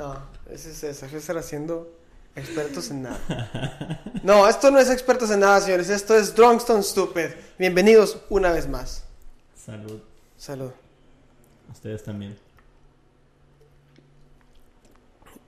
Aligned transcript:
No, 0.00 0.16
ese 0.50 0.70
es 0.70 0.78
César. 0.78 1.10
César 1.10 1.36
haciendo 1.36 1.92
expertos 2.34 2.90
en 2.90 3.02
nada. 3.02 4.00
No, 4.22 4.48
esto 4.48 4.70
no 4.70 4.78
es 4.78 4.88
expertos 4.88 5.30
en 5.30 5.40
nada, 5.40 5.60
señores. 5.60 5.90
Esto 5.90 6.16
es 6.16 6.34
Drunkston 6.34 6.82
Stupid. 6.82 7.26
Bienvenidos 7.58 8.16
una 8.30 8.50
vez 8.50 8.66
más. 8.66 9.04
Salud. 9.54 10.00
Salud. 10.38 10.70
Ustedes 11.70 12.02
también. 12.02 12.38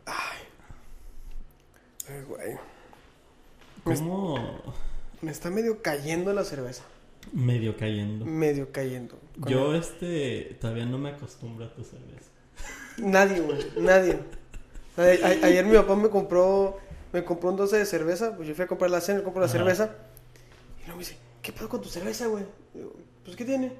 Ay, 0.04 0.42
güey. 2.28 2.58
¿Cómo 3.84 4.36
Me 5.22 5.30
está 5.30 5.48
medio 5.48 5.80
cayendo 5.80 6.34
la 6.34 6.44
cerveza. 6.44 6.82
medio 7.32 7.74
cayendo? 7.78 8.26
Medio 8.26 8.70
cayendo. 8.70 9.18
Yo 9.46 9.74
este 9.74 10.58
todavía 10.60 10.84
no 10.84 10.98
me 10.98 11.08
acostumbro 11.08 11.64
a 11.64 11.72
tu 11.72 11.82
cerveza. 11.84 12.28
Nadie, 12.98 13.40
güey, 13.40 13.66
nadie. 13.78 14.18
A- 14.96 15.46
ayer 15.46 15.64
mi 15.64 15.76
papá 15.76 15.96
me 15.96 16.08
compró, 16.10 16.78
me 17.12 17.24
compró 17.24 17.50
un 17.50 17.56
12 17.56 17.78
de 17.78 17.86
cerveza, 17.86 18.36
pues 18.36 18.48
yo 18.48 18.54
fui 18.54 18.64
a 18.64 18.68
comprar 18.68 18.90
la 18.90 19.00
cena, 19.00 19.18
le 19.18 19.24
compro 19.24 19.40
la 19.40 19.46
Ajá. 19.46 19.56
cerveza. 19.58 19.90
Y 20.80 20.86
luego 20.86 20.98
me 20.98 21.04
dice, 21.04 21.16
¿qué 21.40 21.52
pedo 21.52 21.68
con 21.68 21.80
tu 21.80 21.88
cerveza, 21.88 22.26
güey? 22.26 22.44
Digo, 22.74 22.92
Pues, 23.24 23.36
¿qué 23.36 23.44
tiene? 23.44 23.72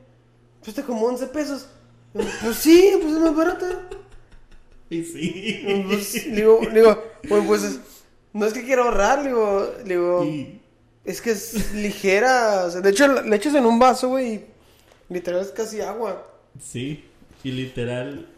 Pues 0.60 0.68
está 0.68 0.82
como 0.84 1.04
11 1.06 1.26
pesos. 1.26 1.68
Digo, 2.14 2.28
Pues 2.42 2.56
sí, 2.56 2.92
pues 3.00 3.12
es 3.14 3.20
más 3.20 3.34
barata. 3.36 3.88
Y 4.90 5.02
sí. 5.04 5.84
Pues, 5.88 6.26
le 6.26 6.36
digo, 6.36 6.60
digo, 6.72 7.02
güey, 7.28 7.46
pues 7.46 7.62
es- 7.64 7.80
no 8.32 8.46
es 8.46 8.52
que 8.52 8.62
quiera 8.64 8.82
ahorrar, 8.84 9.24
digo, 9.24 9.66
digo, 9.84 10.24
Y- 10.24 10.60
es 11.04 11.20
que 11.20 11.30
es 11.32 11.72
ligera. 11.74 12.64
O 12.66 12.70
sea, 12.70 12.80
de 12.80 12.90
hecho, 12.90 13.08
le 13.22 13.36
echas 13.36 13.54
en 13.54 13.66
un 13.66 13.78
vaso, 13.78 14.08
güey, 14.10 14.34
y 14.34 14.44
literal 15.08 15.40
es 15.42 15.48
casi 15.50 15.80
agua. 15.80 16.26
sí. 16.60 17.04
Y 17.44 17.50
literal, 17.50 18.28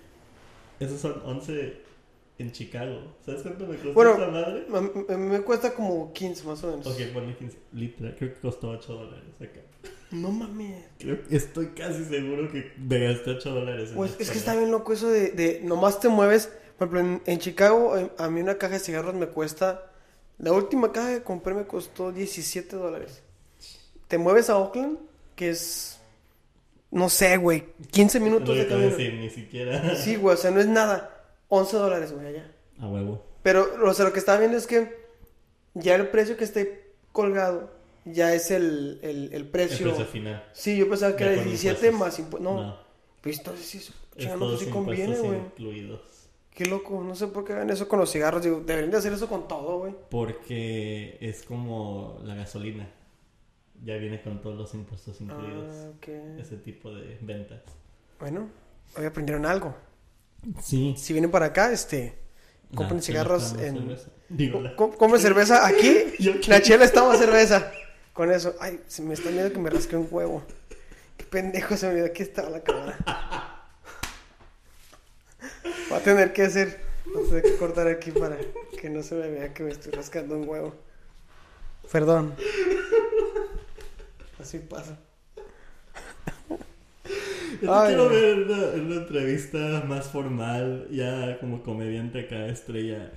esos 0.80 0.98
son 1.01 1.20
11 1.27 1.82
en 2.38 2.52
Chicago. 2.52 3.15
¿Sabes 3.24 3.43
cuánto 3.43 3.66
me 3.66 3.77
costó 3.77 3.93
Bueno, 3.95 4.15
esa 4.15 4.29
madre? 4.29 5.16
Me 5.16 5.41
cuesta 5.43 5.73
como 5.74 6.13
15 6.13 6.45
más 6.45 6.63
o 6.65 6.71
menos. 6.71 6.87
Ok, 6.87 7.01
ponle 7.13 7.37
15. 7.37 7.59
Literal, 7.73 8.15
creo 8.18 8.35
que 8.35 8.40
costó 8.40 8.71
8 8.71 8.93
dólares 8.93 9.24
acá. 9.40 9.60
No 10.10 10.30
mames. 10.30 10.85
Creo, 10.99 11.18
estoy 11.30 11.68
casi 11.68 12.05
seguro 12.05 12.51
que 12.52 12.73
me 12.79 12.99
gasté 12.99 13.30
8 13.30 13.51
dólares. 13.51 13.90
en 13.90 13.96
Pues 13.96 14.16
es 14.18 14.30
que 14.30 14.38
está 14.38 14.57
bien 14.57 14.71
loco 14.71 14.93
eso 14.93 15.09
de, 15.09 15.30
de 15.30 15.60
nomás 15.62 16.01
te 16.01 16.09
mueves. 16.09 16.51
Por 16.79 16.88
ejemplo, 16.88 17.01
en, 17.01 17.23
en 17.27 17.38
Chicago, 17.38 17.96
eh, 17.96 18.10
a 18.18 18.29
mí 18.29 18.40
una 18.40 18.59
caja 18.59 18.74
de 18.74 18.80
cigarros 18.80 19.15
me 19.15 19.27
cuesta. 19.27 19.90
La 20.38 20.52
última 20.52 20.93
caja 20.93 21.15
que 21.15 21.23
compré 21.23 21.55
me 21.55 21.65
costó 21.66 22.10
17 22.10 22.74
dólares. 22.77 23.23
Te 24.09 24.18
mueves 24.18 24.51
a 24.51 24.59
Oakland, 24.59 24.99
que 25.37 25.51
es. 25.51 26.01
No 26.90 27.09
sé, 27.09 27.37
güey. 27.37 27.65
15 27.93 28.18
Lo 28.18 28.24
minutos 28.24 28.51
que 28.51 28.65
de 28.65 28.68
camino. 28.68 28.90
decir, 28.90 29.15
ni 29.15 29.30
siquiera. 29.30 29.95
Sí, 29.96 30.16
güey, 30.16 30.35
o 30.35 30.37
sea, 30.37 30.51
no 30.51 30.60
es 30.60 30.66
nada. 30.66 31.13
11 31.55 31.77
dólares, 31.77 32.13
güey, 32.13 32.27
allá. 32.27 32.51
A 32.80 32.88
huevo. 32.88 33.24
Pero, 33.43 33.66
o 33.85 33.95
sea, 33.95 34.05
lo 34.07 34.13
que 34.13 34.19
estaba 34.19 34.38
viendo 34.38 34.57
es 34.57 34.66
que 34.66 35.05
ya 35.74 35.95
el 35.96 36.09
precio 36.09 36.37
que 36.37 36.45
esté 36.45 36.93
colgado 37.13 37.71
ya 38.05 38.35
es 38.35 38.51
el, 38.51 38.99
el, 39.02 39.27
el 39.27 39.35
El 39.35 39.49
precio. 39.49 39.87
precio 39.88 40.05
final. 40.07 40.45
Sí, 40.52 40.77
yo 40.77 40.88
pensaba 40.88 41.16
que 41.16 41.24
Ya 41.24 41.30
era 41.33 41.41
con 41.43 41.49
17 41.51 41.74
impuestos. 41.87 42.01
más 42.01 42.19
impuestos. 42.19 42.55
No, 42.55 42.79
pues 43.21 43.38
entonces 43.38 43.66
sí, 43.66 43.79
Estos 44.16 44.38
pues 44.38 44.61
sí 44.61 44.66
conviene, 44.71 45.19
güey. 45.19 45.41
Qué 46.51 46.66
loco, 46.66 47.02
no 47.02 47.15
sé 47.16 47.27
por 47.27 47.45
qué 47.45 47.52
hagan 47.52 47.71
eso 47.71 47.89
con 47.89 47.99
los 47.99 48.13
cigarros. 48.13 48.43
Digo, 48.43 48.61
deberían 48.65 48.91
de 48.93 48.99
hacer 48.99 49.13
eso 49.13 49.29
con 49.29 49.49
todo, 49.49 49.79
güey. 49.80 49.95
Porque 50.11 51.18
es 51.21 51.43
como 51.43 52.21
la 52.23 52.35
gasolina. 52.37 52.89
Ya 53.83 53.96
viene 53.96 54.23
con 54.23 54.41
todos 54.41 54.57
los 54.57 54.73
impuestos 54.74 55.21
incluidos. 55.21 55.74
Ah, 55.74 55.91
ok. 55.96 56.09
Ese 56.41 56.57
tipo 56.59 56.95
de 56.95 57.18
ventas. 57.21 57.61
Bueno, 58.21 58.49
hoy 58.96 59.05
aprendieron 59.05 59.45
algo. 59.46 59.74
Sí. 60.62 60.95
Si 60.98 61.12
vienen 61.12 61.30
para 61.30 61.46
acá, 61.46 61.73
este, 61.73 62.14
compren 62.74 63.02
cigarros 63.02 63.52
en... 63.59 63.74
cerveza. 63.78 64.09
Digo, 64.28 64.60
la- 64.60 64.75
Com- 64.76 64.92
Compren 64.97 65.20
cerveza 65.22 65.66
aquí, 65.66 65.97
la 66.48 66.60
chela 66.62 66.84
está 66.84 67.04
más 67.04 67.19
cerveza. 67.19 67.70
Con 68.12 68.31
eso, 68.32 68.54
ay, 68.60 68.81
se 68.87 69.03
me 69.03 69.15
está 69.15 69.31
viendo 69.31 69.53
que 69.53 69.59
me 69.59 69.70
rasqué 69.70 69.97
un 69.97 70.09
huevo. 70.10 70.43
Qué 71.16 71.25
pendejo 71.25 71.77
se 71.77 71.87
me 71.87 71.93
olvidó, 71.93 72.06
aquí 72.06 72.22
estaba 72.22 72.50
la 72.50 72.60
cámara. 72.62 72.97
Voy 75.88 75.99
a 75.99 76.03
tener 76.03 76.33
que 76.33 76.43
hacer, 76.43 76.81
voy 77.12 77.25
a 77.25 77.28
tener 77.28 77.43
que 77.43 77.56
cortar 77.56 77.87
aquí 77.88 78.10
para 78.10 78.38
que 78.81 78.88
no 78.91 79.03
se 79.03 79.15
me 79.15 79.28
vea 79.28 79.53
que 79.53 79.62
me 79.62 79.71
estoy 79.71 79.93
rascando 79.93 80.37
un 80.37 80.49
huevo. 80.49 80.75
Perdón. 81.93 82.34
Así 84.41 84.59
pasa. 84.59 84.99
Ay, 87.73 87.89
quiero 87.89 88.09
ver 88.09 88.39
una, 88.45 88.63
en 88.75 88.87
una 88.87 88.95
entrevista 88.97 89.85
más 89.87 90.07
formal, 90.09 90.87
ya 90.91 91.39
como 91.41 91.63
comediante 91.63 92.21
acá, 92.21 92.47
estrella, 92.47 93.11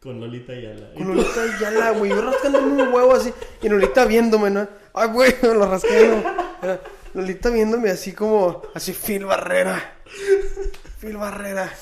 con 0.00 0.20
Lolita 0.20 0.52
Ayala. 0.52 0.90
Y 0.94 0.98
Con 0.98 1.08
Lolita 1.16 1.42
Ayala, 1.56 1.90
güey. 1.92 2.10
Yo 2.10 2.22
rascándome 2.22 2.82
un 2.82 2.92
huevo 2.92 3.14
así. 3.14 3.32
Y 3.62 3.68
Lolita 3.68 4.04
viéndome, 4.04 4.50
¿no? 4.50 4.68
Ay, 4.92 5.08
güey, 5.08 5.34
me 5.42 5.48
lo 5.54 5.66
rasqué, 5.70 6.08
¿no? 6.08 6.44
Era 6.62 6.80
Lolita 7.14 7.50
viéndome 7.50 7.90
así 7.90 8.12
como. 8.12 8.62
Así, 8.74 8.92
Phil 8.92 9.24
Barrera. 9.24 9.94
Phil 11.00 11.16
Barrera. 11.16 11.72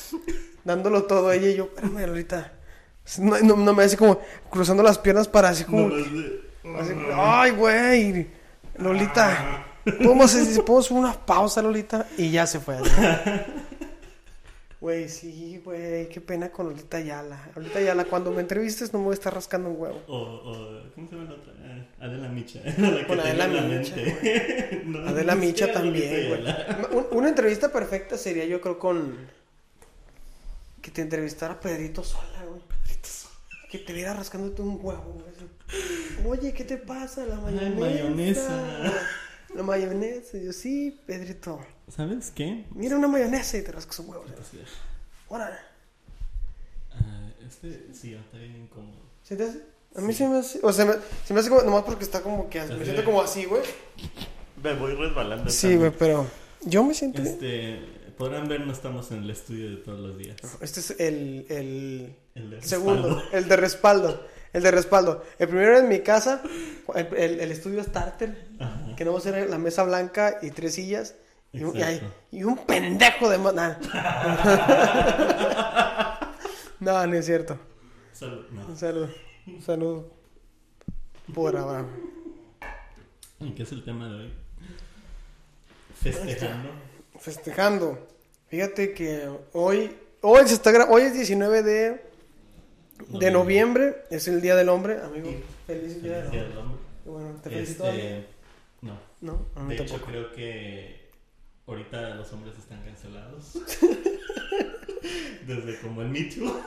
Dándolo 0.64 1.04
todo 1.04 1.28
a 1.28 1.34
ella 1.34 1.48
y 1.48 1.56
yo, 1.56 1.64
espérame, 1.64 2.06
Lolita. 2.06 2.52
No, 3.18 3.36
no, 3.40 3.56
no 3.56 3.74
me 3.74 3.82
hace 3.82 3.96
como 3.96 4.20
cruzando 4.48 4.82
las 4.82 4.98
piernas 4.98 5.26
para 5.26 5.48
así 5.48 5.64
como. 5.64 5.88
de- 5.90 6.40
así, 6.78 6.92
Ay, 7.14 7.50
güey. 7.50 8.28
Lolita. 8.78 9.66
¿Podemos, 9.84 10.34
hacer- 10.34 10.64
podemos 10.64 10.90
una 10.90 11.12
pausa, 11.12 11.62
Lolita? 11.62 12.06
Y 12.16 12.30
ya 12.30 12.46
se 12.46 12.60
fue. 12.60 12.78
Güey, 14.80 15.08
sí, 15.08 15.60
güey, 15.64 16.08
qué 16.08 16.20
pena 16.20 16.50
con 16.50 16.66
Lolita 16.66 16.96
Ayala. 16.96 17.50
Lolita 17.54 17.78
Ayala, 17.78 18.04
cuando 18.04 18.32
me 18.32 18.40
entrevistes 18.40 18.92
no 18.92 18.98
me 18.98 19.04
voy 19.06 19.12
a 19.12 19.14
estar 19.14 19.32
rascando 19.32 19.70
un 19.70 19.80
huevo. 19.80 20.02
O, 20.08 20.16
o, 20.18 20.92
¿cómo 20.94 21.08
se 21.08 21.14
llama 21.16 21.30
la 21.30 21.36
otra? 21.36 21.52
Ah, 21.64 22.04
Adela 22.04 22.28
Micha. 22.28 22.60
La 22.78 23.06
Con 23.06 23.20
Adela 23.20 23.46
Micha. 23.46 23.94
No, 24.84 25.08
Adela 25.08 25.34
Micha 25.36 25.72
también, 25.72 26.28
güey. 26.28 27.06
Una 27.12 27.28
entrevista 27.28 27.70
perfecta 27.70 28.18
sería, 28.18 28.44
yo 28.44 28.60
creo, 28.60 28.78
con. 28.80 29.16
Que 30.80 30.90
te 30.90 31.00
entrevistara 31.02 31.60
Pedrito 31.60 32.02
Sola, 32.02 32.44
güey. 32.48 32.60
Que 33.70 33.78
te 33.78 33.92
viera 33.94 34.12
rascándote 34.12 34.60
un 34.62 34.78
huevo, 34.82 35.22
güey. 35.22 36.28
Oye, 36.38 36.52
¿qué 36.52 36.64
te 36.64 36.76
pasa? 36.76 37.24
La 37.24 37.36
Ay, 37.46 37.74
mayonesa. 37.78 38.60
La 39.54 39.62
mayonesa. 39.62 40.36
Y 40.38 40.44
yo, 40.46 40.52
sí, 40.52 40.98
Pedrito. 41.06 41.60
¿Sabes 41.94 42.30
qué? 42.30 42.64
Mira 42.74 42.96
una 42.96 43.08
mayonesa 43.08 43.58
y 43.58 43.62
te 43.62 43.72
rascas 43.72 43.98
un 44.00 44.08
huevo. 44.10 44.24
Órale. 45.28 45.56
Ah, 46.92 47.28
este 47.46 47.88
sí, 47.92 48.14
está 48.14 48.38
bien 48.38 48.56
incómodo. 48.62 49.00
¿Sí 49.22 49.36
te 49.36 49.44
hace? 49.44 49.60
A 49.94 50.00
mí 50.00 50.12
se 50.14 50.28
me 50.28 50.38
hace. 50.38 50.58
O 50.62 50.72
sea, 50.72 50.84
me- 50.86 50.94
se 51.26 51.34
me 51.34 51.40
hace 51.40 51.48
como. 51.50 51.62
Nomás 51.62 51.82
porque 51.84 52.04
está 52.04 52.22
como 52.22 52.48
que. 52.48 52.60
Me 52.60 52.74
Así. 52.74 52.84
siento 52.84 53.04
como 53.04 53.20
así, 53.22 53.44
güey. 53.44 53.62
Me 54.62 54.74
voy 54.74 54.94
resbalando. 54.94 55.50
Sí, 55.50 55.76
güey, 55.76 55.90
pero. 55.98 56.26
Yo 56.64 56.82
me 56.84 56.94
siento. 56.94 57.20
Este, 57.22 57.80
podrán 58.16 58.48
ver, 58.48 58.60
no 58.60 58.72
estamos 58.72 59.10
en 59.10 59.24
el 59.24 59.30
estudio 59.30 59.70
de 59.70 59.76
todos 59.78 60.00
los 60.00 60.16
días. 60.18 60.36
Este 60.60 60.80
es 60.80 60.90
el. 60.98 61.46
el 61.50 62.16
El 62.34 62.50
de 62.50 62.62
segundo, 62.62 63.08
respaldo. 63.16 63.36
el 63.36 63.48
de 63.48 63.56
respaldo. 63.56 64.26
El 64.52 64.62
de 64.62 64.70
respaldo. 64.70 65.24
El 65.38 65.48
primero 65.48 65.78
en 65.78 65.88
mi 65.88 66.00
casa, 66.00 66.42
el, 66.94 67.06
el- 67.16 67.40
el 67.40 67.50
estudio 67.52 67.82
starter, 67.82 68.48
Ajá. 68.60 68.94
que 68.96 69.04
no 69.04 69.12
va 69.12 69.18
a 69.18 69.22
ser 69.22 69.48
la 69.48 69.58
mesa 69.58 69.82
blanca 69.84 70.38
y 70.42 70.50
tres 70.50 70.74
sillas. 70.74 71.14
Y 71.52 71.64
un, 71.64 71.76
y 71.76 71.82
hay- 71.82 72.00
y 72.30 72.44
un 72.44 72.56
pendejo 72.66 73.28
de 73.30 73.38
más. 73.38 73.54
no, 76.80 77.06
no 77.06 77.14
es 77.14 77.26
cierto. 77.26 77.58
Salud. 78.12 78.46
No. 78.50 78.66
Un 78.66 78.76
saludo. 78.76 79.08
Un 79.46 79.62
saludo. 79.62 80.10
Por 81.34 81.56
Abraham. 81.56 81.86
¿Y 83.40 83.52
qué 83.52 83.62
es 83.64 83.72
el 83.72 83.84
tema 83.84 84.08
de 84.08 84.14
hoy? 84.14 84.32
Festejando. 86.00 86.70
Festejando. 87.18 88.06
Fíjate 88.48 88.92
que 88.94 89.28
hoy. 89.52 89.96
Hoy 90.20 90.46
se 90.46 90.54
está 90.54 90.70
Hoy 90.88 91.02
es 91.02 91.14
19 91.14 91.62
de, 91.62 92.11
de 93.08 93.30
Noviembre. 93.30 93.96
Es 94.10 94.28
el 94.28 94.40
Día 94.40 94.54
del 94.56 94.68
Hombre, 94.68 94.98
amigo. 95.02 95.30
Feliz 95.66 96.02
Día 96.02 96.18
del 96.18 96.26
Feliz 96.26 96.32
Día 96.32 96.42
Hombre. 96.42 96.48
del 96.48 96.58
Hombre. 96.58 96.78
Bueno, 97.04 97.40
te 97.42 97.50
felicito. 97.50 97.86
Este, 97.88 98.26
no. 98.82 98.98
No, 99.20 99.46
a 99.54 99.62
mí 99.62 99.76
De 99.76 99.82
hecho, 99.82 100.00
creo 100.02 100.32
que 100.32 101.10
ahorita 101.66 102.14
los 102.16 102.32
hombres 102.32 102.56
están 102.58 102.82
cancelados. 102.84 103.52
Desde 105.46 105.78
como 105.80 106.02
el 106.02 106.08
Me 106.08 106.22
Too. 106.24 106.60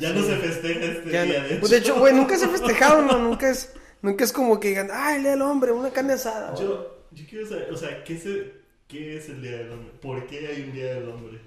Ya 0.00 0.12
no 0.12 0.22
se 0.24 0.36
festeja 0.36 0.84
este 0.86 1.10
Ya 1.10 1.24
no- 1.24 1.30
día, 1.30 1.42
de 1.44 1.56
Pues 1.56 1.70
de 1.70 1.78
hecho. 1.78 1.92
hecho, 1.92 2.00
güey, 2.00 2.14
nunca 2.14 2.36
se 2.38 2.44
ha 2.46 2.48
festejado, 2.48 3.02
¿no? 3.02 3.18
Nunca 3.18 3.50
es, 3.50 3.72
nunca 4.02 4.24
es 4.24 4.32
como 4.32 4.58
que 4.60 4.68
digan, 4.68 4.88
ay, 4.92 5.16
el 5.16 5.22
día 5.22 5.30
del 5.32 5.42
hombre, 5.42 5.72
una 5.72 5.90
carne 5.90 6.14
asada. 6.14 6.52
güey". 6.52 6.62
Yo, 6.64 7.04
yo 7.12 7.24
quiero 7.28 7.46
saber, 7.46 7.70
o 7.72 7.76
sea, 7.76 8.02
¿qué 8.04 8.14
es, 8.14 8.26
el, 8.26 8.52
¿qué 8.88 9.16
es 9.18 9.28
el 9.28 9.42
Día 9.42 9.58
del 9.58 9.70
Hombre? 9.72 9.92
¿Por 10.00 10.26
qué 10.26 10.46
hay 10.48 10.62
un 10.62 10.72
Día 10.72 10.94
del 10.94 11.08
Hombre? 11.08 11.38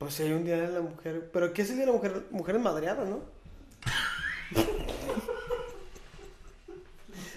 Pues 0.00 0.14
sí, 0.14 0.22
hay 0.22 0.32
un 0.32 0.44
día 0.46 0.56
de 0.56 0.68
la 0.72 0.80
mujer. 0.80 1.28
¿Pero 1.30 1.52
qué 1.52 1.60
es 1.60 1.68
el 1.68 1.76
día 1.76 1.84
de 1.84 1.92
la 1.92 1.96
mujer? 1.98 2.22
Mujeres 2.30 2.62
madreadas, 2.62 3.06
¿no? 3.06 3.20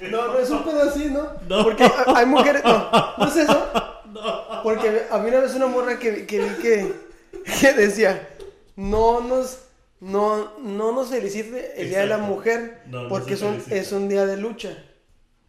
No, 0.10 0.27
no 0.33 0.38
es 0.39 0.50
un 0.50 0.63
pedo 0.65 0.81
así, 0.83 1.06
¿no? 1.10 1.27
No. 1.48 1.63
Porque 1.63 1.83
ha- 1.83 2.18
hay 2.18 2.25
mujeres. 2.25 2.63
No, 2.63 2.89
no 3.18 3.25
es 3.27 3.36
eso. 3.38 3.69
No. 4.13 4.62
Porque 4.63 5.07
había 5.10 5.30
una 5.31 5.39
vez 5.39 5.56
una 5.56 5.65
morra 5.65 5.98
que, 5.98 6.25
que 6.27 6.39
vi 6.39 6.50
que, 6.62 6.94
que 7.62 7.74
decía: 7.74 8.30
no 8.75 9.21
nos, 9.21 9.60
no, 10.01 10.60
no 10.60 10.92
nos 10.92 11.10
felicite 11.10 11.81
el 11.81 11.89
Día 11.89 12.00
de 12.01 12.06
la. 12.07 12.18
Mujer, 12.19 12.81
No, 12.86 13.10
porque 13.10 13.33
es 13.33 13.42
un, 13.42 13.54
felicita. 13.56 13.75
es 13.75 13.92
un 13.92 14.07
día 14.07 14.25
de 14.27 14.38
lucha. 14.38 14.77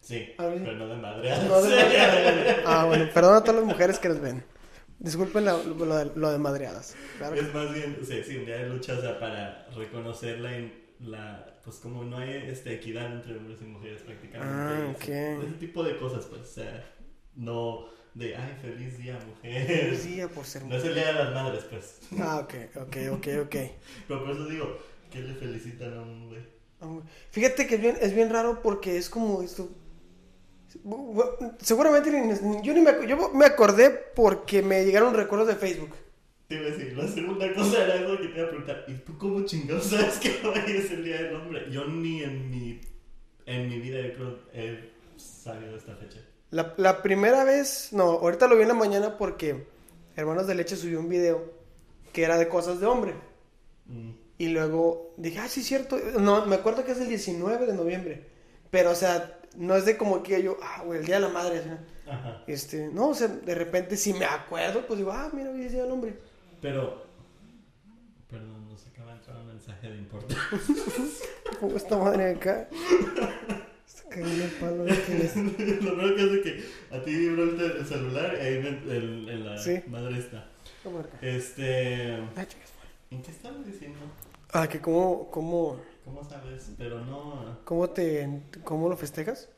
Sí, 0.01 0.33
A 0.39 0.43
pero 0.47 0.73
no 0.73 0.87
de 0.87 0.95
madre. 0.95 1.29
No 1.47 1.61
de 1.61 1.75
madreadas. 1.75 2.57
Ah, 2.65 2.85
bueno, 2.85 3.07
perdón 3.13 3.35
a 3.35 3.41
todas 3.41 3.55
las 3.57 3.65
mujeres 3.65 3.99
que 3.99 4.09
nos 4.09 4.19
ven. 4.19 4.43
Disculpen 4.99 5.45
la- 5.45 5.57
lo, 5.61 5.95
de, 5.97 6.11
lo 6.15 6.31
de 6.31 6.37
madreadas. 6.37 6.95
Claro 7.17 7.35
Es 7.35 7.53
más 7.53 7.73
bien, 7.73 7.97
sí, 8.03 8.23
sí, 8.25 8.37
un 8.37 8.45
día 8.45 8.57
de 8.57 8.69
lucha, 8.69 8.97
o 8.97 9.01
sea, 9.01 9.19
para 9.19 9.67
reconocer 9.75 10.39
la, 10.39 10.51
la 10.99 11.59
pues 11.63 11.77
como 11.77 12.03
no 12.03 12.17
hay 12.17 12.31
este, 12.47 12.73
equidad 12.73 13.11
entre 13.13 13.35
hombres 13.37 13.59
y 13.61 13.65
mujeres 13.65 14.01
prácticamente. 14.03 14.43
Ah, 14.43 14.93
ese- 14.97 15.35
ok. 15.37 15.43
Ese 15.43 15.57
tipo 15.59 15.83
de 15.83 15.97
cosas, 15.97 16.25
pues, 16.25 16.41
o 16.41 16.45
sea, 16.45 16.85
no 17.35 17.85
de, 18.13 18.35
ay, 18.35 18.57
feliz 18.61 18.97
día, 18.97 19.19
mujer. 19.27 19.95
Sí, 19.97 20.15
ya 20.17 20.27
por 20.29 20.45
ser 20.45 20.63
No 20.65 20.75
es 20.75 20.83
el 20.85 20.93
día 20.95 21.07
de 21.07 21.13
las 21.13 21.33
madres, 21.33 21.65
pues. 21.69 21.99
Ah, 22.19 22.39
ok, 22.43 22.53
ok, 22.83 22.97
ok, 23.11 23.27
ok. 23.43 23.55
Pero 24.07 24.23
por 24.23 24.31
eso 24.31 24.45
digo, 24.47 24.79
que 25.11 25.19
le 25.19 25.33
felicitan 25.35 25.97
a 25.97 26.01
un 26.01 26.29
güey. 26.29 26.41
Ah, 26.79 26.85
güey. 26.87 27.01
Fíjate 27.31 27.67
que 27.67 27.75
es 27.75 27.81
bien, 27.81 27.97
es 28.01 28.15
bien 28.15 28.29
raro 28.29 28.61
porque 28.61 28.97
es 28.97 29.09
como 29.09 29.41
esto. 29.41 29.69
Seguramente 31.61 32.11
ni- 32.11 32.61
yo, 32.63 32.73
ni 32.73 32.81
me, 32.81 33.07
yo 33.07 33.29
me 33.33 33.45
acordé 33.45 33.89
porque 33.89 34.61
me 34.61 34.85
llegaron 34.85 35.13
recuerdos 35.13 35.47
de 35.47 35.55
Facebook. 35.55 35.95
Te 36.47 36.55
iba 36.55 36.67
a 36.67 36.69
decir, 36.69 36.95
la 36.95 37.07
segunda 37.07 37.51
cosa 37.53 37.83
era 37.83 37.95
eso 37.95 38.17
que 38.21 38.27
te 38.27 38.37
iba 38.37 38.45
a 38.45 38.49
preguntar, 38.49 38.85
¿y 38.87 38.93
tú 38.95 39.17
cómo 39.17 39.43
chingados 39.45 39.85
sabes 39.85 40.19
que 40.19 40.29
hoy 40.47 40.77
es 40.77 40.91
el 40.91 41.03
día 41.03 41.21
del 41.23 41.35
hombre? 41.35 41.65
Yo 41.71 41.85
ni 41.85 42.21
en 42.23 42.49
mi, 42.51 42.81
en 43.47 43.67
mi 43.67 43.79
vida 43.79 43.97
creo 44.13 44.39
he 44.53 44.91
sabido 45.17 45.75
esta 45.75 45.95
fecha. 45.95 46.19
La, 46.51 46.73
la 46.77 47.01
primera 47.01 47.43
vez, 47.43 47.89
no, 47.91 48.03
ahorita 48.03 48.47
lo 48.47 48.55
vi 48.55 48.61
en 48.61 48.67
la 48.67 48.73
mañana 48.75 49.17
porque 49.17 49.65
Hermanos 50.15 50.45
de 50.47 50.55
Leche 50.55 50.75
subió 50.75 50.99
un 50.99 51.09
video 51.09 51.51
que 52.13 52.23
era 52.23 52.37
de 52.37 52.47
cosas 52.47 52.79
de 52.79 52.85
hombre. 52.85 53.13
Mm. 53.87 54.11
Y 54.37 54.49
luego 54.49 55.13
dije, 55.17 55.39
ah, 55.39 55.47
sí, 55.47 55.63
cierto. 55.63 55.97
No, 56.19 56.45
me 56.45 56.55
acuerdo 56.55 56.85
que 56.85 56.91
es 56.91 56.99
el 56.99 57.07
19 57.09 57.65
de 57.65 57.73
noviembre. 57.73 58.25
Pero, 58.69 58.91
o 58.91 58.95
sea, 58.95 59.39
no 59.57 59.75
es 59.75 59.85
de 59.85 59.97
como 59.97 60.21
que 60.23 60.41
yo, 60.43 60.57
ah, 60.61 60.83
güey, 60.85 60.99
el 60.99 61.05
día 61.05 61.15
de 61.15 61.21
la 61.21 61.29
madre. 61.29 61.61
¿no? 61.65 62.11
Ajá. 62.11 62.43
Este, 62.47 62.87
no, 62.89 63.09
o 63.09 63.13
sea, 63.13 63.27
de 63.27 63.55
repente 63.55 63.97
si 63.97 64.13
me 64.13 64.25
acuerdo, 64.25 64.85
pues 64.87 64.99
digo, 64.99 65.11
ah, 65.11 65.29
mira, 65.33 65.49
hoy 65.51 65.63
es 65.63 65.71
día 65.71 65.83
del 65.83 65.91
hombre. 65.91 66.17
Pero, 66.61 67.03
perdón, 68.29 68.67
nos 68.69 68.85
acaba 68.87 69.11
de 69.11 69.17
entrar 69.17 69.37
un 69.37 69.47
mensaje 69.47 69.89
de 69.89 69.97
importancia. 69.99 70.59
Pongo 71.59 71.77
esta 71.77 71.97
madre 71.97 72.31
acá. 72.31 72.67
Está 73.87 74.09
cagando 74.09 74.43
el 74.43 74.51
palo 74.51 74.83
de 74.85 74.91
Lo 75.81 75.95
primero 75.95 76.15
que 76.15 76.21
hace 76.23 76.41
que 76.41 76.95
a 76.95 77.01
ti 77.03 77.11
vibró 77.15 77.43
el, 77.43 77.59
el 77.61 77.85
celular 77.85 78.35
y 78.35 78.45
ahí 78.45 78.53
en, 78.57 78.65
el- 78.89 79.29
en 79.29 79.45
la 79.45 79.57
Sí. 79.57 79.81
madre 79.87 80.19
está. 80.19 80.49
¿Cómo? 80.83 81.03
Este, 81.21 82.13
Ah. 82.35 82.45
¿en 83.11 83.21
qué 83.21 83.31
estaba 83.31 83.57
diciendo? 83.59 83.99
Ah, 84.51 84.67
que 84.67 84.79
cómo, 84.79 85.29
cómo, 85.31 85.79
¿Cómo 86.05 86.23
sabes? 86.23 86.71
Pero 86.77 87.03
no, 87.03 87.59
cómo 87.65 87.89
te, 87.89 88.43
cómo 88.63 88.87
lo 88.87 88.95
festejas. 88.95 89.49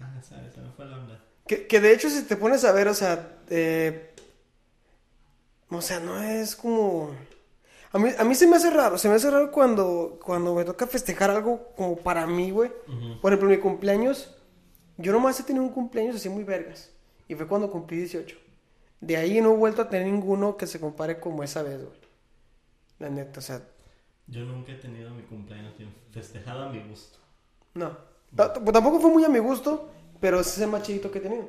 ah, 0.00 0.20
sabes, 0.22 0.52
se 0.54 0.60
me 0.60 0.70
fue 0.72 0.84
la 0.86 0.98
onda. 0.98 1.24
Que, 1.46 1.66
que 1.66 1.80
de 1.80 1.92
hecho 1.92 2.10
si 2.10 2.22
te 2.24 2.36
pones 2.36 2.64
a 2.64 2.72
ver, 2.72 2.88
o 2.88 2.94
sea, 2.94 3.38
eh, 3.48 4.14
o 5.70 5.80
sea, 5.80 6.00
no 6.00 6.20
es 6.22 6.56
como... 6.56 7.10
A 7.92 7.98
mí, 7.98 8.10
a 8.18 8.24
mí 8.24 8.34
se 8.34 8.46
me 8.46 8.56
hace 8.56 8.70
raro, 8.70 8.98
se 8.98 9.08
me 9.08 9.14
hace 9.14 9.30
raro 9.30 9.50
cuando, 9.50 10.18
cuando 10.22 10.54
me 10.54 10.64
toca 10.64 10.86
festejar 10.86 11.30
algo 11.30 11.72
como 11.74 11.96
para 11.96 12.26
mí, 12.26 12.50
güey. 12.50 12.70
Ujú. 12.86 13.20
Por 13.20 13.32
ejemplo, 13.32 13.48
mi 13.48 13.58
cumpleaños, 13.58 14.34
yo 14.98 15.12
nomás 15.12 15.40
he 15.40 15.44
tenido 15.44 15.64
un 15.64 15.72
cumpleaños 15.72 16.16
así 16.16 16.28
muy 16.28 16.44
vergas. 16.44 16.90
Y 17.28 17.34
fue 17.34 17.46
cuando 17.46 17.70
cumplí 17.70 17.98
18. 17.98 18.36
De 19.00 19.16
ahí 19.16 19.40
no 19.40 19.54
he 19.54 19.56
vuelto 19.56 19.82
a 19.82 19.88
tener 19.88 20.06
ninguno 20.06 20.56
que 20.58 20.66
se 20.66 20.80
compare 20.80 21.18
como 21.20 21.42
esa 21.42 21.62
vez, 21.62 21.82
güey. 21.82 21.98
La 22.98 23.08
neta, 23.08 23.38
o 23.38 23.42
sea, 23.42 23.62
Yo 24.28 24.44
nunca 24.44 24.72
he 24.72 24.76
tenido 24.76 25.10
mi 25.10 25.22
cumpleaños 25.22 25.74
festejado 26.10 26.64
a 26.64 26.68
mi 26.70 26.80
gusto. 26.82 27.18
no. 27.74 27.96
T- 28.36 28.72
Tampoco 28.72 29.00
fue 29.00 29.10
muy 29.10 29.24
a 29.24 29.28
mi 29.30 29.38
gusto, 29.38 29.90
pero 30.20 30.38
ese 30.40 30.50
es 30.50 30.58
el 30.60 30.68
más 30.70 30.82
chidito 30.82 31.10
que 31.10 31.18
he 31.18 31.22
tenido. 31.22 31.48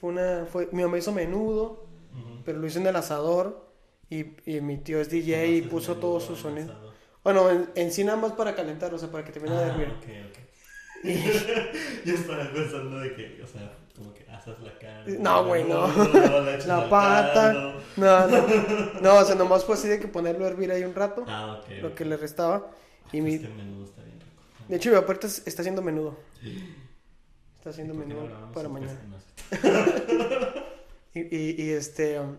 Fue 0.00 0.10
una, 0.10 0.46
fue, 0.46 0.68
mi 0.70 0.82
mamá 0.82 0.96
hizo 0.98 1.10
menudo, 1.12 1.86
pero 2.44 2.58
lo 2.60 2.66
hizo 2.66 2.78
en 2.78 2.86
el 2.86 2.94
asador. 2.96 3.64
Y, 4.10 4.26
y 4.48 4.60
mi 4.60 4.76
tío 4.78 5.00
es 5.00 5.10
DJ 5.10 5.48
y 5.48 5.62
puso 5.62 5.94
menudo 5.94 6.00
todo 6.08 6.20
su 6.20 6.34
en 6.34 6.38
sonido. 6.38 6.72
asado. 6.72 6.92
Bueno, 7.24 7.50
en, 7.50 7.68
en 7.74 7.90
sí 7.90 8.04
nada 8.04 8.16
más 8.18 8.32
para 8.32 8.54
calentar, 8.54 8.94
o 8.94 8.98
sea, 8.98 9.10
para 9.10 9.24
que 9.24 9.32
termine 9.32 9.56
de 9.56 9.62
Ah, 9.64 9.68
hervir. 9.68 9.88
ok, 9.88 10.04
ok. 10.30 11.04
Yo 12.04 12.14
estaba 12.14 12.50
pensando 12.52 12.98
de 13.00 13.14
que, 13.16 13.42
o 13.42 13.46
sea, 13.46 13.76
como 13.96 14.12
que 14.14 14.24
asas 14.30 14.58
la 14.60 14.78
carne. 14.78 15.18
No, 15.18 15.44
güey, 15.46 15.64
no. 15.64 15.86
La 16.66 16.88
pata. 16.88 17.52
No, 17.96 18.26
no. 18.26 18.46
No, 19.00 19.14
o 19.18 19.24
sea, 19.24 19.34
nomás 19.36 19.64
fue 19.64 19.74
así 19.76 19.86
de 19.88 20.00
que 20.00 20.08
ponerlo 20.08 20.44
a 20.44 20.48
hervir 20.48 20.70
ahí 20.72 20.82
un 20.84 20.94
rato. 20.94 21.24
Ah, 21.28 21.60
ok. 21.62 21.70
Lo 21.82 21.94
que 21.94 22.04
le 22.04 22.16
restaba. 22.16 22.70
Y 23.12 23.18
Es 23.18 23.24
mi, 23.24 23.34
el 23.34 23.54
menudo 23.54 23.84
está 23.84 24.02
bien 24.02 24.18
rico. 24.20 24.32
de 24.68 24.76
hecho, 24.76 24.90
mi 24.90 24.96
papá 24.96 25.12
está 25.26 25.62
haciendo 25.62 25.82
menudo. 25.82 26.16
Está 27.58 27.70
haciendo 27.70 27.94
¿Por 27.94 28.02
qué 28.04 28.14
no 28.14 28.20
menudo 28.22 28.52
para 28.52 28.68
mañana. 28.68 28.98
Y, 31.16 31.20
y, 31.20 31.62
y, 31.62 31.70
este. 31.70 32.18
um, 32.18 32.34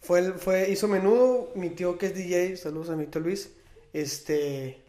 fue, 0.00 0.20
el- 0.20 0.34
fue, 0.34 0.70
hizo 0.70 0.86
menudo. 0.86 1.50
Mi 1.56 1.70
tío 1.70 1.98
que 1.98 2.06
es 2.06 2.14
DJ, 2.14 2.56
saludos 2.56 2.90
a 2.90 2.96
mi 2.96 3.06
tío 3.06 3.20
Luis. 3.20 3.52
Este. 3.92 4.80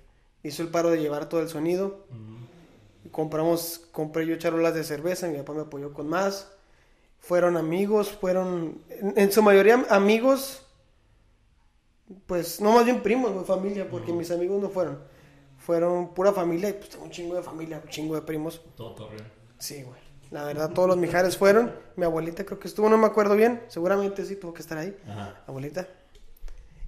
Hizo 0.44 0.62
el 0.62 0.70
paro 0.70 0.92
de 0.92 1.00
llevar 1.02 1.28
todo 1.28 1.42
el 1.42 1.50
sonido. 1.50 2.06
Ujú. 2.12 2.45
Compramos, 3.12 3.82
compré 3.92 4.26
yo 4.26 4.36
charolas 4.38 4.74
de 4.74 4.84
cerveza. 4.84 5.28
Mi 5.28 5.38
papá 5.38 5.54
me 5.54 5.62
apoyó 5.62 5.94
con 5.94 6.08
más. 6.08 6.52
Fueron 7.20 7.58
amigos, 7.58 8.12
fueron. 8.12 8.82
En, 8.90 9.14
en 9.18 9.32
su 9.32 9.42
mayoría 9.42 9.86
amigos. 9.90 10.62
Pues 12.28 12.62
no 12.62 12.74
más 12.74 12.86
bien 12.86 13.02
primos, 13.02 13.32
güey, 13.32 13.46
familia, 13.46 13.90
porque 13.90 14.14
mis 14.14 14.30
amigos 14.32 14.62
no 14.62 14.70
fueron. 14.70 15.00
Fueron 15.58 16.14
pura 16.14 16.32
familia 16.32 16.70
y 16.70 16.74
pues 16.74 16.90
tengo 16.90 17.06
un 17.06 17.12
chingo 17.12 17.36
de 17.36 17.42
familia, 17.42 17.82
un 17.84 17.90
chingo 17.90 18.14
de 18.16 18.22
primos. 18.22 18.62
Todo 18.76 18.94
Torreón. 18.94 19.28
Sí, 19.58 19.82
güey. 19.82 20.00
La 20.32 20.44
verdad, 20.44 20.72
todos 20.72 20.88
los 20.88 20.98
mijares 20.98 21.38
fueron. 21.38 21.74
Mi 21.96 22.06
abuelita 22.06 22.46
creo 22.46 22.60
que 22.60 22.68
estuvo, 22.68 22.90
no 22.90 22.98
me 22.98 23.08
acuerdo 23.08 23.36
bien. 23.36 23.62
Seguramente 23.68 24.26
sí 24.26 24.36
tuvo 24.36 24.54
que 24.54 24.62
estar 24.62 24.78
ahí. 24.78 24.96
Ajá. 25.08 25.44
Abuelita. 25.48 25.88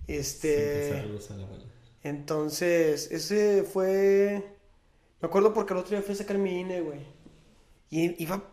Este. 0.07 0.89
saludos 1.01 1.31
a 1.31 1.35
la 1.35 1.43
abuela. 1.43 1.65
Entonces, 2.03 3.11
ese 3.11 3.63
fue. 3.63 4.56
Me 5.21 5.27
acuerdo 5.27 5.53
porque 5.53 5.73
el 5.73 5.79
otro 5.79 5.91
día 5.91 6.01
fui 6.01 6.13
a 6.13 6.17
sacar 6.17 6.37
mi 6.37 6.59
INE, 6.59 6.81
güey. 6.81 6.99
Y 7.89 8.21
iba. 8.23 8.43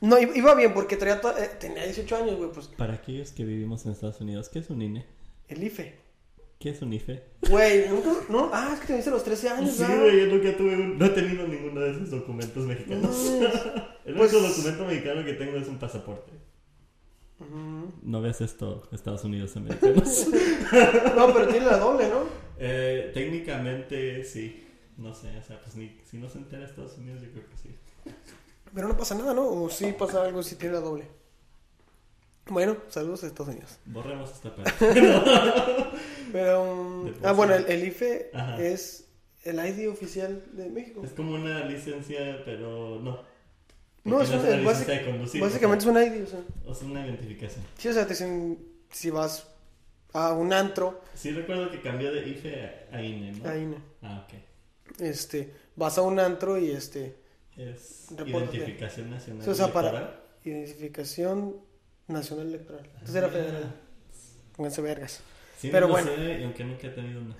No, 0.00 0.16
iba 0.18 0.54
bien 0.54 0.72
porque 0.74 0.96
traía 0.96 1.20
to- 1.20 1.36
eh, 1.36 1.50
tenía 1.58 1.84
18 1.84 2.16
años, 2.16 2.36
güey, 2.36 2.50
pues 2.52 2.68
Para 2.68 2.94
aquellos 2.94 3.32
que 3.32 3.44
vivimos 3.44 3.84
en 3.84 3.92
Estados 3.92 4.20
Unidos, 4.20 4.48
¿qué 4.48 4.60
es 4.60 4.70
un 4.70 4.80
INE? 4.82 5.04
el 5.48 5.64
IFE. 5.64 5.94
¿Qué 6.60 6.70
es 6.70 6.82
un 6.82 6.92
IFE? 6.92 7.22
Güey, 7.48 7.88
nunca. 7.88 8.10
No, 8.28 8.50
ah, 8.52 8.70
es 8.74 8.80
que 8.80 8.88
te 8.88 8.96
dice 8.96 9.10
los 9.10 9.24
13 9.24 9.48
años, 9.48 9.70
Sí, 9.74 9.84
güey, 9.84 10.20
yo 10.20 10.26
nunca 10.26 10.56
tuve 10.56 10.74
un... 10.74 10.98
No 10.98 11.06
he 11.06 11.10
tenido 11.10 11.46
ninguno 11.48 11.80
de 11.80 11.92
esos 11.92 12.10
documentos 12.10 12.56
No 12.64 12.68
mexicanos. 12.68 13.16
El 14.04 14.14
Pues- 14.14 14.32
único 14.32 14.48
documento 14.48 14.84
mexicano 14.84 15.24
que 15.24 15.34
tengo 15.34 15.56
es 15.56 15.68
un 15.68 15.78
pasaporte. 15.78 16.32
No 18.02 18.20
ves 18.20 18.40
esto, 18.40 18.88
Estados 18.92 19.24
Unidos 19.24 19.56
americanos. 19.56 20.26
No, 21.16 21.32
pero 21.32 21.48
tiene 21.48 21.66
la 21.66 21.78
doble, 21.78 22.08
¿no? 22.08 22.24
eh, 22.58 23.10
técnicamente 23.14 24.24
sí. 24.24 24.64
No 24.98 25.14
sé, 25.14 25.36
o 25.38 25.42
sea, 25.42 25.60
pues 25.62 25.74
ni, 25.76 25.96
si 26.04 26.18
no 26.18 26.28
se 26.28 26.38
entera 26.38 26.64
Estados 26.66 26.98
Unidos, 26.98 27.22
yo 27.22 27.30
creo 27.30 27.48
que 27.48 27.56
sí. 27.56 27.74
Pero 28.74 28.88
no 28.88 28.96
pasa 28.96 29.14
nada, 29.14 29.32
¿no? 29.32 29.46
O 29.48 29.70
sí 29.70 29.94
pasa 29.98 30.22
algo 30.24 30.42
si 30.42 30.56
tiene 30.56 30.74
la 30.74 30.80
doble. 30.80 31.06
Bueno, 32.46 32.76
saludos 32.88 33.22
a 33.24 33.28
Estados 33.28 33.52
Unidos. 33.54 33.78
Borremos 33.86 34.30
esta 34.32 34.54
parte. 34.54 34.72
Pero. 36.32 36.72
um, 36.72 37.12
ah, 37.22 37.32
bueno, 37.32 37.54
el, 37.54 37.84
IFE 37.86 38.30
Ajá. 38.34 38.62
es 38.62 39.06
el 39.44 39.56
ID 39.64 39.88
oficial 39.88 40.44
de 40.52 40.68
México. 40.68 41.02
es 41.04 41.12
como 41.12 41.34
una 41.34 41.64
licencia, 41.64 42.42
pero 42.44 42.98
no. 43.00 43.20
No, 44.04 44.20
es, 44.22 44.30
es 44.30 44.34
un- 44.36 44.40
una 44.46 44.56
licencia 44.56 44.94
de 44.94 45.04
conducir. 45.06 45.40
básicamente 45.40 45.84
es 45.84 45.90
un 45.90 45.96
ID, 46.02 46.22
o 46.24 46.26
sea. 46.26 46.40
o 46.66 46.74
sea, 46.74 46.86
una 46.88 47.06
identificación. 47.06 47.64
Sí, 47.78 47.88
o 47.88 47.92
sea, 47.92 48.04
te 48.04 48.10
dicen 48.14 48.58
si 48.90 49.10
vas 49.10 49.46
a 50.14 50.32
un 50.32 50.52
antro, 50.52 51.02
Sí 51.14 51.30
recuerdo 51.32 51.70
que 51.70 51.80
cambió 51.82 52.10
de 52.12 52.26
IFE 52.28 52.88
a, 52.92 52.96
a 52.96 53.02
INE, 53.02 53.32
¿no? 53.32 53.48
ahí 53.48 53.66
no. 53.66 53.76
Ah, 54.02 54.26
ok. 54.26 54.34
Este, 54.98 55.52
vas 55.76 55.96
a 55.98 56.02
un 56.02 56.18
antro 56.20 56.58
y 56.58 56.70
este, 56.70 57.16
Es 57.56 58.06
identificación 58.26 59.10
nacional 59.10 59.44
Sí, 59.44 59.50
o 59.50 59.54
sea, 59.54 59.72
para- 59.72 59.90
electoral. 59.90 60.20
identificación 60.44 61.56
nacional 62.08 62.48
electoral. 62.48 62.84
Entonces 62.94 63.14
era 63.16 63.28
federal. 63.28 63.74
Pónganse 64.56 64.82
vergas. 64.82 65.20
Sí, 65.60 65.68
Pero 65.72 65.86
no 65.86 65.92
bueno. 65.92 66.10
sé, 66.14 66.38
y 66.40 66.44
aunque 66.44 66.64
nunca 66.64 66.86
he 66.86 66.90
tenido 66.90 67.20
una. 67.20 67.36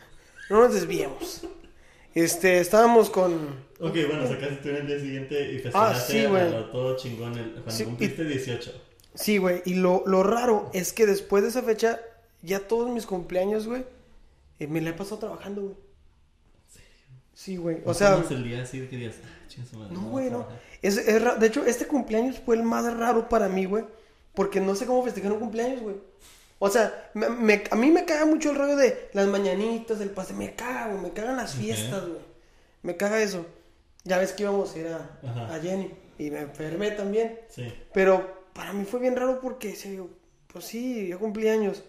No 0.51 0.63
nos 0.63 0.75
desviemos. 0.75 1.43
Este, 2.15 2.59
estábamos 2.59 3.11
con. 3.11 3.35
Ok, 3.81 3.95
bueno, 4.09 4.27
sacaste 4.27 4.57
tú 4.63 4.69
en 4.71 4.77
el 4.77 4.87
día 4.87 4.99
siguiente 4.99 5.53
y 5.53 5.57
Ah, 5.59 5.61
festejaste 5.95 6.13
sí, 6.13 6.27
güey. 6.27 6.43
a 6.55 6.71
todo 6.73 6.97
chingón 6.97 7.39
el, 7.39 7.53
cuando 7.53 7.71
Sí, 7.71 7.83
y- 7.83 7.87
cumpliste 7.87 8.25
18. 8.25 8.73
Sí, 9.15 9.39
güey. 9.39 9.63
Y 9.67 9.75
lo, 9.75 10.03
lo 10.07 10.23
raro 10.23 10.71
es 10.73 10.93
que 10.93 11.07
después 11.07 11.43
de 11.43 11.51
esa 11.51 11.63
fecha, 11.63 12.01
ya 12.43 12.61
todos 12.67 12.91
mis 12.91 13.07
cumpleaños, 13.07 13.67
güey, 13.67 13.85
eh, 14.59 14.67
me 14.67 14.81
la 14.81 14.91
he 14.91 14.93
pasado 14.95 15.19
trabajando, 15.19 15.63
güey. 15.63 15.75
Sí, 17.39 17.57
güey. 17.57 17.79
O 17.85 17.95
sea, 17.95 18.17
tomas 18.17 18.33
el 18.33 18.43
día 18.43 18.63
así 18.65 18.81
de 18.81 18.89
que 18.89 18.97
digas, 18.97 19.15
ah, 19.25 19.77
madre, 19.79 19.95
no, 19.95 20.01
güey, 20.11 20.25
no. 20.25 20.39
trabajar". 20.39 20.61
Es, 20.83 20.97
es 20.97 21.23
ra- 21.23 21.37
de 21.37 21.47
hecho, 21.47 21.65
este 21.65 21.87
cumpleaños 21.87 22.41
fue 22.45 22.57
el 22.57 22.65
más 22.65 22.93
raro 22.97 23.29
para 23.29 23.49
mí, 23.49 23.65
güey. 23.65 23.85
Porque 24.35 24.61
no 24.61 24.75
sé 24.75 24.87
cómo 24.87 25.05
festejar 25.05 25.31
un 25.31 25.39
cumpleaños, 25.39 25.81
güey. 25.81 25.95
O 26.59 26.69
sea, 26.69 27.11
me- 27.15 27.29
me- 27.29 27.63
a 27.71 27.77
mí 27.77 27.93
me 27.93 28.05
caga 28.05 28.27
mucho 28.27 28.51
el 28.51 28.57
rollo 28.57 28.75
de 28.75 29.09
las 29.13 29.29
mañanitas, 29.29 30.01
el 30.01 30.11
pastel. 30.11 30.37
Me 30.37 30.57
caga, 30.57 30.89
güey. 30.89 31.01
Me 31.01 31.13
cagan 31.13 31.37
las 31.37 31.55
fiestas, 31.55 32.01
güey. 32.09 32.19
Me 32.83 32.97
caga 32.97 33.23
eso. 33.23 33.47
Ya 34.03 34.19
ves 34.19 34.33
que 34.33 34.43
íbamos 34.43 34.75
a 34.75 34.79
ir 34.81 34.89
a, 34.89 35.09
Ajá. 35.25 35.55
a 35.55 35.61
Jenny. 35.61 35.93
Y 36.19 36.31
me 36.33 36.41
enfermé 36.41 36.91
también. 36.91 37.39
Sí. 37.49 37.73
Pero 37.95 38.49
para 38.53 38.73
mí 38.73 38.85
fue 38.85 38.99
bien 38.99 39.15
raro 39.15 39.39
porque, 39.41 39.77
se 39.77 40.03
pues 40.53 40.65
sí, 40.65 41.07
yo 41.07 41.21
cumplí 41.21 41.47
años. 41.49 41.85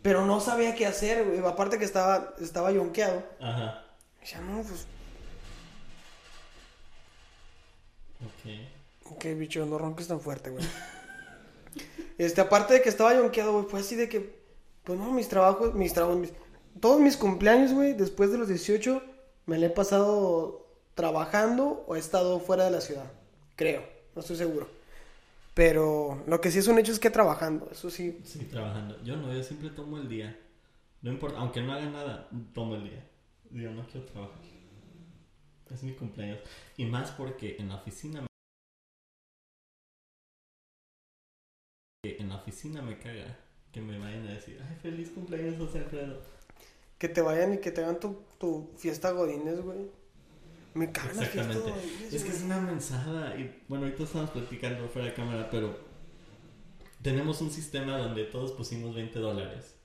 Pero 0.00 0.24
no 0.24 0.40
sabía 0.40 0.74
qué 0.74 0.86
hacer, 0.86 1.22
güey. 1.26 1.38
Aparte 1.46 1.78
que 1.78 1.84
estaba, 1.84 2.34
estaba 2.40 2.72
yonqueado. 2.72 3.22
Ajá. 3.40 3.82
Decía, 4.26 4.40
no, 4.40 4.60
pues, 4.62 4.86
Ok. 8.24 9.18
qué 9.20 9.34
bicho, 9.34 9.64
no 9.66 9.78
ronques 9.78 10.08
tan 10.08 10.20
fuerte, 10.20 10.50
güey. 10.50 10.64
Este, 12.18 12.40
aparte 12.40 12.72
de 12.74 12.80
que 12.82 12.88
estaba 12.88 13.14
yonqueado, 13.14 13.52
güey, 13.52 13.66
fue 13.66 13.80
así 13.80 13.94
de 13.94 14.08
que, 14.08 14.34
pues 14.84 14.98
no, 14.98 15.12
mis 15.12 15.28
trabajos, 15.28 15.74
mis 15.74 15.92
trabajos, 15.92 16.18
mis- 16.18 16.32
todos 16.80 16.98
mis 16.98 17.16
cumpleaños, 17.18 17.72
güey, 17.74 17.92
después 17.92 18.32
de 18.32 18.38
los 18.38 18.48
18, 18.48 19.02
me 19.44 19.58
la 19.58 19.66
he 19.66 19.70
pasado 19.70 20.66
trabajando 20.94 21.84
o 21.86 21.94
he 21.94 21.98
estado 21.98 22.40
fuera 22.40 22.64
de 22.64 22.70
la 22.70 22.80
ciudad. 22.80 23.04
Creo, 23.54 23.82
no 24.14 24.22
estoy 24.22 24.36
seguro. 24.36 24.66
Pero 25.52 26.22
lo 26.26 26.40
que 26.40 26.50
sí 26.50 26.58
es 26.58 26.66
un 26.68 26.78
hecho 26.78 26.90
es 26.90 26.98
que 26.98 27.10
trabajando, 27.10 27.68
eso 27.70 27.90
sí. 27.90 28.18
Sí, 28.24 28.38
trabajando. 28.46 28.98
Yo 29.04 29.16
no, 29.18 29.30
yo 29.32 29.42
siempre 29.42 29.68
tomo 29.68 29.98
el 29.98 30.08
día. 30.08 30.34
No 31.02 31.12
importa, 31.12 31.38
aunque 31.38 31.60
no 31.60 31.74
haga 31.74 31.84
nada, 31.90 32.28
tomo 32.54 32.76
el 32.76 32.84
día. 32.84 33.04
Digo, 33.56 33.70
no 33.72 33.86
quiero 33.86 34.04
trabajar. 34.06 34.36
Es 35.70 35.82
mi 35.82 35.94
cumpleaños. 35.94 36.40
Y 36.76 36.84
más 36.84 37.10
porque 37.12 37.56
en 37.58 37.70
la 37.70 37.76
oficina 37.76 38.20
me... 38.20 38.26
En 42.02 42.28
la 42.28 42.36
oficina 42.36 42.82
me 42.82 42.98
caga 42.98 43.38
que 43.72 43.80
me 43.80 43.98
vayan 43.98 44.26
a 44.28 44.32
decir, 44.32 44.62
ay, 44.68 44.76
feliz 44.76 45.10
cumpleaños, 45.10 45.56
José 45.56 45.78
Alfredo. 45.78 46.22
Que 46.98 47.08
te 47.08 47.22
vayan 47.22 47.54
y 47.54 47.58
que 47.58 47.70
te 47.72 47.82
hagan 47.82 47.98
tu, 47.98 48.24
tu 48.38 48.72
fiesta 48.76 49.10
godines, 49.10 49.60
güey. 49.62 49.90
Me 50.74 50.88
fiestas 50.88 51.16
Exactamente. 51.16 51.70
godines, 51.70 52.12
Es 52.12 52.22
que 52.22 52.28
güey. 52.28 52.36
es 52.38 52.42
una 52.44 52.60
mensada. 52.60 53.38
Y 53.38 53.62
bueno, 53.68 53.86
ahorita 53.86 54.04
estamos 54.04 54.30
platicando 54.30 54.86
fuera 54.88 55.08
de 55.08 55.14
cámara, 55.14 55.48
pero 55.50 55.78
tenemos 57.02 57.40
un 57.40 57.50
sistema 57.50 57.96
donde 57.96 58.24
todos 58.24 58.52
pusimos 58.52 58.94
20 58.94 59.18
dólares. 59.18 59.76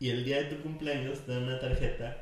Y 0.00 0.10
el 0.10 0.24
día 0.24 0.42
de 0.42 0.56
tu 0.56 0.62
cumpleaños 0.62 1.24
te 1.24 1.30
dan 1.32 1.44
una 1.44 1.60
tarjeta 1.60 2.21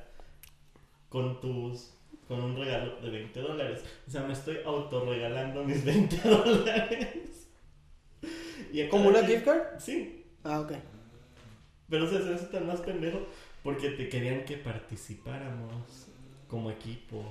con 1.11 1.41
tus 1.43 1.91
con 2.27 2.41
un 2.41 2.57
regalo 2.57 2.97
de 3.01 3.11
20 3.11 3.41
dólares. 3.41 3.81
O 4.07 4.11
sea, 4.11 4.23
me 4.23 4.33
estoy 4.33 4.59
autorregalando 4.65 5.65
mis 5.65 5.85
20 5.85 6.17
dólares. 6.29 7.49
¿Como 8.89 9.09
una 9.09 9.27
gift 9.27 9.45
card? 9.45 9.81
Sí. 9.81 10.25
Ah, 10.45 10.61
ok. 10.61 10.73
Pero 11.89 12.05
o 12.05 12.09
sea, 12.09 12.23
se 12.23 12.35
hace 12.35 12.47
tan 12.47 12.69
más 12.69 12.81
pendejo 12.81 13.27
porque 13.65 13.91
te 13.91 14.09
querían 14.09 14.45
que 14.45 14.57
participáramos 14.57 16.07
como 16.47 16.71
equipo 16.71 17.25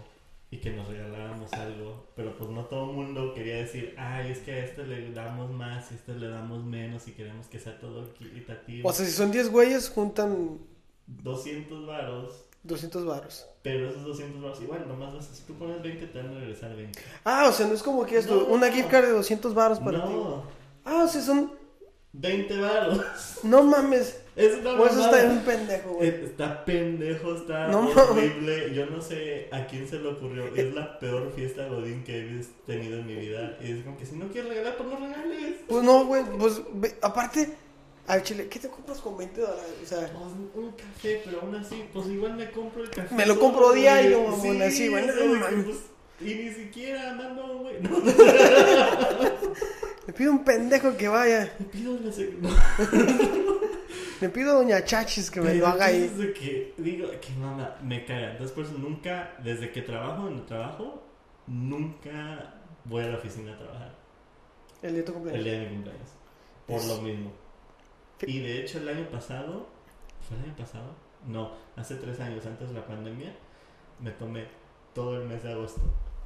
y 0.51 0.57
que 0.57 0.71
nos 0.71 0.89
regaláramos 0.89 1.53
algo. 1.53 2.07
Pero 2.17 2.35
pues 2.37 2.49
no 2.49 2.65
todo 2.65 2.89
el 2.89 2.95
mundo 2.97 3.33
quería 3.33 3.55
decir, 3.55 3.95
ay, 3.97 4.31
es 4.31 4.39
que 4.39 4.51
a 4.51 4.65
este 4.65 4.85
le 4.85 5.13
damos 5.13 5.49
más 5.51 5.91
y 5.91 5.93
a 5.93 5.97
este 5.97 6.15
le 6.15 6.27
damos 6.27 6.65
menos 6.65 7.07
y 7.07 7.13
queremos 7.13 7.47
que 7.47 7.59
sea 7.59 7.79
todo 7.79 8.03
equitativo. 8.03 8.89
O 8.89 8.91
sea, 8.91 9.05
si 9.05 9.13
son 9.13 9.31
10 9.31 9.49
güeyes, 9.49 9.89
juntan 9.89 10.59
200 11.07 11.87
varos. 11.87 12.48
200 12.63 13.05
baros. 13.05 13.45
Pero 13.63 13.89
esos 13.89 14.03
200 14.03 14.41
varos, 14.41 14.61
igual, 14.61 14.85
nomás 14.87 15.13
vas 15.13 15.25
si 15.27 15.43
tú 15.43 15.53
pones 15.55 15.81
20 15.81 16.07
te 16.07 16.17
van 16.21 16.35
a 16.35 16.39
regresar 16.39 16.75
20. 16.75 16.99
Ah, 17.23 17.47
o 17.49 17.51
sea, 17.51 17.67
no 17.67 17.73
es 17.73 17.83
como 17.83 18.05
que 18.05 18.17
esto, 18.17 18.35
No. 18.47 18.53
una 18.53 18.71
gift 18.71 18.89
card 18.89 19.05
de 19.05 19.11
200 19.11 19.53
baros 19.53 19.79
para 19.79 20.03
ti. 20.03 20.09
No, 20.13 20.43
Ah, 20.85 21.03
o 21.05 21.07
sea, 21.07 21.21
son... 21.21 21.57
20 22.11 22.57
varos. 22.59 22.99
No 23.43 23.61
mames. 23.63 24.19
Es 24.35 24.57
una 24.59 24.71
O 24.71 24.85
eso 24.87 25.05
está 25.05 25.23
bien 25.25 25.39
pendejo, 25.45 25.89
güey. 25.91 26.09
Eh, 26.09 26.21
Está 26.25 26.65
pendejo, 26.65 27.35
está 27.35 27.67
No 27.67 27.87
horrible. 27.89 28.73
Yo 28.73 28.87
no 28.87 28.99
sé 28.99 29.47
a 29.51 29.67
quién 29.67 29.87
se 29.87 29.99
le 29.99 30.07
ocurrió. 30.07 30.47
Es 30.55 30.73
la 30.73 30.97
peor 30.97 31.31
fiesta 31.35 31.67
Godín 31.67 32.03
que 32.03 32.17
he 32.19 32.43
tenido 32.65 32.97
en 32.99 33.05
mi 33.05 33.13
vida. 33.15 33.57
Y 33.61 33.73
es 33.73 33.83
como 33.83 33.95
que 33.97 34.07
si 34.07 34.15
no 34.15 34.27
quieres 34.29 34.49
regalar, 34.49 34.75
pues 34.77 34.89
no 34.89 34.95
regales. 34.97 35.55
Pues 35.67 35.83
no, 35.83 36.05
güey, 36.05 36.23
pues 36.39 36.61
aparte, 37.03 37.53
al 38.09 38.23
chile, 38.23 38.47
¿qué 38.49 38.59
te 38.59 38.67
compras 38.69 38.99
con 38.99 39.17
20 39.17 39.39
dólares? 39.39 39.63
O 39.83 39.85
sea, 39.85 39.99
Pues, 40.11 40.33
un 40.65 40.71
café, 40.73 41.21
pero 41.23 41.41
aún 41.41 41.55
así, 41.55 41.85
pues 41.93 42.07
igual 42.07 42.35
me 42.35 42.51
compro 42.51 42.83
el 42.83 42.89
café. 42.89 43.15
Me 43.15 43.25
lo 43.25 43.39
compro 43.39 43.71
diario, 43.71 44.23
mamón, 44.27 44.61
así, 44.61 44.89
güey, 44.89 45.05
pues, 45.05 45.77
y 46.21 46.35
ni 46.35 46.51
siquiera 46.51 47.13
mando, 47.13 47.59
güey. 47.59 47.75
No, 47.81 47.97
le 50.07 50.13
pido 50.13 50.31
un 50.31 50.43
pendejo 50.43 50.97
que 50.97 51.07
vaya. 51.07 51.53
me 51.59 51.65
pido 51.65 51.97
no. 52.41 52.49
Le 54.21 54.27
pido 54.27 54.51
a 54.51 54.55
Doña 54.55 54.83
Chachis 54.83 55.31
que 55.31 55.39
me 55.39 55.47
Pero 55.51 55.59
lo 55.61 55.67
haga 55.67 55.85
ahí. 55.85 56.09
de 56.09 56.33
que 56.33 56.73
digo 56.77 57.07
que 57.21 57.29
mamá 57.39 57.77
me 57.81 58.03
caga. 58.03 58.31
Entonces 58.31 58.53
por 58.53 58.65
eso 58.65 58.73
nunca, 58.77 59.33
desde 59.41 59.71
que 59.71 59.81
trabajo 59.81 60.27
en 60.27 60.33
el 60.39 60.45
trabajo, 60.45 61.01
nunca 61.47 62.53
voy 62.83 63.05
a 63.05 63.07
la 63.07 63.17
oficina 63.17 63.53
a 63.53 63.57
trabajar. 63.57 63.95
El 64.81 64.95
día 64.95 64.97
de 64.97 65.03
tu 65.03 65.11
El 65.11 65.15
cumpleaños. 65.15 65.45
día 65.45 65.53
de 65.53 65.59
mi 65.61 65.67
cumpleaños. 65.75 66.09
Por 66.67 66.83
lo 66.85 67.01
mismo. 67.01 67.31
Y 68.27 68.39
de 68.39 68.61
hecho 68.61 68.77
el 68.79 68.89
año 68.89 69.07
pasado, 69.09 69.67
¿fue 70.27 70.37
el 70.37 70.43
año 70.43 70.55
pasado? 70.55 70.91
No, 71.27 71.51
hace 71.75 71.95
tres 71.95 72.19
años 72.19 72.45
antes 72.45 72.69
de 72.69 72.75
la 72.75 72.85
pandemia, 72.85 73.33
me 73.99 74.11
tomé 74.11 74.45
todo 74.93 75.17
el 75.21 75.27
mes 75.27 75.43
de 75.43 75.51
agosto. 75.51 75.81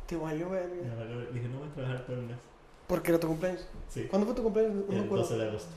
Te 0.08 0.16
valió, 0.16 0.50
verga. 0.50 0.76
valió- 0.98 1.32
Dije, 1.32 1.48
no 1.48 1.60
voy 1.60 1.68
a 1.70 1.74
trabajar 1.74 2.06
todo 2.06 2.16
el 2.18 2.24
mes. 2.24 2.38
Porque 2.88 3.12
era 3.12 3.20
tu 3.20 3.28
cumpleaños. 3.28 3.66
Sí, 3.90 4.04
¿Cuándo 4.10 4.28
fue 4.28 4.36
tu 4.36 4.44
cumpleaños? 4.44 4.76
No 4.88 4.94
el 4.94 5.04
acuerdo. 5.06 5.24
12 5.24 5.38
de 5.38 5.48
agosto. 5.48 5.72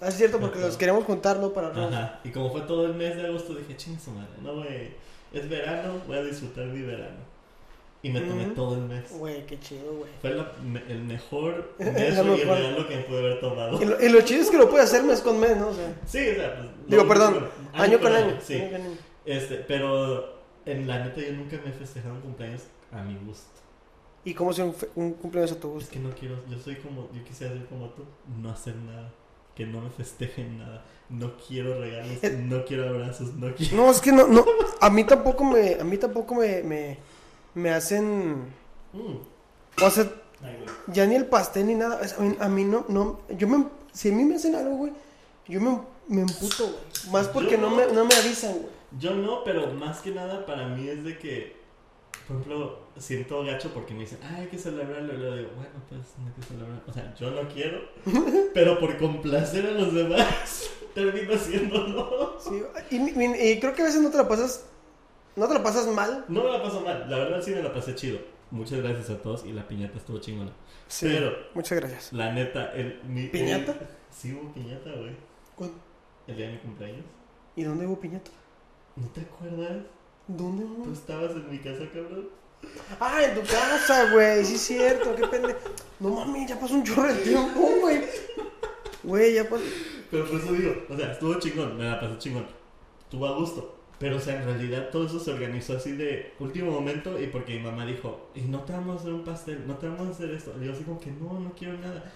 Ah, 0.00 0.08
es 0.08 0.14
cierto, 0.16 0.38
porque 0.38 0.60
los 0.60 0.76
queremos 0.76 1.04
juntar, 1.04 1.38
¿no? 1.38 1.50
Para 1.52 1.68
arroz. 1.68 1.92
Ajá. 1.92 2.20
Y 2.24 2.30
como 2.30 2.50
fue 2.50 2.60
todo 2.62 2.84
el 2.86 2.94
mes 2.94 3.16
de 3.16 3.26
agosto, 3.26 3.54
dije, 3.54 3.74
chingue 3.76 3.98
su 3.98 4.10
madre, 4.10 4.28
no 4.42 4.54
voy. 4.54 4.92
Es 5.32 5.48
verano, 5.48 5.94
voy 6.06 6.18
a 6.18 6.22
disfrutar 6.22 6.66
mi 6.66 6.82
verano. 6.82 7.16
Y 8.02 8.08
me 8.10 8.20
tomé 8.22 8.44
todo 8.54 8.76
el 8.76 8.82
mes. 8.82 9.10
Güey, 9.12 9.44
qué 9.46 9.58
chido, 9.60 9.92
güey. 9.94 10.10
Fue 10.22 10.30
la- 10.30 10.52
me- 10.64 10.82
el 10.90 11.02
mejor 11.02 11.74
mes 11.78 12.18
y 12.18 12.22
mejor. 12.22 12.38
regalo 12.58 12.88
que 12.88 12.96
me 12.96 13.02
pude 13.02 13.18
haber 13.18 13.40
tomado. 13.40 13.82
Y 13.82 13.84
lo, 13.84 14.02
y 14.02 14.08
lo 14.08 14.20
chido 14.22 14.40
es 14.42 14.50
que 14.50 14.56
lo 14.56 14.70
puede 14.70 14.84
hacer 14.84 15.02
mes 15.04 15.20
con 15.20 15.38
mes, 15.38 15.56
¿no? 15.56 15.68
O 15.68 15.74
sea, 15.74 15.92
Sí, 16.06 16.26
o 16.30 16.34
sea, 16.34 16.56
pues. 16.56 16.68
digo, 16.88 17.06
perdón, 17.06 17.46
año 17.74 18.00
con 18.00 18.12
año. 18.14 18.38
Sí. 18.42 18.54
año 18.54 18.70
con 18.70 18.80
año. 18.80 18.96
Este, 19.26 19.56
pero 19.56 20.38
en 20.64 20.86
la 20.88 21.04
neta 21.04 21.20
yo 21.20 21.32
nunca 21.32 21.58
me 21.62 21.70
he 21.70 21.72
festejado 21.74 22.14
un 22.14 22.20
cumpleaños 22.22 22.62
a 22.90 23.02
mi 23.02 23.16
gusto. 23.26 23.48
¿Y 24.24 24.34
cómo 24.34 24.52
se 24.52 24.62
un, 24.62 24.74
fe- 24.74 24.88
un 24.96 25.12
cumpleaños 25.12 25.52
a 25.52 25.60
tu 25.60 25.68
Es 25.68 25.74
gusto? 25.74 25.90
que 25.92 25.98
no 25.98 26.10
quiero, 26.14 26.36
yo 26.48 26.58
soy 26.58 26.76
como, 26.76 27.08
yo 27.12 27.22
quisiera 27.24 27.52
ser 27.54 27.66
como 27.66 27.90
tú, 27.90 28.04
no 28.40 28.50
hacer 28.50 28.76
nada, 28.76 29.10
que 29.54 29.64
no 29.66 29.80
me 29.82 29.90
festejen 29.90 30.58
nada, 30.58 30.84
no 31.10 31.32
quiero 31.36 31.78
regalos, 31.80 32.18
no 32.44 32.64
quiero 32.64 32.88
abrazos, 32.88 33.34
no 33.34 33.54
quiero... 33.54 33.76
No, 33.76 33.90
es 33.90 34.00
que 34.00 34.12
no, 34.12 34.26
no, 34.26 34.44
a 34.80 34.90
mí 34.90 35.04
tampoco 35.04 35.44
me, 35.44 35.74
a 35.74 35.84
mí 35.84 35.96
tampoco 35.96 36.34
me, 36.34 36.62
me, 36.62 36.98
me 37.54 37.70
hacen, 37.70 38.52
Mm. 38.92 39.82
o 39.84 39.90
sea, 39.90 40.10
Ay, 40.42 40.56
ya 40.88 41.06
ni 41.06 41.14
el 41.14 41.26
pastel 41.26 41.66
ni 41.66 41.74
nada, 41.74 42.00
a 42.18 42.20
mí, 42.22 42.36
a 42.40 42.48
mí 42.48 42.64
no, 42.64 42.84
no, 42.88 43.20
yo 43.36 43.46
me, 43.48 43.66
si 43.92 44.10
a 44.10 44.12
mí 44.14 44.24
me 44.24 44.36
hacen 44.36 44.54
algo, 44.54 44.76
güey, 44.76 44.92
yo 45.46 45.60
me, 45.60 45.80
me 46.08 46.22
emputo, 46.22 46.64
güey, 46.64 47.12
más 47.12 47.28
porque 47.28 47.56
no 47.58 47.70
no. 47.70 47.76
me, 47.76 47.86
no 47.92 48.04
me 48.04 48.14
avisan, 48.14 48.52
güey. 48.54 48.80
Yo 48.98 49.14
no, 49.14 49.44
pero 49.44 49.68
más 49.74 50.00
que 50.00 50.10
nada 50.10 50.44
para 50.46 50.66
mí 50.68 50.88
es 50.88 51.04
de 51.04 51.16
que, 51.18 51.56
por 52.26 52.36
ejemplo, 52.38 52.78
siento 52.98 53.44
gacho 53.44 53.72
porque 53.72 53.94
me 53.94 54.00
dicen, 54.00 54.18
ah, 54.24 54.36
hay 54.38 54.46
que 54.48 54.58
celebrarlo. 54.58 55.14
Y 55.14 55.16
luego 55.16 55.36
digo, 55.36 55.50
bueno, 55.54 55.70
pues 55.88 56.00
no 56.18 56.26
hay 56.26 56.32
que 56.32 56.42
celebrar. 56.42 56.82
O 56.88 56.92
sea, 56.92 57.14
yo 57.14 57.30
no 57.30 57.48
quiero, 57.48 57.78
pero 58.54 58.80
por 58.80 58.96
complacer 58.98 59.66
a 59.66 59.70
los 59.72 59.94
demás, 59.94 60.70
termino 60.94 61.34
haciéndolo. 61.34 62.36
Sí, 62.40 62.62
y, 62.90 62.96
y- 62.96 63.50
y 63.52 63.60
creo 63.60 63.74
que 63.74 63.82
a 63.82 63.84
veces 63.84 64.00
no 64.02 64.10
te 64.10 64.16
la 64.16 64.26
pasas, 64.26 64.66
no 65.36 65.48
te 65.48 65.54
la 65.54 65.62
pasas 65.62 65.86
mal. 65.88 66.24
No 66.28 66.42
me 66.44 66.50
la 66.50 66.62
paso 66.62 66.80
mal, 66.82 67.06
la 67.08 67.18
verdad 67.18 67.40
sí 67.42 67.50
me 67.52 67.62
la 67.62 67.72
pasé 67.72 67.94
chido. 67.94 68.18
Muchas 68.50 68.80
gracias 68.82 69.10
a 69.10 69.22
todos 69.22 69.44
y 69.44 69.52
la 69.52 69.66
piñata 69.68 69.96
estuvo 69.98 70.18
chingona. 70.18 70.50
Sí, 70.88 71.06
Pero- 71.08 71.32
muchas 71.54 71.78
gracias. 71.78 72.12
La 72.12 72.32
neta, 72.32 72.72
el. 72.74 73.00
Mi, 73.04 73.28
¿Piñata? 73.28 73.72
el- 73.72 73.86
sí 74.10 74.32
hubo 74.34 74.52
piñata, 74.52 74.90
güey. 74.90 75.12
¿Cuándo? 75.54 75.76
El 76.26 76.36
día 76.36 76.46
de 76.46 76.52
mi 76.54 76.58
cumpleaños. 76.58 77.04
¿Y 77.54 77.62
dónde 77.62 77.86
hubo 77.86 78.00
piñata? 78.00 78.30
¿No 78.96 79.06
te 79.08 79.20
acuerdas? 79.20 79.84
¿Dónde 80.26 80.64
Tú 80.64 80.82
hubo? 80.82 80.92
estabas 80.92 81.30
en 81.32 81.50
mi 81.50 81.58
casa, 81.58 81.84
cabrón. 81.92 82.28
Ah, 82.98 83.22
en 83.22 83.34
tu 83.34 83.40
casa, 83.46 84.12
güey, 84.12 84.44
sí 84.44 84.54
es 84.56 84.60
cierto, 84.60 85.14
qué 85.16 85.26
pendejo. 85.28 85.58
No 86.00 86.10
mami, 86.10 86.46
ya 86.46 86.58
pasó 86.58 86.74
un 86.74 86.84
chorro 86.84 87.04
de 87.14 87.14
tiempo, 87.22 87.60
güey. 87.80 88.02
Güey, 89.02 89.34
ya 89.34 89.48
pasó. 89.48 89.62
Pero 90.10 90.26
por 90.28 90.40
eso 90.40 90.52
digo, 90.52 90.74
o 90.90 90.96
sea, 90.96 91.12
estuvo 91.12 91.38
chingón, 91.38 91.76
me 91.78 91.84
la 91.84 91.98
pasé 92.00 92.18
chingón. 92.18 92.46
Estuvo 93.00 93.26
a 93.26 93.36
gusto. 93.36 93.79
Pero, 94.00 94.16
o 94.16 94.20
sea, 94.20 94.36
en 94.40 94.46
realidad 94.46 94.88
todo 94.90 95.04
eso 95.04 95.20
se 95.20 95.30
organizó 95.30 95.76
así 95.76 95.92
de 95.92 96.32
último 96.40 96.70
momento 96.70 97.20
y 97.20 97.26
porque 97.26 97.58
mi 97.58 97.60
mamá 97.60 97.84
dijo, 97.84 98.30
y 98.34 98.40
no 98.40 98.60
te 98.64 98.72
vamos 98.72 98.96
a 98.96 99.00
hacer 99.00 99.12
un 99.12 99.24
pastel, 99.24 99.66
no 99.66 99.76
te 99.76 99.88
vamos 99.88 100.08
a 100.08 100.10
hacer 100.12 100.30
esto. 100.30 100.54
Y 100.58 100.64
yo 100.64 100.72
así 100.72 100.84
como 100.84 100.98
que 100.98 101.10
no, 101.10 101.38
no 101.38 101.52
quiero 101.52 101.76
nada. 101.76 102.10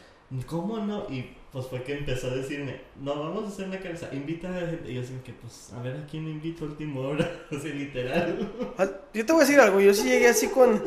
¿Cómo 0.46 0.78
no? 0.78 1.06
Y 1.10 1.26
pues 1.52 1.66
fue 1.66 1.82
que 1.82 1.98
empezó 1.98 2.28
a 2.28 2.36
decirme, 2.36 2.80
no, 3.02 3.14
vamos 3.14 3.44
a 3.44 3.48
hacer 3.48 3.68
una 3.68 3.78
cabeza, 3.78 4.08
invita 4.12 4.48
a 4.48 4.66
gente. 4.66 4.90
Y 4.90 4.94
yo 4.94 5.02
así 5.02 5.12
que, 5.22 5.34
pues, 5.34 5.74
a 5.74 5.82
ver 5.82 5.94
a 5.98 6.06
quién 6.06 6.26
invito 6.26 6.64
a 6.64 6.68
última 6.68 7.00
hora. 7.00 7.30
sea, 7.50 7.74
literal. 7.74 8.50
Ah, 8.78 8.88
Yo 9.12 9.26
te 9.26 9.32
voy 9.34 9.42
a 9.42 9.44
decir 9.44 9.60
algo, 9.60 9.78
yo 9.78 9.92
sí 9.92 10.08
llegué 10.08 10.28
así 10.28 10.48
con, 10.48 10.82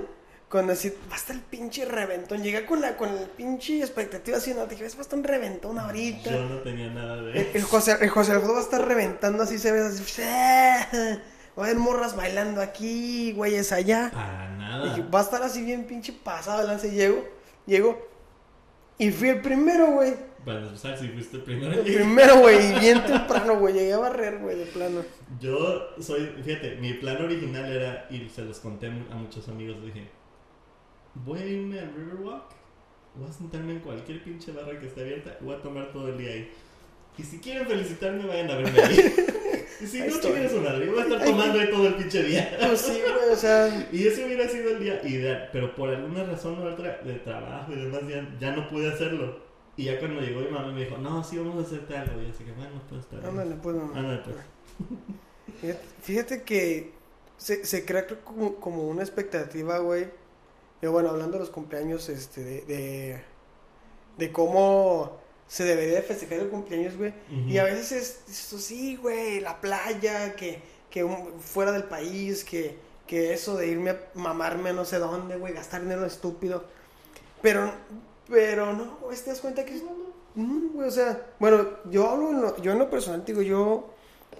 Cuando 0.49 0.71
así, 0.73 0.93
va 1.11 1.15
a 1.15 1.17
estar 1.17 1.35
el 1.35 1.41
pinche 1.41 1.83
reventón. 1.83 2.41
Llegué 2.41 2.65
con 2.65 2.79
la 2.79 2.95
con 2.95 3.09
el 3.09 3.25
pinche 3.29 3.79
expectativa 3.81 4.37
así, 4.37 4.53
no, 4.53 4.65
dije, 4.65 4.83
va 4.83 4.87
a 4.97 5.01
estar 5.01 5.19
un 5.19 5.25
reventón 5.25 5.77
ahorita. 5.77 6.31
Yo 6.31 6.45
no 6.45 6.59
tenía 6.59 6.89
nada 6.89 7.21
de 7.21 7.31
El, 7.41 7.47
el 7.55 7.63
José, 7.63 7.97
el 7.99 8.09
José 8.09 8.31
Alfredo 8.31 8.53
va 8.53 8.59
a 8.59 8.63
estar 8.63 8.87
reventando 8.87 9.43
así, 9.43 9.57
se 9.59 9.71
ve 9.73 9.81
así. 9.81 10.21
Va 10.21 11.63
a 11.63 11.65
haber 11.65 11.77
morras 11.77 12.15
bailando 12.15 12.61
aquí, 12.61 13.33
güeyes 13.33 13.71
allá. 13.71 14.09
Para 14.13 14.53
Y 14.53 14.57
nada. 14.57 14.85
dije, 14.95 15.07
va 15.13 15.19
a 15.19 15.23
estar 15.23 15.41
así 15.43 15.63
bien 15.63 15.85
pinche 15.85 16.13
pasado 16.13 16.61
el 16.61 16.67
lance. 16.67 16.91
Llego, 16.91 17.25
llego. 17.65 18.07
Y 18.99 19.11
fui 19.11 19.29
el 19.29 19.41
primero, 19.41 19.87
güey. 19.91 20.13
Para 20.45 20.59
empezar, 20.61 20.97
si 20.97 21.09
fuiste 21.09 21.37
el 21.37 21.43
primero. 21.43 21.73
El 21.73 21.81
primero, 21.83 22.37
güey. 22.39 22.71
Y 22.75 22.79
bien 22.79 23.05
temprano, 23.05 23.57
güey. 23.59 23.73
Llegué 23.73 23.93
a 23.93 23.97
barrer, 23.97 24.37
güey, 24.37 24.57
de 24.57 24.65
plano. 24.67 25.01
Yo 25.41 25.89
soy, 25.99 26.31
fíjate, 26.43 26.75
mi 26.75 26.93
plan 26.93 27.21
original 27.21 27.69
era, 27.69 28.07
y 28.09 28.29
se 28.29 28.43
los 28.43 28.59
conté 28.59 28.87
a 28.87 29.15
muchos 29.15 29.49
amigos, 29.49 29.83
dije, 29.83 30.07
voy 31.25 31.39
a 31.39 31.45
irme 31.45 31.79
al 31.79 31.93
Riverwalk, 31.93 32.45
voy 33.15 33.29
a 33.29 33.31
sentarme 33.31 33.73
en 33.73 33.79
cualquier 33.79 34.23
pinche 34.23 34.51
barra 34.51 34.79
que 34.79 34.87
esté 34.87 35.01
abierta, 35.01 35.37
voy 35.41 35.55
a 35.55 35.61
tomar 35.61 35.91
todo 35.91 36.09
el 36.09 36.17
día 36.17 36.31
ahí. 36.31 36.51
Y 37.17 37.23
si 37.23 37.39
quieren 37.39 37.67
felicitarme, 37.67 38.27
vayan 38.27 38.51
a 38.51 38.55
verme 38.57 38.79
ahí. 38.79 39.15
y 39.81 39.87
si 39.87 40.01
Ahí 40.01 40.09
no, 40.09 40.19
chingan 40.19 40.49
su 40.49 40.61
madre, 40.61 40.85
yo 40.85 40.91
voy 40.91 41.01
a 41.01 41.03
estar 41.03 41.25
tomando 41.25 41.59
ahí 41.59 41.69
todo 41.71 41.87
el 41.87 41.95
pinche 41.95 42.23
día. 42.23 42.57
Pues 42.59 42.81
sí, 42.81 43.01
güey, 43.01 43.31
o 43.31 43.35
sea. 43.35 43.89
Y 43.91 44.07
ese 44.07 44.25
hubiera 44.25 44.47
sido 44.47 44.69
el 44.71 44.79
día 44.79 45.01
ideal, 45.03 45.49
pero 45.51 45.75
por 45.75 45.89
alguna 45.89 46.23
razón 46.25 46.59
u 46.59 46.67
otra 46.67 46.99
de 47.03 47.13
trabajo 47.15 47.73
y 47.73 47.75
demás 47.75 48.01
ya, 48.07 48.37
ya 48.39 48.55
no 48.55 48.69
pude 48.69 48.91
hacerlo. 48.91 49.39
Y 49.75 49.85
ya 49.85 49.99
cuando 49.99 50.21
llegó 50.21 50.41
mi 50.41 50.49
mamá 50.49 50.71
me 50.71 50.83
dijo, 50.83 50.97
no, 50.97 51.23
sí, 51.23 51.37
vamos 51.37 51.63
a 51.63 51.67
hacerte 51.67 51.97
algo. 51.97 52.21
Y 52.21 52.29
así 52.29 52.43
que, 52.43 52.51
bueno, 52.51 52.81
está 52.99 53.17
bien. 53.17 53.29
Ándale, 53.29 53.55
pues. 53.61 53.75
Ándale, 53.95 54.21
pues. 54.23 54.35
Fíjate, 55.61 55.79
fíjate 56.03 56.41
que 56.43 56.91
se, 57.37 57.65
se 57.65 57.83
crea 57.83 58.05
como, 58.23 58.55
como 58.55 58.87
una 58.87 59.01
expectativa, 59.01 59.79
güey. 59.79 60.07
Yo, 60.81 60.91
bueno, 60.91 61.09
hablando 61.09 61.33
de 61.33 61.39
los 61.39 61.49
cumpleaños, 61.49 62.07
este, 62.09 62.43
de, 62.43 62.61
de, 62.61 63.21
de 64.17 64.31
cómo 64.31 65.17
se 65.47 65.63
debería 65.63 65.95
de 65.95 66.01
festejar 66.01 66.39
el 66.39 66.49
cumpleaños, 66.49 66.97
güey. 66.97 67.13
Y 67.47 67.57
a 67.57 67.63
veces 67.63 67.91
es, 67.91 68.21
esto 68.29 68.57
sí, 68.59 68.95
güey, 68.97 69.39
la 69.39 69.59
playa, 69.61 70.35
que, 70.35 70.61
que 70.89 71.03
un- 71.03 71.39
fuera 71.39 71.71
del 71.71 71.85
país, 71.85 72.43
que, 72.43 72.77
que 73.07 73.33
eso 73.33 73.55
de 73.57 73.67
irme 73.67 73.91
a 73.91 73.99
mamarme 74.15 74.69
a 74.69 74.73
no 74.73 74.85
sé 74.85 74.99
dónde, 74.99 75.37
güey, 75.37 75.53
gastar 75.53 75.81
dinero 75.81 76.05
estúpido. 76.05 76.63
Pero, 77.41 77.71
pero 78.29 78.73
no, 78.73 78.97
güey, 79.01 79.17
te 79.17 79.29
das 79.29 79.39
cuenta 79.41 79.63
que 79.65 79.75
es, 79.75 79.83
mm, 80.35 80.73
güey, 80.73 80.87
o 80.87 80.91
sea, 80.91 81.25
bueno, 81.39 81.65
yo 81.89 82.09
hablo, 82.09 82.29
en 82.31 82.41
lo, 82.41 82.61
yo 82.61 82.71
en 82.73 82.79
lo 82.79 82.89
personal, 82.89 83.23
digo, 83.25 83.41
yo, 83.41 83.89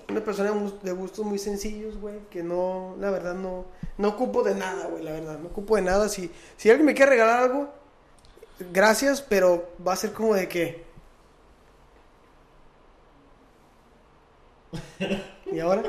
una 0.10 0.24
persona 0.24 0.54
de 0.84 0.92
gustos 0.92 1.26
muy 1.26 1.38
sencillos, 1.38 1.98
güey, 2.00 2.20
que 2.30 2.42
no, 2.42 2.96
la 3.00 3.12
verdad, 3.12 3.34
no, 3.34 3.66
no 3.98 4.10
ocupo 4.10 4.42
de 4.44 4.56
nada, 4.56 4.88
güey, 4.88 5.04
la 5.04 5.12
verdad, 5.12 5.38
no 5.40 5.48
ocupo 5.48 5.76
de 5.76 5.82
nada. 5.82 6.08
Si, 6.08 6.32
si 6.56 6.70
alguien 6.70 6.86
me 6.86 6.94
quiere 6.94 7.12
regalar 7.12 7.44
algo, 7.44 7.74
gracias, 8.72 9.22
pero 9.22 9.74
va 9.86 9.94
a 9.94 9.98
ser 9.98 10.14
como 10.14 10.34
de 10.34 10.48
que... 10.48 10.86
¿Y 15.52 15.60
ahora? 15.60 15.84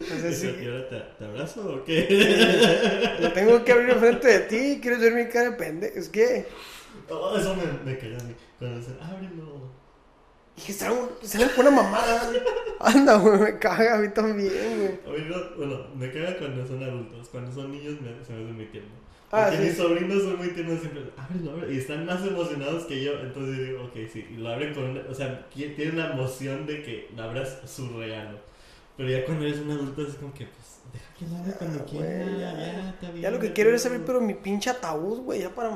¿Y 0.00 0.32
sí, 0.34 0.48
ahora 0.66 0.88
te, 0.88 1.00
te 1.18 1.24
abrazo 1.24 1.76
o 1.76 1.84
qué? 1.84 3.16
lo 3.20 3.32
tengo 3.32 3.64
que 3.64 3.72
abrir 3.72 3.90
enfrente 3.90 4.28
de 4.28 4.40
ti, 4.40 4.80
quieres 4.82 5.00
ver 5.00 5.14
mi 5.14 5.28
cara 5.28 5.50
de 5.50 5.56
pendejo, 5.56 5.98
es 5.98 6.08
que... 6.10 6.46
Oh, 7.10 7.36
eso 7.36 7.54
me, 7.54 7.64
me 7.84 7.98
cagó 7.98 8.16
a 8.20 8.24
mí. 8.24 8.34
Cuando 8.58 8.78
dicen, 8.78 8.98
ábrelo. 9.00 9.83
Y 10.56 10.72
salen 10.72 11.48
con 11.56 11.66
una 11.66 11.70
mamada. 11.82 12.30
Anda, 12.80 13.16
güey, 13.16 13.38
me 13.40 13.58
caga 13.58 13.96
a 13.96 13.98
mí 13.98 14.08
también, 14.14 14.50
güey. 15.04 15.16
A 15.16 15.18
mí 15.18 15.26
no- 15.28 15.56
bueno, 15.56 15.86
me 15.96 16.10
caga 16.12 16.36
cuando 16.38 16.66
son 16.66 16.82
adultos. 16.82 17.28
Cuando 17.30 17.52
son 17.52 17.72
niños 17.72 18.00
me, 18.00 18.10
se 18.24 18.32
me 18.32 18.44
hace 18.44 18.52
muy 18.52 18.66
tierno. 18.66 18.90
Ah, 19.32 19.46
Porque 19.50 19.56
sí. 19.56 19.68
mis 19.68 19.76
sobrinos 19.76 20.22
son 20.22 20.36
muy 20.36 20.48
tiernos 20.50 20.78
siempre. 20.80 21.02
Ábrelo, 21.16 21.50
ábrelo. 21.52 21.72
Y 21.72 21.78
están 21.78 22.06
más 22.06 22.24
emocionados 22.24 22.84
que 22.84 23.02
yo. 23.02 23.18
Entonces 23.20 23.66
digo, 23.66 23.82
ok, 23.84 23.94
sí. 24.12 24.26
Y 24.30 24.36
lo 24.36 24.48
abren 24.50 24.72
con 24.74 24.84
una. 24.84 25.00
O 25.10 25.14
sea, 25.14 25.44
tienen 25.48 25.98
la 25.98 26.12
emoción 26.12 26.66
de 26.66 26.82
que 26.82 27.08
abras 27.20 27.58
su 27.66 27.88
regalo. 27.98 28.38
Pero 28.96 29.08
ya 29.10 29.24
cuando 29.24 29.44
eres 29.44 29.58
un 29.58 29.72
adulto 29.72 30.06
es 30.06 30.14
como 30.14 30.32
que, 30.34 30.46
pues, 30.46 30.78
deja 30.92 31.14
que 31.18 31.26
lo 31.26 31.36
abra 31.36 31.52
cuando 31.58 31.80
Ah, 31.80 31.84
quiera. 31.84 32.26
ya. 32.26 32.52
ya, 32.52 32.90
está 32.90 33.10
bien. 33.10 33.22
Ya 33.22 33.30
lo 33.32 33.40
que 33.40 33.52
quiero 33.52 33.74
es 33.74 33.84
abrir, 33.86 34.02
pero 34.06 34.20
mi 34.20 34.34
pinche 34.34 34.70
ataúd, 34.70 35.18
güey, 35.22 35.40
ya 35.40 35.50
para, 35.50 35.72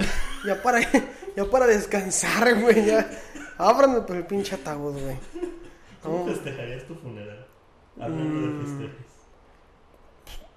ya 0.47 0.63
para, 0.63 0.79
ya 1.37 1.45
para 1.51 1.67
descansar, 1.67 2.61
güey, 2.61 2.87
ya. 2.87 3.11
Ábranme 3.59 4.01
por 4.03 4.17
el 4.17 4.27
pinche 4.27 4.55
ataúd, 4.55 4.93
güey. 5.01 5.17
¿Cómo 6.03 6.19
No, 6.27 6.33
festejarías 6.33 6.85
tu 6.87 6.95
funeral? 6.95 7.47
Hablando 8.01 8.25
Mm. 8.25 8.59
de 8.61 8.65
festejos. 8.65 9.07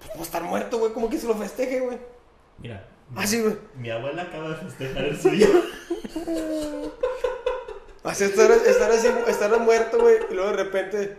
pues 0.08 0.18
a 0.20 0.22
estar 0.22 0.42
muerto, 0.44 0.78
güey, 0.78 0.92
como 0.92 1.08
que 1.10 1.18
se 1.18 1.26
lo 1.26 1.34
festeje, 1.34 1.80
güey. 1.80 1.98
Mira. 2.58 2.86
Ah, 3.16 3.26
sí, 3.26 3.40
güey. 3.42 3.56
Mi 3.76 3.90
abuela 3.90 4.22
acaba 4.22 4.50
de 4.50 4.54
festejar 4.56 5.04
el 5.04 5.20
suyo. 5.20 5.46
Así 8.04 8.24
estar, 8.24 8.50
estar 8.50 8.90
así, 8.90 9.06
estar 9.28 9.60
muerto, 9.60 9.98
güey, 10.00 10.16
y 10.30 10.34
luego 10.34 10.50
de 10.50 10.56
repente. 10.56 11.16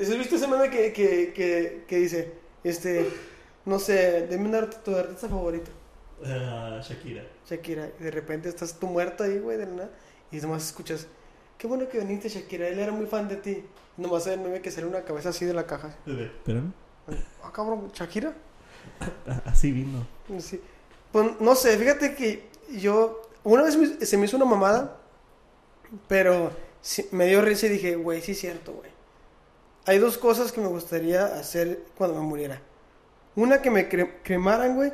¿Has 0.00 0.08
visto 0.16 0.36
ese 0.36 0.46
meme 0.46 0.70
que, 0.70 0.92
que, 0.92 1.32
que, 1.32 1.84
que 1.86 1.96
dice, 1.98 2.32
este, 2.64 3.10
no 3.64 3.78
sé, 3.78 4.26
dime 4.28 4.48
un 4.48 4.54
art- 4.54 4.82
tu 4.84 4.94
artista 4.96 5.28
favorito? 5.28 5.70
Ah, 6.24 6.80
Shakira. 6.82 7.24
Shakira, 7.48 7.90
y 7.98 8.04
de 8.04 8.10
repente 8.12 8.48
estás 8.48 8.78
tú 8.78 8.86
muerto 8.86 9.24
ahí, 9.24 9.38
güey, 9.40 9.58
de 9.58 9.66
la 9.66 9.72
nada, 9.72 9.90
y 10.32 10.36
nomás 10.40 10.66
escuchas, 10.66 11.06
qué 11.58 11.66
bueno 11.66 11.88
que 11.88 11.98
viniste, 12.00 12.28
Shakira, 12.28 12.66
él 12.68 12.78
era 12.78 12.90
muy 12.92 13.06
fan 13.06 13.28
de 13.28 13.36
ti. 13.36 13.64
Nomás 13.96 14.26
el 14.26 14.40
meme 14.40 14.60
que 14.62 14.70
sale 14.70 14.86
una 14.86 15.02
cabeza 15.02 15.28
así 15.28 15.44
de 15.44 15.52
la 15.54 15.66
caja. 15.66 15.94
Espérame. 16.06 16.72
Ah, 17.42 17.50
cabrón, 17.52 17.90
Shakira. 17.92 18.32
Así 19.44 19.70
vino. 19.70 20.06
Sí. 20.38 20.60
Pues 21.12 21.40
no 21.40 21.54
sé, 21.54 21.76
fíjate 21.76 22.14
que 22.14 22.48
yo, 22.78 23.22
una 23.44 23.62
vez 23.62 23.76
me- 23.76 24.04
se 24.04 24.16
me 24.16 24.24
hizo 24.24 24.36
una 24.36 24.46
mamada, 24.46 24.96
pero 26.08 26.50
sí- 26.80 27.06
me 27.12 27.26
dio 27.26 27.42
risa 27.42 27.66
y 27.66 27.70
dije, 27.70 27.96
güey, 27.96 28.20
sí 28.22 28.32
es 28.32 28.40
cierto, 28.40 28.72
güey. 28.72 28.90
Hay 29.86 29.98
dos 29.98 30.16
cosas 30.18 30.52
que 30.52 30.60
me 30.60 30.68
gustaría 30.68 31.24
hacer 31.26 31.82
cuando 31.96 32.20
me 32.20 32.26
muriera. 32.26 32.60
Una 33.36 33.60
que 33.62 33.70
me 33.70 33.88
cre- 33.90 34.14
cremaran, 34.22 34.74
güey. 34.76 34.92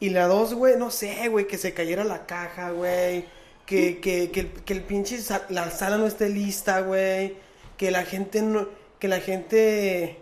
Y 0.00 0.10
la 0.10 0.26
dos, 0.26 0.54
güey, 0.54 0.76
no 0.76 0.90
sé, 0.90 1.28
güey, 1.28 1.46
que 1.46 1.58
se 1.58 1.74
cayera 1.74 2.04
la 2.04 2.26
caja, 2.26 2.70
güey. 2.70 3.26
Que, 3.66 3.98
que, 4.00 4.30
que, 4.30 4.40
el, 4.40 4.50
que 4.52 4.72
el 4.74 4.82
pinche 4.82 5.20
sa- 5.20 5.46
la 5.48 5.70
sala 5.70 5.96
no 5.96 6.06
esté 6.06 6.28
lista, 6.28 6.80
güey. 6.80 7.36
Que 7.76 7.90
la 7.90 8.04
gente 8.04 8.42
no, 8.42 8.68
que 8.98 9.08
la 9.08 9.20
gente, 9.20 10.18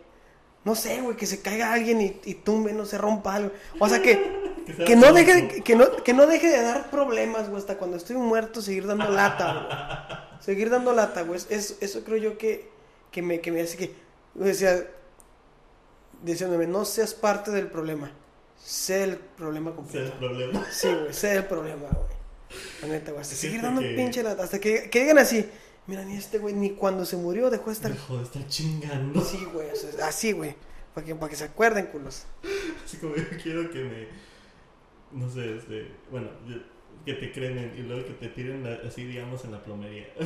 no 0.65 0.75
sé, 0.75 1.01
güey, 1.01 1.17
que 1.17 1.27
se 1.27 1.43
caiga 1.43 1.73
alguien 1.73 2.01
y, 2.01 2.21
y 2.25 2.35
tumbe, 2.35 2.73
no 2.73 2.87
se 2.87 2.99
rompa 2.99 3.35
algo. 3.35 3.51
O 3.79 3.89
sea 3.89 4.01
que, 4.01 4.41
que 4.87 4.97
no 4.97 5.13
deje, 5.13 5.63
que 5.63 5.75
no, 5.77 5.91
que 6.05 6.15
no 6.15 6.27
deje 6.27 6.49
de 6.49 6.63
dar 6.63 6.89
problemas, 6.91 7.49
güey, 7.49 7.61
hasta 7.61 7.79
cuando 7.79 7.97
estoy 7.97 8.17
muerto, 8.17 8.63
seguir 8.63 8.87
dando 8.87 9.09
lata, 9.11 9.53
güey. 9.55 10.41
Seguir 10.41 10.71
dando 10.71 10.93
lata, 10.93 11.23
güey. 11.23 11.41
Eso, 11.51 11.75
eso 11.81 12.05
creo 12.05 12.17
yo 12.19 12.39
que, 12.39 12.69
que 13.11 13.23
me, 13.23 13.41
que 13.41 13.51
me 13.53 13.61
hace 13.63 13.77
que, 13.77 13.95
sea, 14.55 14.83
diciéndome, 16.23 16.67
no 16.67 16.85
seas 16.85 17.15
parte 17.15 17.51
del 17.51 17.67
problema. 17.69 18.11
Sé 18.57 19.03
el 19.05 19.17
problema 19.17 19.75
completo. 19.75 20.13
el 20.13 20.19
problema. 20.19 20.65
Sí, 20.71 20.89
güey, 20.89 21.13
sé 21.13 21.35
el 21.35 21.45
problema, 21.47 21.89
güey. 21.91 22.22
La 22.83 22.89
neta, 22.89 23.11
güey. 23.13 23.23
Hasta 23.23 23.35
seguir 23.37 23.63
dando 23.63 23.81
que- 23.81 23.95
pinche 23.95 24.23
lata. 24.23 24.45
Hasta 24.45 24.59
que, 24.61 24.89
que 24.91 25.01
digan 25.01 25.19
así, 25.19 25.49
mira, 25.87 26.05
ni 26.05 26.17
este 26.17 26.39
güey, 26.39 26.55
ni 26.55 26.71
cuando 26.71 27.05
se 27.05 27.17
murió 27.17 27.51
dejó 27.51 27.67
de 27.67 27.73
estar. 27.73 27.93
Dejó 27.93 28.19
de 28.19 28.25
estar 28.25 28.47
chingando. 28.49 29.21
Sí, 29.25 29.45
güey, 29.53 29.71
o 29.71 29.77
sea, 29.77 30.07
así, 30.09 30.33
güey. 30.33 30.55
Para 30.95 31.07
que, 31.07 31.15
para 31.15 31.31
que 31.31 31.37
se 31.37 31.45
acuerden, 31.45 31.87
culos. 31.87 32.25
Así 32.85 32.97
como 32.99 33.17
yo 33.17 33.25
quiero 33.43 33.71
que 33.71 33.79
me. 33.79 34.07
No 35.13 35.31
sé, 35.31 35.57
este. 35.57 35.89
Bueno, 36.11 36.29
yo- 36.47 36.59
que 37.05 37.15
te 37.15 37.33
cremen 37.33 37.75
y 37.77 37.81
luego 37.83 38.07
que 38.07 38.13
te 38.13 38.29
tiren 38.29 38.63
la- 38.63 38.79
así, 38.87 39.05
digamos, 39.05 39.45
en 39.45 39.51
la 39.53 39.65
plomería. 39.65 40.07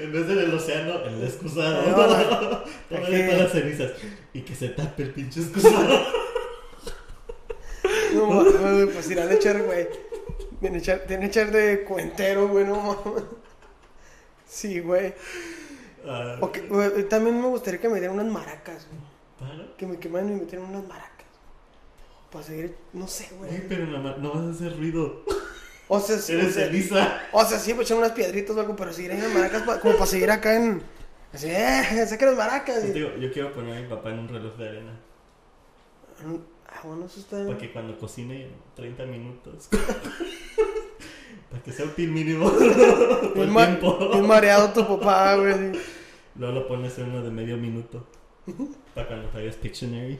en 0.00 0.12
vez 0.12 0.26
del 0.26 0.52
océano, 0.52 1.04
en 1.04 1.14
el 1.14 1.24
excusado. 1.24 1.82
Tómale 2.88 3.16
Aquí. 3.22 3.26
todas 3.30 3.40
las 3.42 3.52
cenizas. 3.52 3.92
Y 4.32 4.40
que 4.40 4.54
se 4.56 4.70
tape 4.70 5.02
el 5.04 5.10
pinche 5.12 5.40
excusado. 5.40 6.06
No 8.14 8.26
güey, 8.26 8.86
pues 8.86 9.08
irán 9.10 9.28
a 9.28 9.34
echar, 9.34 9.62
güey. 9.62 9.86
Vienen 10.60 10.80
a 10.80 10.82
echar, 10.82 11.02
a 11.08 11.24
echar 11.24 11.50
de 11.50 11.84
cuentero, 11.84 12.48
güey, 12.48 12.64
no 12.66 12.76
mames. 12.76 13.24
Sí, 14.46 14.80
güey. 14.80 15.14
Ah, 16.06 16.36
O 16.40 16.50
que, 16.52 16.60
güey, 16.62 17.08
también 17.08 17.40
me 17.40 17.46
gustaría 17.48 17.80
que 17.80 17.88
me 17.88 17.98
dieran 18.00 18.18
unas 18.18 18.32
maracas, 18.32 18.86
güey. 18.88 19.00
¿Para? 19.50 19.76
Que 19.76 19.86
me 19.86 19.98
quemaran 19.98 20.28
y 20.28 20.32
me 20.32 20.40
metieran 20.40 20.68
unas 20.68 20.86
maracas. 20.86 21.08
Para 22.30 22.44
seguir, 22.44 22.76
no 22.92 23.06
sé, 23.08 23.28
Güey, 23.38 23.50
güey. 23.50 23.68
pero 23.68 23.86
más- 23.98 24.18
no 24.18 24.32
vas 24.32 24.44
a 24.46 24.50
hacer 24.50 24.76
ruido. 24.76 25.24
O 25.88 25.98
sea, 25.98 26.18
sí, 26.18 26.34
o 26.34 26.38
Eres 26.40 26.54
sea, 26.54 26.66
ceniza. 26.66 27.20
o 27.32 27.44
sea, 27.44 27.58
sí, 27.58 27.74
pues 27.74 27.88
echar 27.88 27.98
unas 27.98 28.12
piedritas 28.12 28.54
o 28.56 28.60
algo, 28.60 28.76
pero 28.76 28.92
seguir 28.92 29.10
ahí 29.12 29.18
unas 29.18 29.32
maracas 29.34 29.62
pa- 29.62 29.80
como 29.80 29.94
para 29.94 30.06
seguir 30.06 30.30
acá 30.30 30.54
en. 30.54 30.82
Así, 31.32 31.48
eh, 31.50 32.06
saca 32.08 32.26
las 32.26 32.36
maracas. 32.36 32.86
Yo, 32.86 32.92
digo, 32.92 33.08
yo 33.16 33.32
quiero 33.32 33.52
poner 33.52 33.76
a 33.76 33.80
mi 33.80 33.88
papá 33.88 34.10
en 34.10 34.18
un 34.20 34.28
reloj 34.28 34.56
de 34.56 34.68
arena. 34.68 34.92
Ah, 36.72 36.80
bueno, 36.84 37.06
eso 37.06 37.20
está. 37.20 37.44
Para 37.46 37.58
que 37.58 37.72
cuando 37.72 37.98
cocine 37.98 38.44
en 38.44 38.50
30 38.76 39.04
minutos. 39.06 39.68
para 41.50 41.62
que 41.62 41.72
sea 41.72 41.84
útil 41.86 42.10
mínimo. 42.10 42.50
Bien, 43.34 43.36
el 43.36 43.48
ma- 43.48 43.78
mareado 44.22 44.70
tu 44.72 44.86
papá, 44.86 45.34
güey. 45.36 45.72
Luego 46.36 46.54
lo 46.54 46.68
pones 46.68 46.96
en 46.98 47.10
uno 47.10 47.22
de 47.22 47.30
medio 47.30 47.56
minuto. 47.56 48.06
Para 48.94 49.08
cuando 49.08 49.28
traigas 49.30 49.56
Pictionary. 49.56 50.18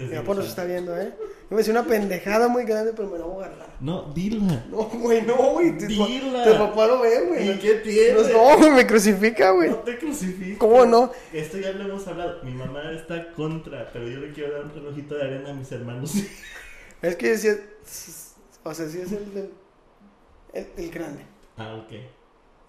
Mi 0.00 0.14
papá 0.16 0.34
nos 0.34 0.46
está 0.46 0.64
viendo, 0.64 0.96
¿eh? 0.98 1.14
Me 1.48 1.58
decía 1.58 1.72
una 1.72 1.84
pendejada 1.84 2.48
muy 2.48 2.64
grande, 2.64 2.92
pero 2.94 3.08
me 3.08 3.18
la 3.18 3.24
voy 3.24 3.42
a 3.44 3.46
agarrar. 3.46 3.68
No, 3.80 4.12
dila. 4.12 4.64
No, 4.68 4.78
güey, 4.88 5.22
no, 5.22 5.36
güey. 5.52 5.72
Dila. 5.72 6.44
tu 6.44 6.58
papá 6.58 6.86
lo 6.88 7.00
ve, 7.00 7.20
güey. 7.26 7.50
¿Y 7.52 7.58
qué 7.58 7.74
tiene? 7.76 8.32
No, 8.32 8.70
me 8.72 8.84
crucifica, 8.86 9.50
güey. 9.52 9.70
No 9.70 9.76
te 9.76 9.96
crucifiques. 9.96 10.58
¿Cómo 10.58 10.84
no? 10.86 11.12
Esto 11.32 11.58
ya 11.58 11.70
lo 11.72 11.84
hemos 11.84 12.06
hablado. 12.08 12.42
Mi 12.42 12.52
mamá 12.52 12.90
está 12.92 13.30
contra, 13.32 13.88
pero 13.92 14.08
yo 14.08 14.18
le 14.18 14.32
quiero 14.32 14.54
dar 14.54 14.64
un 14.64 14.74
relojito 14.74 15.14
de 15.14 15.22
arena 15.22 15.50
a 15.50 15.54
mis 15.54 15.70
hermanos. 15.70 16.14
Es 17.02 17.14
que 17.16 17.38
si 17.38 17.48
es. 17.48 18.34
O 18.64 18.74
sea, 18.74 18.88
si 18.88 19.00
es 19.00 19.12
el 19.12 19.32
del. 19.34 19.50
El, 20.52 20.66
el 20.78 20.90
grande. 20.90 21.22
ah, 21.58 21.76
ok. 21.76 21.92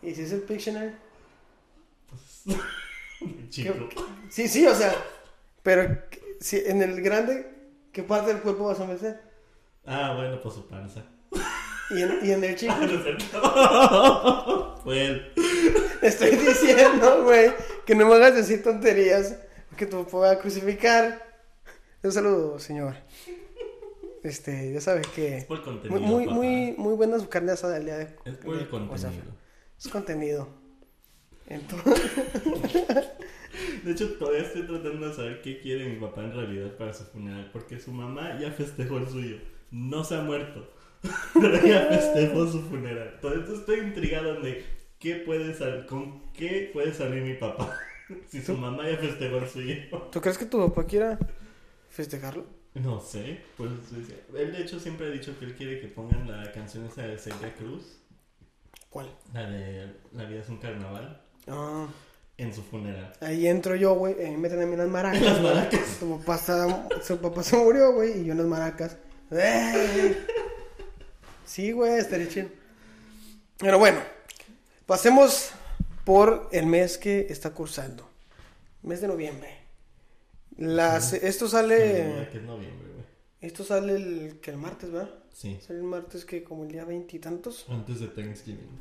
Y 0.04 0.14
si 0.14 0.22
es 0.22 0.32
el 0.34 0.42
Pictionary. 0.42 0.92
Chico. 3.50 3.74
¿qué- 3.90 3.96
Sí, 4.30 4.48
sí, 4.48 4.66
o 4.68 4.76
sea. 4.76 4.94
Pero 5.64 5.98
si 6.40 6.58
en 6.66 6.82
el 6.82 7.02
grande, 7.02 7.57
¿qué 7.98 8.04
parte 8.04 8.32
del 8.32 8.44
cuerpo 8.44 8.66
vas 8.66 8.80
a 8.80 8.86
meter? 8.86 9.20
Ah, 9.88 10.14
bueno, 10.16 10.40
pues 10.40 10.54
su 10.54 10.68
panza. 10.68 11.04
Y 11.90 12.02
en, 12.02 12.20
y 12.22 12.32
en 12.32 12.44
el 12.44 12.54
chico. 12.58 12.74
Ah, 12.76 12.86
no 12.86 12.92
es 12.92 13.04
cierto. 13.04 14.76
Fue 14.84 15.06
él. 15.06 15.32
Estoy 16.02 16.32
diciendo, 16.36 17.24
güey, 17.24 17.54
que 17.86 17.96
no 17.96 18.06
me 18.06 18.16
hagas 18.16 18.36
decir 18.36 18.62
tonterías. 18.62 19.38
Que 19.78 19.86
tu 19.86 20.04
papá 20.04 20.18
va 20.18 20.32
a 20.32 20.40
crucificar. 20.40 21.26
Un 22.04 22.12
saludo, 22.12 22.60
señor. 22.60 22.94
Este, 24.22 24.74
ya 24.74 24.82
sabes 24.82 25.08
que. 25.08 25.38
Es 25.38 25.46
por 25.46 25.64
contenido. 25.64 25.98
Muy, 26.02 26.10
muy, 26.10 26.26
papá. 26.26 26.36
muy, 26.36 26.76
muy 26.78 26.94
buena 26.96 27.20
su 27.20 27.30
carne 27.30 27.54
asada 27.54 27.78
el 27.78 27.86
día 27.86 27.98
de. 27.98 28.04
Es 28.26 28.36
por 28.36 28.56
el 28.56 28.70
de- 28.70 28.76
o 28.76 28.98
sea, 28.98 29.10
contenido. 29.10 29.34
es 29.80 29.88
contenido. 29.88 30.48
Entonces, 31.48 32.02
De 33.84 33.92
hecho, 33.92 34.14
todavía 34.14 34.42
estoy 34.42 34.64
tratando 34.64 35.08
de 35.08 35.16
saber 35.16 35.42
qué 35.42 35.60
quiere 35.60 35.86
mi 35.86 36.00
papá 36.00 36.24
en 36.24 36.34
realidad 36.34 36.76
para 36.78 36.94
su 36.94 37.04
funeral. 37.06 37.50
Porque 37.52 37.80
su 37.80 37.92
mamá 37.92 38.38
ya 38.40 38.52
festejó 38.52 38.98
el 38.98 39.08
suyo. 39.08 39.38
No 39.72 40.04
se 40.04 40.16
ha 40.16 40.22
muerto. 40.22 40.74
Pero 41.34 41.66
ya 41.66 41.88
festejó 41.88 42.48
su 42.48 42.62
funeral. 42.62 43.20
Eso 43.22 43.54
estoy 43.54 43.80
intrigado 43.80 44.42
de 44.42 44.66
qué 45.00 45.16
puede 45.16 45.54
sal 45.54 45.86
con 45.86 46.32
qué 46.34 46.70
puede 46.74 46.94
salir 46.94 47.24
mi 47.24 47.34
papá. 47.36 47.78
Si 48.30 48.42
su 48.42 48.56
mamá 48.56 48.90
ya 48.90 48.96
festejó 48.96 49.38
el 49.40 49.50
suyo. 49.50 49.76
¿tú 50.14 50.22
crees 50.22 50.38
que 50.38 50.46
tu 50.46 50.66
papá 50.66 50.86
quiera 50.86 51.20
festejarlo? 51.90 52.46
No 52.74 53.02
sé. 53.02 53.42
Pues 53.58 53.70
él 54.34 54.54
de 54.54 54.62
hecho 54.62 54.80
siempre 54.80 55.08
ha 55.08 55.10
dicho 55.10 55.38
que 55.38 55.44
él 55.44 55.56
quiere 55.56 55.82
que 55.82 55.88
pongan 55.88 56.26
la 56.26 56.50
canción 56.54 56.86
esa 56.86 57.02
de 57.02 57.18
Celia 57.18 57.54
Cruz. 57.56 58.00
¿Cuál? 58.90 59.10
La 59.34 59.50
de 59.50 59.94
La 60.14 60.24
vida 60.24 60.40
es 60.40 60.48
un 60.48 60.58
carnaval. 60.58 61.22
Ah, 61.48 61.88
En 62.38 62.54
su 62.54 62.62
funeral. 62.62 63.14
ahí 63.20 63.48
entro 63.48 63.76
yo, 63.76 63.96
güey. 63.96 64.16
me 64.16 64.38
meten 64.38 64.62
a 64.62 64.66
mí 64.66 64.76
las 64.76 64.88
maracas. 64.88 65.22
Las 65.24 65.42
maracas. 65.42 65.98
Tu 66.00 66.20
papá, 66.20 66.88
su 67.04 67.18
papá 67.18 67.44
se 67.44 67.58
murió, 67.58 67.94
güey, 67.94 68.22
y 68.22 68.26
yo 68.26 68.34
en 68.34 68.38
las 68.38 68.48
maracas. 68.48 68.98
¡Eh! 69.32 70.26
Sí, 71.46 71.72
güey, 71.72 71.94
estaría 71.94 72.30
chido. 72.30 72.50
Pero 73.58 73.80
bueno, 73.80 74.00
pasemos 74.86 75.52
por 76.06 76.48
el 76.52 76.68
mes 76.68 76.98
que 76.98 77.26
está 77.30 77.52
cursando. 77.52 78.08
Mes 78.84 79.02
de 79.02 79.08
noviembre. 79.08 79.50
Las, 80.58 81.14
esto 81.14 81.48
sale. 81.48 82.28
que 82.32 82.38
es 82.38 82.44
noviembre, 82.44 82.88
güey. 82.94 83.06
Esto 83.42 83.64
sale 83.64 83.96
el, 83.96 84.40
que 84.42 84.52
el 84.52 84.58
martes, 84.58 84.92
¿verdad? 84.92 85.10
Sí. 85.34 85.58
Sale 85.66 85.80
el 85.80 85.86
martes 85.86 86.26
que 86.26 86.44
como 86.44 86.64
el 86.64 86.72
día 86.72 86.86
veintitantos. 86.86 87.66
Antes 87.70 88.00
de 88.00 88.08
Thanksgiving. 88.08 88.80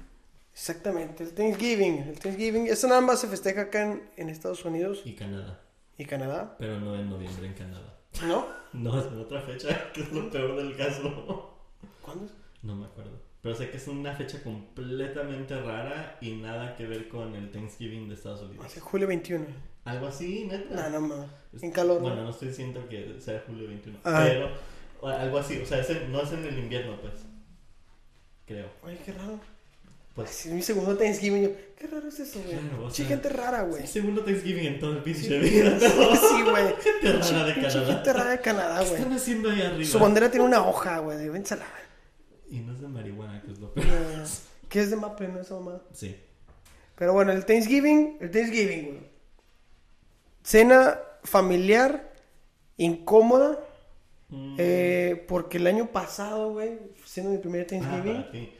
Exactamente, 0.56 1.22
el 1.22 1.34
Thanksgiving. 1.34 1.98
El 2.08 2.18
Thanksgiving. 2.18 2.66
Esto 2.66 2.88
nada 2.88 3.02
más 3.02 3.20
se 3.20 3.28
festeja 3.28 3.60
acá 3.62 3.82
en, 3.82 4.08
en 4.16 4.30
Estados 4.30 4.64
Unidos 4.64 5.02
Y 5.04 5.12
Canadá. 5.12 5.60
y 5.98 6.06
Canadá, 6.06 6.56
Pero 6.58 6.80
no 6.80 6.94
en 6.96 7.10
noviembre 7.10 7.46
en 7.46 7.52
Canadá. 7.54 7.94
¿no? 8.26 8.46
No, 8.72 8.98
es 9.00 9.06
en 9.06 9.18
otra 9.20 9.40
fecha, 9.42 9.90
que 9.94 10.00
es 10.02 10.12
lo 10.12 10.30
peor 10.30 10.56
del 10.56 10.74
caso. 10.76 11.54
¿Cuándo 12.02 12.24
es? 12.26 12.32
No 12.62 12.74
me 12.74 12.86
acuerdo. 12.86 13.20
Pero 13.42 13.54
sé 13.54 13.70
que 13.70 13.76
es 13.76 13.86
una 13.88 14.14
fecha 14.14 14.42
completamente 14.42 15.58
rara 15.62 16.18
y 16.20 16.32
nada 16.32 16.74
que 16.76 16.86
ver 16.86 17.08
con 17.08 17.34
el 17.36 17.50
Thanksgiving 17.50 18.08
de 18.08 18.14
Estados 18.14 18.42
Unidos. 18.42 18.64
Hace 18.66 18.80
julio 18.80 19.06
21. 19.06 19.46
Algo 19.84 20.06
así, 20.08 20.44
neta. 20.50 20.74
No, 20.74 21.00
no 21.00 21.00
mames. 21.08 21.30
En 21.62 21.70
calor. 21.70 22.00
Bueno, 22.00 22.16
¿no? 22.16 22.22
no 22.24 22.30
estoy 22.30 22.48
diciendo 22.48 22.86
que 22.88 23.18
sea 23.20 23.42
julio 23.46 23.68
21. 23.68 23.98
Ah. 24.04 24.24
Pero 24.26 24.50
algo 25.08 25.38
así. 25.38 25.58
O 25.58 25.66
sea, 25.66 25.78
es 25.80 25.88
en- 25.90 26.10
no 26.10 26.20
es 26.22 26.32
en 26.32 26.44
el 26.44 26.58
invierno, 26.58 26.98
pues. 27.00 27.14
Creo. 28.46 28.68
Oye, 28.82 28.98
qué 29.04 29.12
raro. 29.12 29.38
Pues 30.16 30.46
es 30.46 30.52
mi 30.52 30.62
segundo 30.62 30.96
Thanksgiving, 30.96 31.42
yo, 31.42 31.50
qué 31.78 31.86
raro 31.88 32.08
es 32.08 32.18
eso, 32.18 32.40
güey. 32.42 32.58
Claro, 32.58 32.88
Che, 32.88 32.94
sea, 32.96 33.06
gente 33.06 33.28
rara, 33.28 33.62
güey. 33.64 33.82
Sí, 33.82 33.88
segundo 33.92 34.24
Thanksgiving 34.24 34.64
en 34.66 34.80
todo 34.80 34.92
el 34.94 35.02
pinche 35.02 35.20
Sí. 35.22 35.38
vida. 35.38 35.78
Sí, 35.78 36.42
güey. 36.42 36.74
Gente 36.82 37.12
rara 37.12 37.44
de 37.44 37.54
Canadá. 37.54 37.86
gente 37.94 38.12
rara 38.14 38.30
de 38.30 38.40
Canadá, 38.40 38.78
¿Qué 38.80 38.84
güey. 38.88 39.00
están 39.02 39.12
haciendo 39.12 39.50
ahí 39.50 39.60
arriba? 39.60 39.84
Su 39.90 39.98
bandera 39.98 40.30
tiene 40.30 40.46
una 40.46 40.66
hoja, 40.66 40.98
güey, 41.00 41.18
de 41.18 41.28
vénsala. 41.30 41.66
Y 42.50 42.60
no 42.60 42.72
es 42.72 42.80
de 42.80 42.88
marihuana, 42.88 43.42
que 43.42 43.52
es 43.52 43.58
lo 43.58 43.74
peor. 43.74 43.86
¿Qué 44.70 44.80
es 44.80 44.88
de 44.90 44.96
Maple, 44.96 45.28
no 45.28 45.40
esa 45.40 45.54
mamá? 45.56 45.82
Sí. 45.92 46.16
Pero 46.96 47.12
bueno, 47.12 47.32
el 47.32 47.44
Thanksgiving, 47.44 48.16
el 48.20 48.30
Thanksgiving, 48.30 48.84
güey. 48.86 49.00
Cena 50.42 50.98
familiar, 51.24 52.12
incómoda, 52.76 53.58
Mm. 54.28 54.56
eh, 54.58 55.24
porque 55.28 55.58
el 55.58 55.66
año 55.68 55.86
pasado, 55.92 56.52
güey, 56.52 56.78
siendo 57.04 57.30
mi 57.32 57.38
primer 57.38 57.62
Ah, 57.62 57.66
Thanksgiving, 57.68 58.16
para 58.22 58.30
ti. 58.32 58.52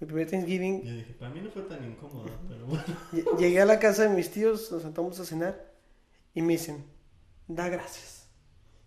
Mi 0.00 0.06
primer 0.06 0.28
Thanksgiving, 0.30 0.82
Yo 0.84 0.92
dije, 0.94 1.14
para 1.14 1.32
mí 1.32 1.40
no 1.40 1.50
fue 1.50 1.62
tan 1.62 1.84
incómodo, 1.84 2.26
pero 2.48 2.66
bueno. 2.66 2.84
lle- 3.12 3.38
llegué 3.38 3.60
a 3.60 3.64
la 3.66 3.78
casa 3.78 4.02
de 4.02 4.10
mis 4.10 4.30
tíos, 4.30 4.70
nos 4.72 4.82
sentamos 4.82 5.18
a 5.20 5.24
cenar 5.24 5.72
y 6.34 6.42
me 6.42 6.52
dicen, 6.54 6.84
da 7.48 7.68
gracias. 7.68 8.28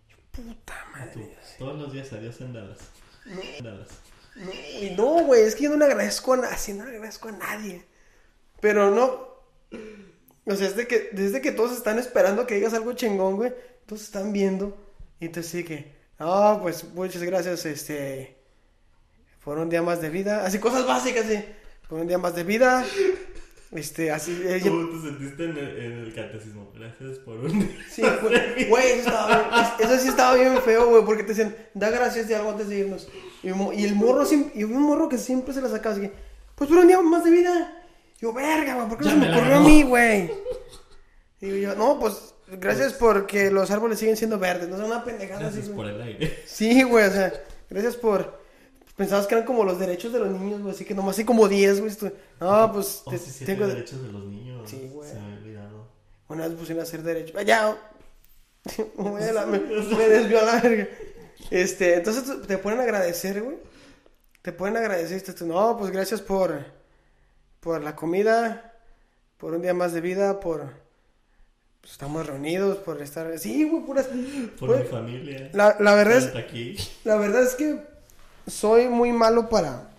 Yo, 0.08 0.16
puta 0.30 0.74
madre. 0.92 1.12
Tú, 1.58 1.64
todos 1.64 1.78
los 1.78 1.92
días 1.92 2.12
adiós 2.12 2.40
en. 2.40 2.52
Dadas. 2.52 2.78
No, 4.36 4.50
y 4.80 4.90
no, 4.96 5.24
güey, 5.24 5.42
es 5.42 5.56
que 5.56 5.64
yo 5.64 5.70
no 5.70 5.76
le 5.76 5.86
agradezco 5.86 6.34
a 6.34 6.36
nadie, 6.36 6.72
no 6.74 6.84
le 6.84 6.92
agradezco 6.92 7.28
a 7.28 7.32
nadie. 7.32 7.84
Pero 8.60 8.90
no. 8.90 9.28
O 10.46 10.54
sea, 10.56 10.68
desde 10.68 10.86
que, 10.86 11.10
desde 11.12 11.40
que 11.40 11.50
todos 11.50 11.72
están 11.76 11.98
esperando 11.98 12.46
que 12.46 12.54
digas 12.54 12.72
algo 12.72 12.92
chingón, 12.92 13.36
güey, 13.36 13.52
todos 13.86 14.02
están 14.02 14.32
viendo. 14.32 14.78
Y 15.18 15.26
entonces 15.26 15.50
sí 15.50 15.64
que, 15.64 15.96
ah, 16.20 16.60
pues 16.62 16.84
muchas 16.94 17.22
gracias, 17.24 17.66
este, 17.66 18.39
por 19.44 19.58
un 19.58 19.68
día 19.70 19.82
más 19.82 20.00
de 20.00 20.10
vida. 20.10 20.44
Así 20.44 20.58
cosas 20.58 20.86
básicas, 20.86 21.26
sí. 21.26 21.42
Por 21.88 22.00
un 22.00 22.06
día 22.06 22.18
más 22.18 22.34
de 22.34 22.44
vida. 22.44 22.84
Este, 23.72 24.10
así. 24.10 24.32
eh, 24.44 24.60
¿Cómo 24.64 24.88
te 25.00 25.08
sentiste 25.08 25.44
en 25.44 25.56
el, 25.56 25.76
en 25.84 25.92
el 26.04 26.14
catecismo? 26.14 26.72
Gracias 26.76 27.18
por 27.18 27.36
un... 27.38 27.70
sí, 27.88 28.02
güey, 28.02 28.68
güey, 28.68 28.86
eso, 28.90 29.08
estaba 29.10 29.28
bien- 29.28 29.64
es- 29.78 29.86
eso 29.90 30.02
sí 30.02 30.08
estaba 30.08 30.34
bien 30.34 30.60
feo, 30.62 30.88
güey, 30.90 31.04
porque 31.04 31.22
te 31.22 31.28
decían, 31.30 31.54
da 31.74 31.88
gracias 31.90 32.26
de 32.26 32.34
algo 32.34 32.50
antes 32.50 32.68
de 32.68 32.78
irnos. 32.80 33.08
Y, 33.44 33.48
y 33.48 33.84
el 33.84 33.94
morro, 33.94 34.26
siempre, 34.26 34.58
y 34.58 34.64
un 34.64 34.82
morro 34.82 35.08
que 35.08 35.18
siempre 35.18 35.54
se 35.54 35.60
la 35.62 35.68
sacaba, 35.68 35.92
así 35.94 36.02
que, 36.02 36.12
pues 36.56 36.68
por 36.68 36.78
un 36.78 36.88
día 36.88 37.00
más 37.00 37.22
de 37.22 37.30
vida. 37.30 37.84
Yo, 38.20 38.32
verga, 38.32 38.74
güey, 38.74 38.88
¿por 38.88 38.98
qué 38.98 39.04
no 39.04 39.10
se 39.12 39.16
me 39.16 39.30
ocurrió 39.32 39.56
a 39.56 39.60
mí, 39.60 39.82
güey? 39.84 40.30
Digo 41.40 41.56
yo, 41.56 41.74
no, 41.76 41.98
pues 42.00 42.34
gracias 42.48 42.92
porque 42.94 43.50
los 43.52 43.70
árboles 43.70 44.00
siguen 44.00 44.16
siendo 44.16 44.38
verdes, 44.38 44.68
no 44.68 44.76
son 44.78 44.86
una 44.86 45.04
pendejada 45.04 45.46
así, 45.46 45.58
Gracias 45.58 45.66
güey. 45.68 45.76
por 45.76 45.86
el 45.86 46.02
aire. 46.02 46.38
Sí, 46.44 46.82
güey, 46.82 47.06
o 47.06 47.12
sea, 47.12 47.32
gracias 47.70 47.94
por. 47.96 48.39
Pensabas 49.00 49.26
que 49.26 49.34
eran 49.34 49.46
como 49.46 49.64
los 49.64 49.78
derechos 49.78 50.12
de 50.12 50.18
los 50.18 50.28
niños, 50.28 50.60
güey, 50.60 50.74
así 50.74 50.84
que 50.84 50.94
nomás 50.94 51.16
así 51.16 51.24
como 51.24 51.48
10, 51.48 51.80
güey. 51.80 51.90
No, 52.38 52.70
pues 52.70 53.00
Oh, 53.06 53.10
te- 53.10 53.16
sí, 53.18 53.46
tengo. 53.46 53.66
derechos 53.66 54.02
de 54.02 54.12
los 54.12 54.26
niños. 54.26 54.68
Sí, 54.68 54.90
güey. 54.92 55.08
Se 55.08 55.14
me 55.18 55.22
ha 55.32 55.36
olvidado. 55.38 55.86
Una 56.28 56.46
vez 56.46 56.54
pusieron 56.58 56.80
a 56.80 56.82
hacer 56.82 57.02
derecho. 57.02 57.32
Ah, 57.38 57.42
Ya. 57.42 57.78
me, 58.98 59.32
la- 59.32 59.46
me- 59.46 59.58
me 59.58 60.06
desvió 60.06 60.38
a 60.40 60.44
la 60.44 60.60
verga. 60.60 60.86
Este, 61.50 61.94
entonces 61.94 62.24
te- 62.24 62.46
a 62.80 62.82
agradecer, 62.82 63.42
güey. 63.42 63.56
Te 64.42 64.52
a 64.76 64.80
agradecer. 64.80 65.22
te- 65.22 65.32
te- 65.32 65.44
No, 65.46 65.78
pues 65.78 65.90
gracias 65.92 66.20
por. 66.20 66.62
Por 67.60 67.82
la 67.82 67.96
comida. 67.96 68.74
Por 69.38 69.54
un 69.54 69.62
día 69.62 69.72
más 69.72 69.94
de 69.94 70.02
vida. 70.02 70.40
Por. 70.40 70.74
pues, 71.80 71.92
estamos 71.92 72.26
reunidos. 72.26 72.76
Por 72.76 73.00
estar. 73.00 73.38
Sí, 73.38 73.64
güey, 73.64 73.82
puras. 73.86 74.08
Por 74.58 74.68
güey, 74.68 74.82
mi 74.82 74.88
familia. 74.88 75.48
la, 75.54 75.76
la 75.80 75.94
verdad 75.94 76.18
es. 76.18 76.36
Aquí. 76.36 76.76
La 77.04 77.16
verdad 77.16 77.44
es 77.44 77.54
que 77.54 77.88
soy 78.50 78.88
muy 78.88 79.12
malo 79.12 79.48
para, 79.48 79.90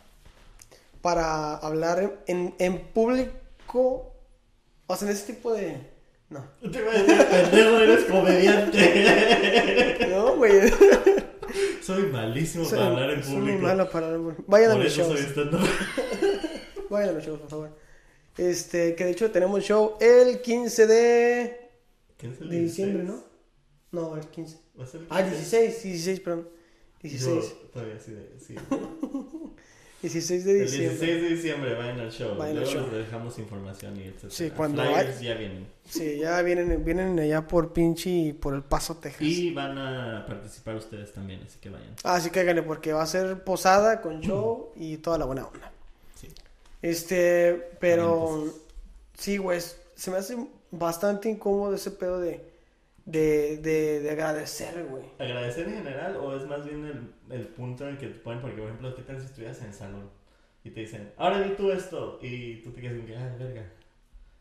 para 1.01 1.55
hablar 1.55 2.21
en, 2.27 2.53
en 2.59 2.79
público. 2.79 4.11
O 4.87 4.95
sea, 4.95 5.07
en 5.07 5.13
ese 5.15 5.33
tipo 5.33 5.53
de. 5.53 5.89
No. 6.29 6.43
Te 6.61 6.79
iba 6.79 6.91
a 6.91 6.93
decir, 7.01 7.27
pendejo, 7.27 7.77
eres 7.79 8.03
comediante. 8.05 9.97
No, 10.11 10.35
güey. 10.35 10.51
Soy 11.81 12.03
malísimo 12.03 12.63
Soy, 12.65 12.77
para 12.77 12.91
hablar 12.91 13.09
en 13.11 13.23
soy 13.23 13.33
público. 13.35 13.57
muy 13.57 13.65
malo 13.67 13.89
para 13.89 14.07
hablar. 14.07 14.35
Vayan 14.47 14.71
a 14.71 14.75
los 14.75 14.93
shows. 14.93 15.19
soy. 15.19 15.49
Vayan 16.89 17.09
a 17.09 17.11
los 17.13 17.25
shows, 17.25 17.39
por 17.39 17.49
favor. 17.49 17.77
Este, 18.37 18.95
que 18.95 19.05
de 19.05 19.11
hecho 19.11 19.31
tenemos 19.31 19.63
show 19.63 19.97
el 19.99 20.41
15 20.41 20.87
de, 20.87 21.69
¿Qué 22.17 22.27
es 22.27 22.39
el 22.41 22.49
de 22.49 22.59
diciembre, 22.59 23.03
16? 23.03 23.23
¿no? 23.91 23.99
No, 24.09 24.15
el 24.17 24.25
15. 24.27 24.57
¿Va 24.79 24.83
a 24.83 24.87
ser 24.87 25.01
el 25.01 25.07
Ah, 25.09 25.21
15? 25.23 25.35
16, 25.37 25.83
16, 25.83 26.19
perdón. 26.21 26.49
16. 27.01 27.49
Yo 27.49 27.55
todavía 27.73 27.99
sí, 27.99 28.15
sí. 28.47 28.55
16 30.01 30.45
de 30.45 30.51
El 30.51 30.61
diciembre. 30.65 30.89
16 30.97 31.21
de 31.21 31.29
diciembre 31.29 31.73
vayan 31.75 31.99
al 31.99 32.11
show. 32.11 32.35
Vayan 32.35 32.55
Luego 32.55 32.71
show. 32.71 32.81
les 32.91 33.05
dejamos 33.05 33.37
información 33.37 33.97
y 33.97 34.03
etcétera. 34.05 34.31
Sí, 34.31 34.49
cuando 34.49 34.81
Flyers 34.81 35.17
hay- 35.19 35.25
ya 35.25 35.33
vienen. 35.35 35.67
Sí, 35.87 36.17
ya 36.19 36.41
vienen, 36.41 36.83
vienen 36.83 37.19
allá 37.19 37.47
por 37.47 37.71
pinche 37.71 38.09
y 38.09 38.33
por 38.33 38.55
el 38.55 38.63
Paso, 38.63 38.95
Texas. 38.97 39.21
Y 39.21 39.51
van 39.53 39.77
a 39.77 40.25
participar 40.25 40.75
ustedes 40.75 41.13
también, 41.13 41.41
así 41.45 41.59
que 41.59 41.69
vayan. 41.69 41.93
Ah, 42.03 42.19
sí, 42.19 42.31
cáiganle, 42.31 42.63
porque 42.63 42.93
va 42.93 43.03
a 43.03 43.07
ser 43.07 43.43
posada 43.43 44.01
con 44.01 44.21
show 44.21 44.71
y 44.75 44.97
toda 44.97 45.19
la 45.19 45.25
buena 45.25 45.45
onda. 45.45 45.71
Sí. 46.15 46.29
Este, 46.81 47.53
pero 47.79 48.45
sí, 49.17 49.37
güey, 49.37 49.59
se 49.95 50.09
me 50.09 50.17
hace 50.17 50.35
bastante 50.71 51.29
incómodo 51.29 51.75
ese 51.75 51.91
pedo 51.91 52.19
de, 52.19 52.43
de, 53.11 53.57
de, 53.57 53.99
de 54.01 54.09
agradecer, 54.11 54.85
güey. 54.85 55.03
¿Agradecer 55.19 55.67
en 55.67 55.75
general 55.75 56.15
o 56.17 56.35
es 56.37 56.45
más 56.45 56.63
bien 56.65 56.85
el, 56.85 57.35
el 57.35 57.47
punto 57.47 57.83
en 57.87 57.91
el 57.95 57.97
que 57.97 58.07
te 58.07 58.19
ponen? 58.19 58.41
Porque, 58.41 58.57
por 58.57 58.65
ejemplo, 58.67 58.95
¿qué 58.95 59.01
tal 59.03 59.19
si 59.19 59.25
estuvieras 59.25 59.59
en 59.61 59.67
el 59.67 59.73
salón 59.73 60.09
y 60.63 60.69
te 60.71 60.81
dicen, 60.81 61.11
ahora 61.17 61.41
di 61.41 61.51
tú 61.55 61.71
esto? 61.71 62.19
Y 62.21 62.57
tú 62.57 62.71
te 62.71 62.81
quedas 62.81 62.95
como 62.95 63.07
que, 63.07 63.15
ah, 63.17 63.35
verga. 63.39 63.65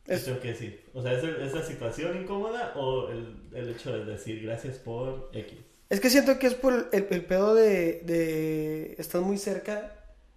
¿Qué 0.05 0.15
Es- 0.15 0.25
tengo 0.25 0.41
que 0.41 0.49
decir? 0.49 0.85
O 0.95 1.03
sea, 1.03 1.13
¿es, 1.13 1.23
el- 1.25 1.41
es 1.43 1.53
la 1.55 1.63
situación 1.63 2.21
incómoda 2.23 2.73
o 2.77 3.11
el, 3.11 3.49
el 3.55 3.69
hecho 3.71 3.93
de 3.93 4.05
decir 4.05 4.43
gracias 4.43 4.79
por 4.79 5.31
X? 5.33 5.59
Es 5.89 6.01
que 6.01 6.09
siento 6.11 6.39
que 6.39 6.47
es 6.47 6.55
por 6.55 6.89
el, 6.93 7.07
el 7.11 7.25
pedo 7.25 7.55
de, 7.55 8.01
de 8.05 8.95
estar 8.99 9.21
muy 9.21 9.39
cerca 9.39 9.93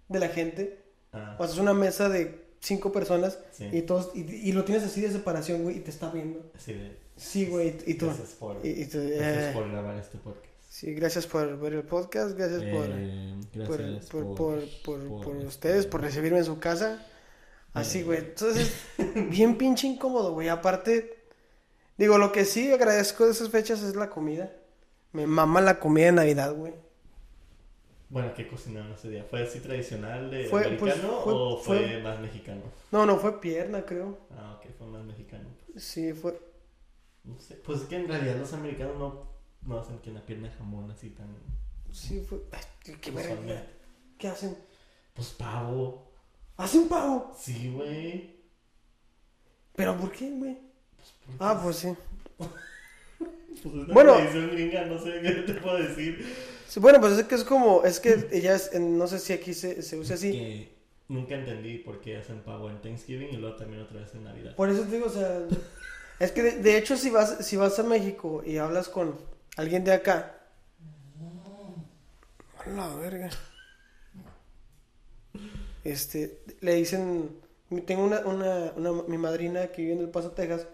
de 0.08 0.18
la 0.18 0.28
gente. 0.28 0.80
Ah, 1.12 1.36
O 1.38 1.44
sea, 1.44 1.54
es 1.54 1.60
una 1.60 1.74
mesa 1.74 2.08
de 2.08 2.42
cinco 2.60 2.90
personas 2.92 3.38
sí. 3.52 3.68
y 3.72 3.82
todos 3.82 4.10
y, 4.16 4.22
y 4.48 4.52
lo 4.52 4.64
tienes 4.64 4.82
así 4.84 5.00
de 5.00 5.10
separación, 5.10 5.62
güey, 5.62 5.76
y 5.76 5.80
te 5.80 5.90
está 5.90 6.10
viendo. 6.10 6.50
De, 6.66 6.96
Sí, 7.16 7.46
güey, 7.46 7.76
y, 7.86 7.94
tú. 7.94 8.06
gracias 8.06 8.30
por, 8.30 8.56
y- 8.64 8.86
tú, 8.86 8.98
gracias 8.98 9.44
eh, 9.44 9.50
por 9.54 9.70
grabar 9.70 9.96
este 9.96 10.18
podcast. 10.18 10.44
Sí, 10.68 10.92
gracias 10.94 11.26
por 11.28 11.58
ver 11.60 11.74
el 11.74 11.82
podcast, 11.84 12.36
gracias 12.36 12.62
por, 12.64 12.86
Eh, 12.90 13.34
por, 13.66 13.78
gracias 13.78 14.06
por, 14.06 14.34
por, 14.34 14.60
por, 14.84 15.08
por- 15.08 15.24
por 15.24 15.36
ustedes, 15.36 15.86
por 15.86 16.00
recibirme 16.00 16.38
en 16.38 16.44
su 16.44 16.58
casa. 16.58 17.06
Así, 17.72 18.00
Eh. 18.00 18.02
güey. 18.04 18.18
Entonces, 18.18 18.72
bien 19.30 19.56
pinche 19.56 19.86
incómodo, 19.86 20.32
güey. 20.32 20.48
Aparte, 20.48 21.16
digo, 21.96 22.18
lo 22.18 22.32
que 22.32 22.44
sí 22.44 22.72
agradezco 22.72 23.24
de 23.26 23.30
esas 23.32 23.50
fechas 23.50 23.82
es 23.82 23.94
la 23.94 24.10
comida. 24.10 24.52
Me 25.12 25.26
mama 25.28 25.60
la 25.60 25.78
comida 25.78 26.06
de 26.06 26.12
Navidad, 26.12 26.52
güey. 26.54 26.72
Bueno, 28.10 28.32
¿qué 28.34 28.46
cocinaron 28.48 28.92
ese 28.92 29.08
día? 29.10 29.24
¿Fue 29.28 29.42
así 29.42 29.60
tradicional 29.60 30.30
de 30.30 30.46
Fue, 30.46 30.64
americano 30.66 30.90
pues, 30.92 31.24
fue- 31.24 31.32
o 31.34 31.56
fue, 31.58 31.78
fue- 31.78 32.02
más 32.02 32.20
mexicano? 32.20 32.62
No, 32.92 33.06
no, 33.06 33.16
fue 33.18 33.40
pierna, 33.40 33.84
creo. 33.84 34.18
Ah, 34.36 34.58
ok, 34.58 34.70
fue 34.76 34.86
más 34.88 35.04
mexicano. 35.04 35.48
Sí, 35.76 36.12
fue. 36.12 36.38
No 37.24 37.38
sé. 37.38 37.54
Pues 37.56 37.80
es 37.82 37.86
que 37.86 37.96
en 37.96 38.08
realidad 38.08 38.36
los 38.38 38.52
americanos 38.52 38.96
no, 38.98 39.28
no 39.62 39.78
hacen 39.80 39.98
que 39.98 40.10
una 40.10 40.24
pierna 40.24 40.48
de 40.48 40.54
jamón 40.54 40.90
así 40.90 41.10
tan. 41.10 41.26
Sí, 41.92 42.20
fue. 42.28 42.38
Ay, 42.52 42.94
qué 43.00 43.10
verga. 43.10 43.66
¿Qué 44.18 44.28
hacen? 44.28 44.56
Pues 45.14 45.28
pavo. 45.30 46.10
¿Hacen 46.56 46.88
pavo? 46.88 47.32
Sí, 47.38 47.72
güey. 47.74 48.34
¿Pero 49.74 49.96
por 49.96 50.12
qué, 50.12 50.30
güey? 50.30 50.58
Pues, 50.96 51.36
Ah, 51.40 51.60
pues 51.62 51.76
sí. 51.76 51.88
Pues 53.62 53.74
es 53.76 53.86
bueno. 53.94 54.16
gringa, 54.50 54.84
no 54.86 54.98
sé 54.98 55.20
qué 55.22 55.30
te 55.30 55.54
puedo 55.54 55.78
decir. 55.78 56.22
Sí, 56.66 56.80
Bueno, 56.80 57.00
pues 57.00 57.12
es 57.18 57.24
que 57.26 57.36
es 57.36 57.44
como. 57.44 57.84
Es 57.84 58.00
que 58.00 58.28
ella 58.32 58.56
es. 58.56 58.78
No 58.78 59.06
sé 59.06 59.18
si 59.20 59.32
aquí 59.32 59.54
se, 59.54 59.80
se 59.80 59.96
usa 59.96 60.16
así. 60.16 60.32
Que 60.32 60.74
nunca 61.08 61.36
entendí 61.36 61.78
por 61.78 62.00
qué 62.00 62.16
hacen 62.16 62.40
pavo 62.42 62.68
en 62.68 62.80
Thanksgiving 62.82 63.28
y 63.32 63.36
luego 63.36 63.56
también 63.56 63.82
otra 63.82 64.00
vez 64.00 64.12
en 64.14 64.24
Navidad. 64.24 64.56
Por 64.56 64.68
eso 64.70 64.82
te 64.82 64.96
digo, 64.96 65.06
o 65.06 65.10
sea, 65.10 65.46
es 66.20 66.32
que 66.32 66.42
de, 66.42 66.52
de 66.62 66.76
hecho 66.78 66.96
si 66.96 67.10
vas, 67.10 67.44
si 67.46 67.56
vas 67.56 67.78
a 67.78 67.82
México 67.82 68.42
y 68.44 68.58
hablas 68.58 68.88
con 68.88 69.18
alguien 69.56 69.84
de 69.84 69.92
acá, 69.92 70.38
a 72.64 72.68
la 72.70 72.94
verga, 72.96 73.30
este, 75.84 76.40
le 76.60 76.74
dicen, 76.76 77.30
tengo 77.86 78.04
una, 78.04 78.20
una, 78.20 78.72
una- 78.76 79.02
mi 79.02 79.18
madrina 79.18 79.66
que 79.68 79.82
vive 79.82 79.94
en 79.94 80.00
El 80.00 80.08
Paso, 80.08 80.30
Texas, 80.30 80.66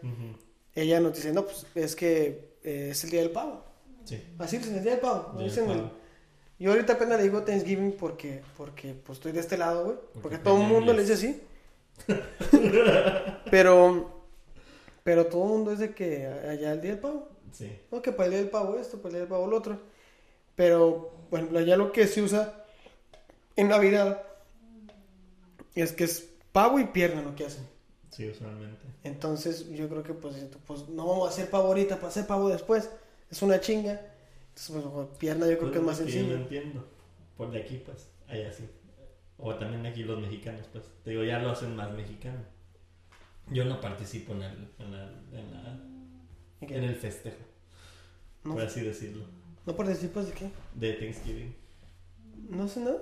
ella 0.75 1.01
nos 1.01 1.15
dice, 1.15 1.33
no, 1.33 1.45
pues 1.45 1.67
es 1.75 1.97
que 1.97 2.55
eh, 2.63 2.89
es 2.93 3.03
el 3.05 3.11
día 3.11 3.21
del 3.21 3.31
pavo, 3.31 3.65
Sí. 4.05 4.23
así 4.39 4.59
dicen, 4.59 4.77
el 4.77 4.83
día 4.83 4.93
del 4.93 5.01
pavo, 5.01 5.33
Día 5.37 5.47
dicen 5.47 5.67
del 5.67 5.77
el- 5.79 5.83
pavo. 5.85 5.95
yo 6.59 6.71
ahorita 6.71 6.93
apenas 6.95 7.17
le 7.19 7.25
digo 7.25 7.43
Thanksgiving 7.43 7.93
porque, 7.99 8.43
porque 8.57 8.95
pues 8.95 9.19
estoy 9.19 9.33
de 9.33 9.41
este 9.41 9.59
lado, 9.59 9.85
güey. 9.85 9.97
Porque 9.97 10.21
Porque 10.23 10.39
todo 10.39 10.61
el 10.63 10.69
mundo 10.69 10.93
le 10.93 11.01
dice 11.03 11.15
así. 11.15 11.41
pero, 13.51 14.20
pero 15.03 15.27
todo 15.27 15.45
el 15.45 15.49
mundo 15.51 15.73
es 15.73 15.79
de 15.79 15.95
que 15.95 16.27
allá 16.27 16.73
el 16.73 16.81
día 16.81 16.91
del 16.91 17.01
pavo. 17.01 17.29
Sí. 17.53 17.79
No, 17.91 18.01
que 18.03 18.13
para 18.13 18.27
el 18.27 18.31
día 18.33 18.41
del 18.41 18.51
pavo 18.51 18.79
esto, 18.79 18.99
para 18.99 19.09
el 19.09 19.13
día 19.15 19.21
del 19.21 19.29
pavo 19.29 19.47
lo 19.47 19.57
otro. 19.57 19.81
Pero, 20.55 21.13
bueno, 21.31 21.59
allá 21.59 21.77
lo 21.77 21.93
que 21.93 22.07
se 22.07 22.23
usa 22.23 22.65
en 23.57 23.69
Navidad 23.69 24.23
es 25.75 25.93
que 25.93 26.05
es 26.05 26.29
pavo 26.53 26.79
y 26.79 26.85
pierna 26.87 27.23
lo 27.23 27.35
que 27.35 27.47
hacen. 27.47 27.67
Sí, 28.11 28.29
usualmente. 28.29 28.87
Entonces, 29.05 29.69
yo 29.71 29.89
creo 29.89 30.03
que 30.03 30.13
pues, 30.13 30.37
pues 30.67 30.89
no 30.89 31.07
vamos 31.07 31.29
a 31.29 31.31
hacer 31.31 31.49
pavo 31.49 31.69
ahorita, 31.69 31.97
para 31.97 32.09
hacer 32.09 32.27
pavo 32.27 32.49
después. 32.49 32.91
Es 33.31 33.43
una 33.43 33.61
chinga. 33.61 34.01
Entonces, 34.49 34.85
pues, 34.93 35.09
pierna 35.19 35.49
yo 35.49 35.59
creo 35.59 35.71
que 35.71 35.79
es 35.79 35.85
más 35.85 35.99
Pues, 36.01 36.13
Yo 36.13 36.21
no 36.23 36.29
sencillo. 36.29 36.43
entiendo. 36.43 36.85
Por 37.37 37.51
de 37.51 37.63
aquí, 37.63 37.83
pues. 37.85 38.09
Allá 38.29 38.53
sí. 38.53 38.69
O 39.39 39.55
también 39.55 39.87
aquí 39.87 40.03
los 40.03 40.21
mexicanos, 40.21 40.67
pues. 40.73 40.85
Te 41.05 41.11
digo, 41.11 41.25
ya 41.25 41.39
lo 41.39 41.51
hacen 41.51 41.75
más 41.75 41.91
mexicano. 41.93 42.41
Yo 43.51 43.65
no 43.65 43.81
participo 43.81 44.33
en 44.35 44.43
el, 44.43 44.69
en 44.79 44.93
la, 44.93 45.05
en 45.33 45.51
la- 45.53 45.81
en 46.61 46.85
el 46.85 46.95
festejo, 46.95 47.39
No, 48.45 48.53
por 48.55 48.63
así 48.63 48.81
decirlo, 48.83 49.25
¿No 49.67 49.75
participas 49.77 50.27
de 50.27 50.33
qué? 50.33 50.51
de 50.75 50.93
Thanksgiving. 50.95 51.55
No 52.51 52.67
sé 52.69 52.81
nada. 52.81 52.99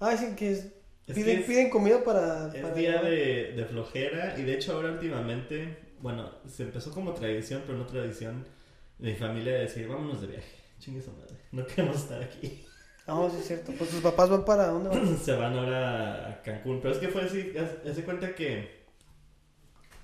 Ah, 0.00 0.10
dicen 0.12 0.34
que 0.36 0.52
es. 0.52 0.66
Es 1.06 1.14
piden, 1.14 1.36
que 1.36 1.40
es- 1.42 1.46
piden 1.46 1.70
comida 1.70 2.02
para. 2.04 2.48
Es 2.48 2.62
para- 2.62 2.74
día 2.74 3.02
de, 3.02 3.52
de 3.52 3.64
flojera 3.66 4.38
y 4.38 4.42
de 4.42 4.54
hecho 4.54 4.72
ahora 4.74 4.92
últimamente, 4.92 5.78
bueno, 6.00 6.30
se 6.48 6.64
empezó 6.64 6.90
como 6.90 7.12
tradición, 7.14 7.62
pero 7.66 7.78
no 7.78 7.86
tradición 7.86 8.44
de 8.98 9.10
mi 9.12 9.16
familia 9.16 9.52
de 9.54 9.60
decir, 9.60 9.86
vámonos 9.88 10.20
de 10.20 10.26
viaje, 10.28 10.52
chingue 10.78 11.02
su 11.02 11.10
madre, 11.12 11.36
no 11.52 11.66
queremos 11.66 11.96
estar 11.96 12.22
aquí. 12.22 12.64
Ah, 13.06 13.28
sí, 13.30 13.36
es 13.38 13.46
cierto. 13.46 13.72
Pues 13.76 13.90
tus 13.90 14.00
papás 14.00 14.30
van 14.30 14.44
para 14.44 14.66
dónde 14.68 14.88
van? 14.88 15.18
se 15.22 15.32
van 15.32 15.56
ahora 15.58 16.28
a 16.30 16.42
Cancún, 16.42 16.80
pero 16.80 16.94
es 16.94 17.00
que 17.00 17.08
fue 17.08 17.22
así, 17.22 17.42
de 17.52 18.02
cuenta 18.04 18.34
que 18.34 18.83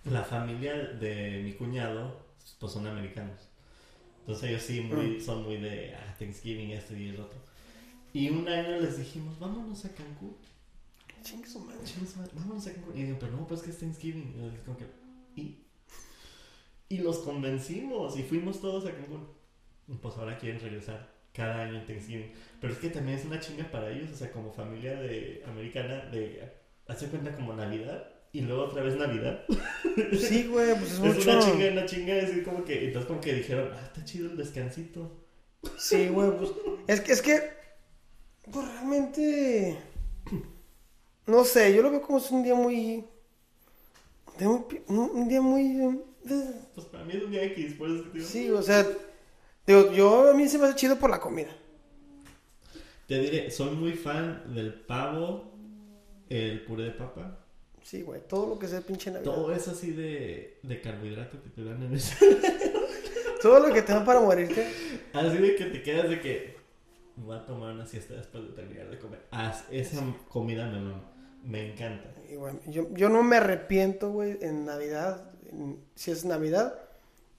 la 0.04 0.24
familia 0.24 0.74
de 0.74 1.42
mi 1.44 1.52
cuñado, 1.52 2.24
pues 2.58 2.72
son 2.72 2.86
americanos. 2.86 3.48
Entonces 4.20 4.50
ellos 4.50 4.62
sí 4.62 4.80
muy, 4.80 5.20
son 5.20 5.44
muy 5.44 5.56
de 5.56 5.94
ah, 5.94 6.14
Thanksgiving, 6.18 6.70
esto 6.70 6.96
y 6.96 7.08
el 7.08 7.20
otro. 7.20 7.38
Y 8.12 8.30
un 8.30 8.48
año 8.48 8.80
les 8.80 8.98
dijimos, 8.98 9.38
vámonos 9.38 9.84
a 9.84 9.94
Cancún. 9.94 10.36
Chingue 11.22 11.48
su 11.48 11.60
madre. 11.60 11.80
Vámonos 12.34 12.66
a 12.66 12.72
Cancún. 12.72 12.96
Y 12.96 13.04
digo, 13.04 13.18
pero 13.20 13.32
no, 13.32 13.46
pues 13.46 13.62
que 13.62 13.70
es 13.70 13.78
Thanksgiving. 13.78 14.34
Y 14.34 14.40
yo 14.40 14.50
dije, 14.50 14.62
como 14.64 14.78
que, 14.78 14.86
¿y? 15.36 15.64
Y 16.88 16.98
los 16.98 17.18
convencimos 17.18 18.18
y 18.18 18.22
fuimos 18.22 18.60
todos 18.60 18.86
a 18.86 18.92
Cancún. 18.92 19.28
Pues 20.00 20.16
ahora 20.16 20.38
quieren 20.38 20.60
regresar 20.60 21.12
cada 21.32 21.62
año 21.62 21.78
en 21.78 21.86
Thanksgiving. 21.86 22.32
Pero 22.60 22.72
es 22.72 22.78
que 22.78 22.90
también 22.90 23.18
es 23.18 23.24
una 23.24 23.40
chinga 23.40 23.70
para 23.70 23.90
ellos, 23.90 24.10
o 24.10 24.16
sea, 24.16 24.32
como 24.32 24.52
familia 24.52 25.00
de 25.00 25.42
americana, 25.46 26.06
de 26.06 26.52
hacer 26.86 27.10
cuenta 27.10 27.34
como 27.34 27.52
Navidad 27.52 28.09
y 28.32 28.40
luego 28.42 28.64
otra 28.64 28.82
vez 28.82 28.96
Navidad. 28.96 29.44
Sí, 30.12 30.46
güey, 30.46 30.74
pues 30.78 30.92
es 30.92 30.98
Es 30.98 31.00
mucho. 31.00 31.30
una 31.30 31.40
chinga, 31.40 31.72
una 31.72 31.84
chinga, 31.86 32.14
decir 32.14 32.44
como 32.44 32.64
que, 32.64 32.86
entonces 32.86 33.06
como 33.08 33.20
que 33.20 33.34
dijeron, 33.34 33.70
ah, 33.74 33.80
está 33.84 34.04
chido 34.04 34.30
el 34.30 34.36
descansito. 34.36 35.10
Sí, 35.76 36.08
güey, 36.08 36.30
pues. 36.38 36.50
Es 36.86 37.00
que, 37.00 37.12
es 37.12 37.20
que. 37.22 37.42
Pues 38.50 38.66
realmente. 38.66 39.76
No 41.26 41.44
sé, 41.44 41.74
yo 41.74 41.82
lo 41.82 41.90
veo 41.90 42.02
como 42.02 42.18
es 42.18 42.30
un 42.30 42.42
día 42.42 42.54
muy. 42.54 43.04
de 44.38 44.46
un, 44.46 44.64
un 44.88 45.28
día 45.28 45.40
muy. 45.42 46.00
Pues 46.74 46.86
para 46.86 47.04
mí 47.04 47.12
es 47.14 47.22
un 47.24 47.30
día 47.30 47.42
X, 47.44 47.74
por 47.74 47.88
eso 47.88 47.96
es 47.98 48.02
que 48.04 48.10
te 48.10 48.18
digo. 48.18 48.28
Sí, 48.30 48.50
o 48.50 48.62
sea. 48.62 48.86
Digo, 49.66 49.92
yo 49.92 50.30
a 50.30 50.34
mí 50.34 50.48
se 50.48 50.56
me 50.58 50.66
hace 50.66 50.76
chido 50.76 50.96
por 50.98 51.10
la 51.10 51.20
comida. 51.20 51.54
Te 53.06 53.18
diré, 53.18 53.50
soy 53.50 53.70
muy 53.74 53.92
fan 53.92 54.54
del 54.54 54.72
pavo, 54.72 55.52
el 56.28 56.62
puré 56.64 56.84
de 56.84 56.90
papa. 56.92 57.39
Sí, 57.82 58.02
güey, 58.02 58.20
todo 58.28 58.46
lo 58.46 58.58
que 58.58 58.68
sea 58.68 58.80
pinche 58.80 59.10
Navidad. 59.10 59.32
Todo 59.32 59.52
es 59.54 59.66
así 59.68 59.90
de, 59.92 60.58
de 60.62 60.80
carbohidrato 60.80 61.42
que 61.42 61.48
te 61.50 61.64
dan 61.64 61.82
en 61.82 61.94
ese. 61.94 62.16
Todo 63.42 63.66
lo 63.66 63.72
que 63.74 63.80
te 63.82 63.92
dan 63.94 64.04
para 64.04 64.20
morirte. 64.20 64.66
Así 65.14 65.38
de 65.38 65.56
que 65.56 65.64
te 65.66 65.82
quedas 65.82 66.10
de 66.10 66.20
que 66.20 66.56
voy 67.16 67.36
a 67.36 67.46
tomar 67.46 67.72
una 67.74 67.86
siesta 67.86 68.14
después 68.14 68.44
de 68.44 68.50
terminar 68.50 68.90
de 68.90 68.98
comer. 68.98 69.20
Ah, 69.32 69.58
esa 69.70 70.02
comida 70.28 70.66
me, 70.68 70.92
me 71.44 71.72
encanta. 71.72 72.10
Y, 72.28 72.70
yo, 72.70 72.88
yo 72.92 73.08
no 73.08 73.22
me 73.22 73.36
arrepiento, 73.38 74.10
güey, 74.10 74.36
en 74.42 74.66
Navidad, 74.66 75.32
en- 75.50 75.78
si 75.94 76.10
es 76.10 76.26
Navidad, 76.26 76.78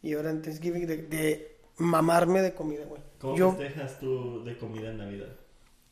y 0.02 0.14
ahora 0.14 0.32
en 0.32 0.42
Thanksgiving, 0.42 0.88
de, 0.88 0.98
de 1.04 1.58
mamarme 1.78 2.42
de 2.42 2.54
comida, 2.56 2.84
güey. 2.86 3.02
¿Cómo 3.20 3.38
Yo, 3.38 3.52
festejas 3.52 4.00
tú 4.00 4.44
de 4.44 4.58
comida 4.58 4.90
en 4.90 4.98
Navidad? 4.98 5.30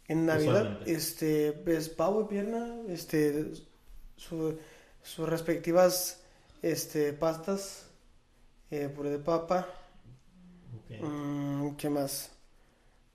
en 0.08 0.26
Navidad, 0.26 0.62
usualmente? 0.62 0.92
este, 0.92 1.52
pues 1.54 1.88
pavo 1.90 2.22
y 2.22 2.26
pierna, 2.26 2.78
este, 2.88 3.52
su- 4.20 4.58
sus 5.02 5.28
respectivas, 5.30 6.22
este, 6.62 7.14
pastas, 7.14 7.86
eh, 8.72 8.90
puré 8.94 9.10
de 9.12 9.20
papa, 9.20 9.68
mm, 11.02 11.76
¿qué 11.78 11.90
más? 11.90 12.32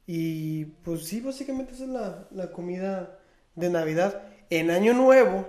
Y, 0.07 0.65
pues 0.85 1.05
sí, 1.07 1.21
básicamente 1.21 1.73
esa 1.75 1.85
es 1.85 1.91
la, 1.91 2.29
la 2.31 2.51
comida 2.53 3.19
de 3.55 3.71
Navidad. 3.71 4.23
En 4.51 4.71
Año 4.71 4.93
Nuevo, 4.95 5.47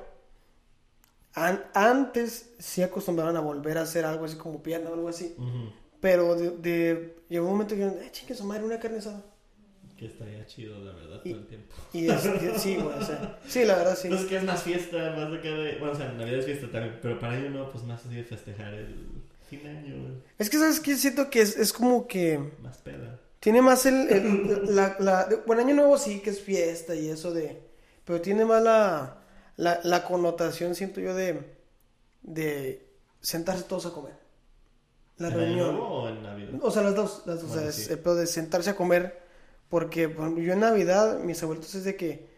an- 1.34 1.63
antes 1.74 2.52
sí 2.60 2.82
acostumbraban 2.82 3.36
a 3.36 3.41
volver 3.41 3.78
a 3.78 3.82
hacer 3.82 4.06
algo 4.06 4.26
así 4.26 4.38
como 4.38 4.62
pierna 4.63 4.89
o 4.89 4.94
algo 4.94 5.10
así. 5.10 5.36
Pero 6.00 6.36
de, 6.36 6.52
de- 6.52 7.15
llegó 7.30 7.46
un 7.48 7.54
momento 7.54 7.76
que 7.76 7.84
dijeron, 7.84 8.04
eh, 8.04 8.10
chingue 8.12 8.36
su 8.36 8.44
madre, 8.46 8.63
una 8.63 8.80
carne 8.80 9.00
asada. 9.00 9.24
Que 9.97 10.08
estaría 10.08 10.45
chido, 10.45 10.77
la 10.84 10.91
verdad, 10.93 11.21
Y- 11.23 11.31
todo 11.31 11.41
el 11.41 11.47
tiempo. 11.47 11.73
Y 11.93 12.10
este, 12.10 12.60
sí, 12.60 12.75
güey, 12.75 12.97
o 12.97 13.05
sea, 13.05 13.39
sí, 13.47 13.63
la 13.63 13.75
verdad 13.77 13.95
sí. 13.97 14.10
Pues 14.10 14.25
que 14.25 14.38
es 14.38 14.43
más 14.43 14.62
fiesta, 14.62 14.97
más 15.15 15.31
de. 15.31 15.77
Bueno, 15.79 15.93
o 15.93 15.95
sea, 15.95 16.12
Navidad 16.12 16.39
es 16.39 16.45
fiesta 16.45 16.67
también, 16.69 16.99
pero 17.01 17.17
para 17.19 17.34
año 17.34 17.49
nuevo, 17.49 17.71
pues 17.71 17.84
más 17.86 18.05
así 18.05 18.15
de 18.15 18.23
festejar 18.25 18.73
el 18.73 18.93
fin 19.49 19.63
de 19.63 19.69
año, 19.69 20.21
Es 20.38 20.49
que, 20.49 20.58
¿sabes 20.58 20.79
qué? 20.81 20.95
Siento 20.97 21.29
que 21.29 21.41
es, 21.41 21.55
es 21.58 21.71
como 21.71 22.08
que 22.08 22.39
más 22.62 22.77
peda. 22.79 23.19
tiene 23.39 23.62
más 23.62 23.86
el, 23.86 24.10
el- 24.10 24.75
la, 24.75 24.97
la, 24.99 25.29
bueno, 25.47 25.62
Año 25.62 25.75
Nuevo 25.75 25.97
sí 25.97 26.19
que 26.19 26.31
es 26.31 26.41
fiesta 26.41 26.93
y 26.95 27.08
eso 27.10 27.34
de, 27.34 27.62
pero 28.03 28.19
tiene 28.19 28.43
más 28.43 28.62
la, 28.63 29.21
la, 29.55 29.79
la 29.84 30.03
connotación, 30.03 30.75
siento 30.75 30.99
yo, 30.99 31.15
de, 31.15 31.39
de 32.23 32.86
sentarse 33.21 33.63
todos 33.63 33.86
a 33.86 33.91
comer. 33.91 34.13
La 35.17 35.29
¿En 35.29 35.34
año 35.36 35.41
reunión. 35.45 35.71
nuevo 35.77 35.88
o 36.03 36.10
en 36.10 36.21
Navidad? 36.23 36.49
O 36.62 36.69
sea, 36.71 36.81
las 36.81 36.95
dos, 36.95 37.21
las 37.25 37.39
dos, 37.41 37.47
Bueno, 37.49 37.67
o 37.67 37.71
sea, 37.71 37.84
es 37.84 37.89
el 37.89 37.99
pedo 37.99 38.15
de 38.15 38.27
sentarse 38.27 38.71
a 38.71 38.75
comer, 38.75 39.21
porque 39.75 40.07
por 40.07 40.21
ejemplo, 40.23 40.41
yo 40.41 40.53
en 40.53 40.61
Navidad, 40.61 41.19
mis 41.19 41.43
abuelitos 41.43 41.75
es 41.75 41.83
de 41.83 41.97
que, 41.97 42.29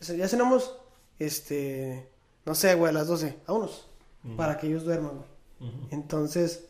o 0.00 0.02
sea, 0.02 0.16
ya 0.16 0.26
cenamos, 0.26 0.74
este, 1.18 2.08
no 2.46 2.54
sé, 2.54 2.76
güey, 2.76 2.88
a 2.88 2.92
las 2.94 3.08
12, 3.08 3.40
vámonos, 3.46 3.90
Ujú. 4.24 4.36
para 4.36 4.56
que 4.56 4.68
ellos 4.68 4.84
duerman, 4.84 5.18
güey. 5.18 5.70
Entonces, 5.90 6.66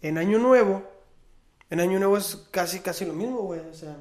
en 0.00 0.16
Año 0.16 0.38
Nuevo, 0.38 0.84
en 1.68 1.80
Año 1.80 1.98
Nuevo 1.98 2.16
es 2.16 2.48
casi, 2.50 2.80
casi 2.80 3.04
lo 3.04 3.12
mismo, 3.12 3.40
güey, 3.42 3.60
o 3.60 3.74
sea, 3.74 3.94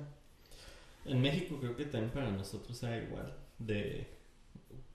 En 1.04 1.20
México 1.22 1.58
creo 1.60 1.76
que 1.76 1.84
también 1.84 2.14
para 2.14 2.32
nosotros 2.32 2.82
era 2.84 3.04
igual. 3.04 3.36
De 3.60 4.08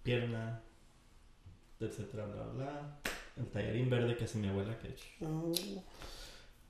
pierna, 0.02 0.62
etcétera, 1.80 2.24
bla, 2.24 2.44
bla. 2.46 2.98
El 3.36 3.46
tallarín 3.48 3.90
verde 3.90 4.16
que 4.16 4.24
hace 4.24 4.38
mi 4.38 4.48
abuela, 4.48 4.78
que 4.78 4.88
mm, 5.22 5.52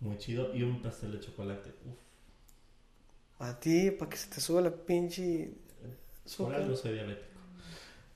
muy 0.00 0.18
chido. 0.18 0.52
Y 0.52 0.64
un 0.64 0.82
pastel 0.82 1.12
de 1.12 1.20
chocolate. 1.20 1.70
Uf, 1.86 2.12
a 3.50 3.61
ti, 3.61 3.90
para 3.90 4.11
que 4.11 4.16
se 4.16 4.28
te 4.28 4.40
suba 4.40 4.61
la 4.61 4.70
pinche 4.70 5.52
por 6.37 6.55
algo 6.55 6.76
soy 6.76 6.94
diabético. 6.94 7.40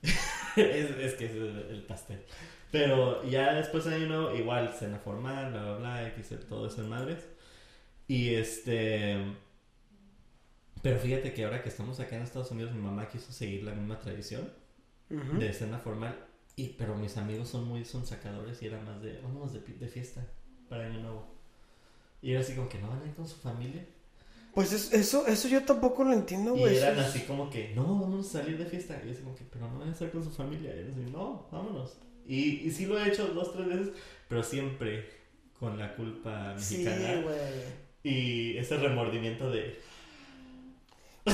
es, 0.55 0.89
es 0.91 1.13
que 1.15 1.25
es 1.25 1.31
el, 1.31 1.67
el 1.69 1.83
pastel. 1.83 2.23
Pero 2.71 3.23
ya 3.23 3.53
después 3.53 3.85
de 3.85 3.95
año 3.95 4.07
nuevo, 4.07 4.35
igual, 4.35 4.73
cena 4.73 4.99
formal, 4.99 5.51
bla, 5.51 5.63
bla, 5.63 5.77
bla, 5.77 6.07
X, 6.09 6.33
todo 6.47 6.67
eso 6.67 6.81
en 6.81 6.89
madres. 6.89 7.25
Y 8.07 8.35
este... 8.35 9.17
Pero 10.81 10.99
fíjate 10.99 11.33
que 11.33 11.43
ahora 11.43 11.61
que 11.61 11.69
estamos 11.69 11.99
acá 11.99 12.15
en 12.15 12.21
Estados 12.21 12.51
Unidos, 12.51 12.73
mi 12.73 12.81
mamá 12.81 13.07
quiso 13.09 13.31
seguir 13.31 13.63
la 13.63 13.73
misma 13.73 13.99
tradición. 13.99 14.49
Ujú. 15.09 15.37
de 15.37 15.53
cena 15.53 15.79
formal. 15.79 16.17
Y, 16.55 16.69
pero 16.69 16.95
mis 16.95 17.17
amigos 17.17 17.49
son 17.49 17.65
muy 17.65 17.85
son 17.85 18.05
sacadores 18.05 18.61
y 18.61 18.67
era 18.67 18.81
más 18.81 19.01
de, 19.01 19.21
vámonos 19.21 19.53
de, 19.53 19.59
de 19.59 19.87
fiesta 19.87 20.25
para 20.69 20.85
Año 20.85 20.99
Nuevo. 20.99 21.27
Y 22.21 22.31
era 22.31 22.41
así 22.41 22.55
como 22.55 22.67
que 22.67 22.79
no 22.79 22.89
van 22.89 23.01
a 23.01 23.05
ir 23.05 23.13
con 23.13 23.27
su 23.27 23.37
familia. 23.37 23.85
Pues 24.57 24.73
es- 24.73 24.91
eso, 24.91 25.27
eso 25.27 25.47
yo 25.47 25.63
tampoco 25.63 26.03
lo 26.03 26.13
entiendo, 26.13 26.55
y 26.55 26.59
güey. 26.61 26.75
eso 26.77 26.87
eran 26.87 26.99
así 27.05 27.19
como 27.21 27.47
que, 27.51 27.73
no, 27.75 27.83
vamos 27.83 28.27
a 28.27 28.39
salir 28.39 28.57
de 28.57 28.65
fiesta. 28.65 28.99
Y 29.03 29.07
yo 29.07 29.11
así 29.13 29.21
como 29.21 29.35
que, 29.35 29.43
pero 29.51 29.67
no 29.67 29.77
van 29.77 29.89
a 29.89 29.91
estar 29.93 30.09
con 30.09 30.23
su 30.23 30.31
familia. 30.31 30.73
Y 30.75 30.85
yo 30.85 30.91
así, 30.91 31.11
no, 31.11 31.45
vámonos. 31.51 31.97
Y, 32.25 32.67
y 32.67 32.71
sí 32.71 32.87
lo 32.87 32.97
he 32.99 33.07
hecho 33.07 33.27
dos, 33.27 33.53
tres 33.53 33.67
veces, 33.67 33.89
pero 34.27 34.41
siempre 34.41 35.09
con 35.59 35.77
la 35.77 35.95
culpa 35.95 36.55
Sí, 36.57 36.79
mexicana. 36.79 37.21
güey. 37.21 37.37
y 38.03 38.57
ese 38.57 38.77
remordimiento 38.77 39.51
de, 39.51 39.79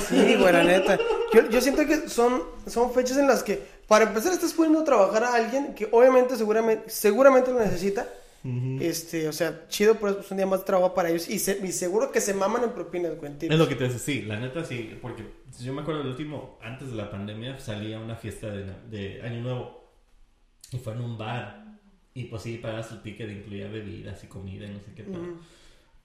Sí, 0.10 0.36
güey, 0.36 0.52
la 0.52 0.64
neta. 0.64 0.98
Yo, 1.34 1.50
yo 1.50 1.62
siento 1.62 1.86
que 1.86 2.10
son, 2.10 2.42
son 2.68 2.92
fechas 2.94 3.18
en 3.18 3.28
las 3.28 3.44
que, 3.44 3.62
para 3.88 4.06
empezar, 4.06 4.34
estás 4.34 4.52
poniendo 4.54 4.80
a 4.82 4.84
trabajar 4.84 5.24
a 5.24 5.34
alguien 5.36 5.76
que 5.76 5.88
obviamente 5.92 6.36
seguramente, 6.36 6.90
seguramente 6.90 7.52
lo 7.54 7.60
necesita. 7.60 8.08
Este, 8.82 9.30
o 9.30 9.34
sea, 9.34 9.68
chido, 9.70 9.96
pero 10.00 10.20
es 10.20 10.30
un 10.30 10.36
día 10.38 10.46
más 10.46 10.60
de 10.60 10.66
trabajo 10.66 10.94
para 10.94 11.10
ellos. 11.10 11.30
Y, 11.30 11.40
se- 11.40 11.66
y 11.66 11.72
seguro 11.72 12.12
que 12.12 12.20
se 12.20 12.34
maman 12.34 12.64
en 12.66 12.72
propinas, 12.72 13.16
güey. 13.18 13.32
Es 13.40 13.58
lo 13.58 13.70
que 13.70 13.76
te 13.76 13.86
dice, 13.86 14.00
sí, 14.00 14.24
la 14.24 14.38
neta 14.40 14.66
sí, 14.66 14.98
porque 15.02 15.24
yo 15.62 15.74
me 15.74 15.82
acuerdo 15.82 16.02
el 16.02 16.08
último, 16.08 16.60
antes 16.62 16.90
de 16.90 16.96
la 16.96 17.10
pandemia, 17.10 17.58
salía 17.60 17.98
a 17.98 18.02
una 18.02 18.16
fiesta 18.18 18.48
de, 18.52 19.22
Año 19.24 19.42
Nuevo 19.42 19.90
y 20.72 20.78
fue 20.78 20.94
en 20.94 21.02
un 21.02 21.18
bar 21.18 21.64
y 22.14 22.26
pues 22.26 22.42
sí, 22.42 22.58
pagabas 22.58 22.90
tu 22.90 22.98
ticket, 22.98 23.30
incluía 23.32 23.68
bebidas 23.70 24.22
y 24.24 24.28
comida 24.28 24.66
y 24.66 24.72
no 24.72 24.80
sé 24.82 24.94
qué 24.96 25.04
tal. 25.04 25.38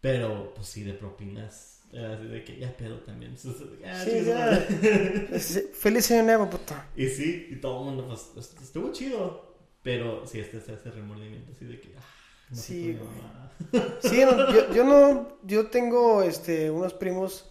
Pero 0.00 0.52
pues 0.54 0.68
sí, 0.68 0.84
de 0.84 0.94
propinas, 0.94 1.82
así 1.88 2.26
de 2.28 2.44
que 2.44 2.56
ya 2.56 2.76
pedo 2.76 2.98
también. 3.00 3.34
Ah, 3.84 4.04
Sí, 4.04 4.20
su 4.20 4.26
ya. 4.26 5.70
Feliz 5.74 6.10
año 6.12 6.22
nuevo, 6.22 6.48
puta. 6.50 6.86
Y 6.96 7.08
sí, 7.08 7.48
y 7.50 7.56
todo 7.56 7.80
el 7.80 7.84
mundo, 7.96 8.06
pues 8.06 8.30
est- 8.46 8.60
estuvo 8.62 8.92
chido, 8.92 9.56
pero 9.82 10.24
sí, 10.26 10.38
este 10.38 10.60
se 10.60 10.72
hace 10.72 10.90
remordimiento 10.92 11.50
así 11.52 11.64
de 11.64 11.80
que, 11.80 11.94
ah, 11.98 12.02
Sí, 12.52 12.94
güey. 12.98 13.88
Sí, 14.00 14.24
no, 14.24 14.52
yo, 14.52 14.72
yo 14.72 14.84
no, 14.84 15.36
yo 15.42 15.66
tengo, 15.68 16.22
este, 16.22 16.70
unos 16.70 16.94
primos, 16.94 17.50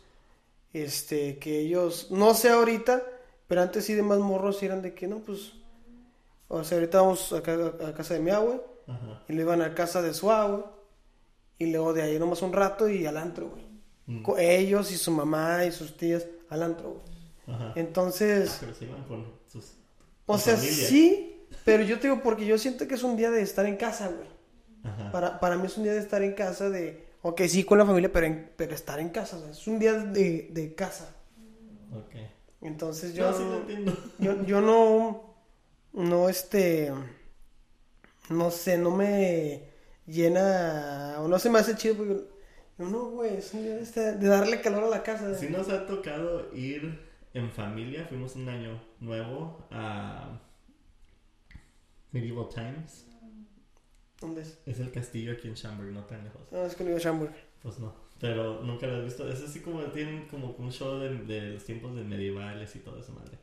este, 0.73 1.37
que 1.37 1.59
ellos, 1.59 2.07
no 2.11 2.33
sé 2.33 2.49
ahorita, 2.49 3.03
pero 3.47 3.61
antes 3.61 3.85
sí 3.85 3.93
de 3.93 4.03
más 4.03 4.19
morros 4.19 4.61
eran 4.63 4.81
de 4.81 4.93
que, 4.93 5.07
no, 5.07 5.19
pues, 5.19 5.53
o 6.47 6.63
sea, 6.63 6.77
ahorita 6.77 7.01
vamos 7.01 7.33
a, 7.33 7.37
a 7.37 7.93
casa 7.93 8.13
de 8.13 8.19
mi 8.21 8.31
abue, 8.31 8.61
y 9.27 9.33
le 9.33 9.41
iban 9.41 9.61
a 9.61 9.75
casa 9.75 10.01
de 10.01 10.13
su 10.13 10.31
abue, 10.31 10.63
y 11.59 11.67
luego 11.71 11.93
de 11.93 12.03
ahí 12.03 12.19
nomás 12.19 12.41
un 12.41 12.53
rato 12.53 12.87
y 12.89 13.05
al 13.05 13.17
antro, 13.17 13.49
güey. 13.49 13.65
Mm. 14.05 14.23
Ellos 14.37 14.91
y 14.91 14.97
su 14.97 15.11
mamá 15.11 15.65
y 15.65 15.71
sus 15.71 15.97
tías 15.97 16.25
al 16.49 16.63
antro, 16.63 16.91
güey. 16.91 17.55
Ajá. 17.55 17.73
Entonces, 17.75 18.57
Pero 18.59 18.73
se 18.73 18.85
iban 18.85 19.03
con 19.03 19.25
sus. 19.51 19.73
o 20.25 20.37
sea, 20.37 20.55
familia. 20.55 20.87
sí, 20.87 21.47
pero 21.65 21.83
yo 21.83 21.99
te 21.99 22.07
digo 22.07 22.21
porque 22.23 22.45
yo 22.45 22.57
siento 22.57 22.87
que 22.87 22.95
es 22.95 23.03
un 23.03 23.17
día 23.17 23.31
de 23.31 23.41
estar 23.41 23.65
en 23.65 23.75
casa, 23.77 24.07
güey. 24.07 24.27
Ajá. 24.87 25.11
Para, 25.11 25.39
para 25.39 25.57
mí 25.57 25.65
es 25.67 25.77
un 25.77 25.83
día 25.83 25.93
de 25.93 25.99
estar 25.99 26.21
en 26.23 26.33
casa, 26.33 26.69
de, 26.69 27.05
ok, 27.21 27.41
sí, 27.47 27.63
con 27.63 27.77
la 27.77 27.85
familia, 27.85 28.11
pero, 28.11 28.27
en- 28.27 28.51
pero 28.55 28.73
estar 28.75 28.99
en 28.99 29.09
casa, 29.09 29.37
o 29.37 29.41
sea, 29.41 29.51
es 29.51 29.67
un 29.67 29.79
día 29.79 29.93
de, 29.93 30.49
de 30.51 30.75
casa. 30.75 31.15
Ok. 31.93 32.15
Entonces 32.61 33.13
yo, 33.13 33.31
Yo 33.31 33.37
sí 33.37 33.43
lo 33.43 33.57
entiendo. 33.57 33.97
yo, 34.19 34.43
yo 34.45 34.61
no, 34.61 35.35
no, 35.93 36.29
este, 36.29 36.91
no 38.29 38.51
sé, 38.51 38.77
no 38.77 38.91
me 38.91 39.63
llena, 40.05 41.15
o 41.19 41.27
no 41.27 41.39
se 41.39 41.49
me 41.49 41.59
hace 41.59 41.75
chido, 41.75 41.95
porque, 41.95 42.21
no, 42.77 42.89
no, 42.89 43.05
güey, 43.11 43.37
es 43.37 43.53
un 43.53 43.63
día 43.63 43.75
de, 43.75 43.83
estar- 43.83 44.17
de 44.19 44.27
darle 44.27 44.61
calor 44.61 44.83
a 44.83 44.89
la 44.89 45.03
casa. 45.03 45.33
Sí 45.35 45.47
nos 45.49 45.69
ha 45.69 45.85
tocado 45.87 46.53
ir 46.53 46.99
en 47.33 47.51
familia. 47.51 48.05
Fuimos 48.07 48.35
un 48.35 48.49
año 48.49 48.81
nuevo 48.99 49.65
a 49.71 50.39
Medieval 52.11 52.49
Times. 52.49 53.05
¿Dónde 54.19 54.41
es? 54.41 54.59
Es 54.65 54.79
el 54.79 54.91
castillo 54.91 55.33
aquí 55.33 55.47
en 55.47 55.53
Shamburg, 55.53 55.91
no 55.91 56.03
tan 56.05 56.23
lejos. 56.23 56.41
No, 56.51 56.63
es 56.65 56.75
con 56.75 56.87
Ivo 56.87 56.99
Schamburg. 56.99 57.31
Pues 57.61 57.79
no. 57.79 57.93
Pero 58.19 58.63
nunca 58.63 58.87
lo 58.87 58.97
has 58.97 59.03
visto. 59.05 59.29
Es 59.29 59.41
así 59.43 59.59
como 59.59 59.81
tienen 59.91 60.25
como 60.27 60.51
un 60.57 60.71
show 60.71 60.97
de, 60.99 61.09
de 61.19 61.51
los 61.53 61.63
tiempos 61.63 61.95
de 61.95 62.03
medievales 62.03 62.75
y 62.75 62.79
todo 62.79 62.99
eso, 62.99 63.11
madre. 63.13 63.37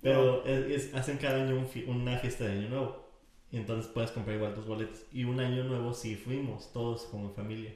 Pero 0.00 0.44
es- 0.46 0.86
es- 0.86 0.94
hacen 0.94 1.18
cada 1.18 1.42
año 1.44 1.56
un 1.58 1.66
fi- 1.66 1.84
una 1.84 2.18
fiesta 2.18 2.44
de 2.44 2.52
año 2.52 2.68
nuevo. 2.70 3.04
Y 3.52 3.58
entonces 3.58 3.90
puedes 3.92 4.10
comprar 4.12 4.36
igual 4.36 4.54
tus 4.54 4.66
boletos. 4.66 5.02
Y 5.12 5.24
un 5.24 5.38
año 5.40 5.62
nuevo 5.64 5.92
sí 5.92 6.16
fuimos, 6.16 6.72
todos 6.72 7.02
como 7.04 7.30
familia. 7.30 7.74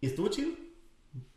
Y 0.00 0.06
estuvo 0.06 0.28
chido. 0.28 0.50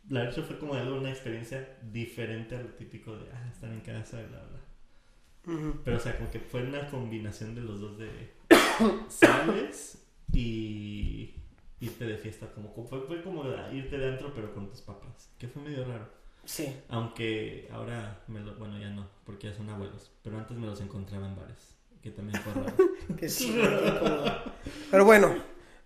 La 0.09 0.23
verdad 0.23 0.43
fue 0.43 0.57
como 0.59 0.73
algo, 0.73 0.97
una 0.97 1.09
experiencia 1.09 1.77
diferente 1.91 2.55
a 2.55 2.61
lo 2.61 2.69
típico 2.69 3.15
de 3.17 3.31
ah, 3.31 3.49
estar 3.51 3.71
en 3.71 3.81
casa, 3.81 4.17
bla, 4.17 4.43
bla. 4.43 5.73
Pero 5.85 5.97
o 5.97 5.99
sea, 5.99 6.17
como 6.17 6.29
que 6.29 6.39
fue 6.39 6.63
una 6.63 6.87
combinación 6.87 7.55
de 7.55 7.61
los 7.61 7.79
dos 7.79 7.97
de 7.97 8.09
sales 9.09 10.03
y 10.33 11.35
irte 11.79 12.05
de 12.05 12.17
fiesta. 12.17 12.47
Como, 12.53 12.73
fue, 12.87 13.01
fue 13.01 13.21
como 13.21 13.43
irte 13.71 13.97
de 13.97 14.09
antro 14.09 14.31
pero 14.35 14.53
con 14.53 14.69
tus 14.69 14.81
papás. 14.81 15.29
Que 15.37 15.47
fue 15.47 15.61
medio 15.61 15.85
raro. 15.85 16.07
Sí. 16.45 16.73
Aunque 16.89 17.67
ahora, 17.71 18.21
me 18.27 18.39
lo, 18.39 18.55
bueno 18.55 18.79
ya 18.79 18.89
no, 18.89 19.07
porque 19.25 19.47
ya 19.49 19.53
son 19.53 19.69
abuelos. 19.69 20.11
Pero 20.23 20.37
antes 20.37 20.57
me 20.57 20.65
los 20.65 20.79
encontraba 20.81 21.27
en 21.27 21.35
bares. 21.35 21.75
Que 22.01 22.11
también 22.11 22.41
fue 22.41 22.53
raro. 22.53 22.73
Que 23.17 23.27
sí. 23.29 23.59
Pero 24.91 25.05
bueno, 25.05 25.35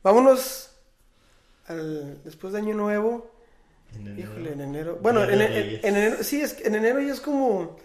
vámonos 0.04 0.72
al, 1.68 2.22
después 2.24 2.54
de 2.54 2.60
Año 2.60 2.76
Nuevo. 2.76 3.32
En 3.96 4.08
enero. 4.08 4.32
Híjole, 4.32 4.54
en 4.54 4.62
enero. 4.62 5.00
Bueno, 5.02 5.24
en, 5.24 5.42
en- 5.42 5.52
en 5.52 5.80
enero, 5.96 6.18
sí, 6.24 6.42
es 6.42 6.54
que 6.54 6.68
en 6.68 6.76
enero 6.76 7.02
ya 7.02 7.12
es 7.14 7.20
como 7.22 7.76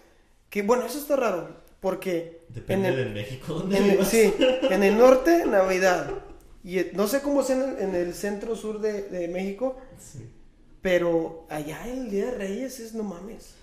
que, 0.49 0.61
bueno, 0.61 0.85
eso 0.85 0.99
está 0.99 1.15
raro, 1.17 1.49
porque 1.81 2.41
Depende 2.49 2.87
en 2.89 2.93
el- 2.93 3.05
de 3.05 3.11
México 3.13 3.61
en 3.69 3.89
vivas. 3.91 4.07
sí, 4.07 4.33
en 4.39 4.83
el 4.83 4.97
norte, 4.97 5.45
Navidad. 5.45 6.09
Y 6.67 6.79
eh, 6.79 6.91
no 6.95 7.07
sé 7.07 7.21
cómo 7.21 7.41
es 7.41 7.49
en 7.49 7.61
el, 7.61 7.79
en 7.79 7.95
el 7.95 8.13
centro 8.13 8.55
sur 8.55 8.79
de, 8.81 9.03
de 9.09 9.27
México, 9.29 9.77
Sí. 9.97 10.19
pero 10.81 11.45
allá 11.49 11.87
el 11.87 12.09
Día 12.09 12.25
de 12.27 12.31
Reyes 12.37 12.79
es 12.79 12.93
no 12.93 13.03
mames. 13.03 13.55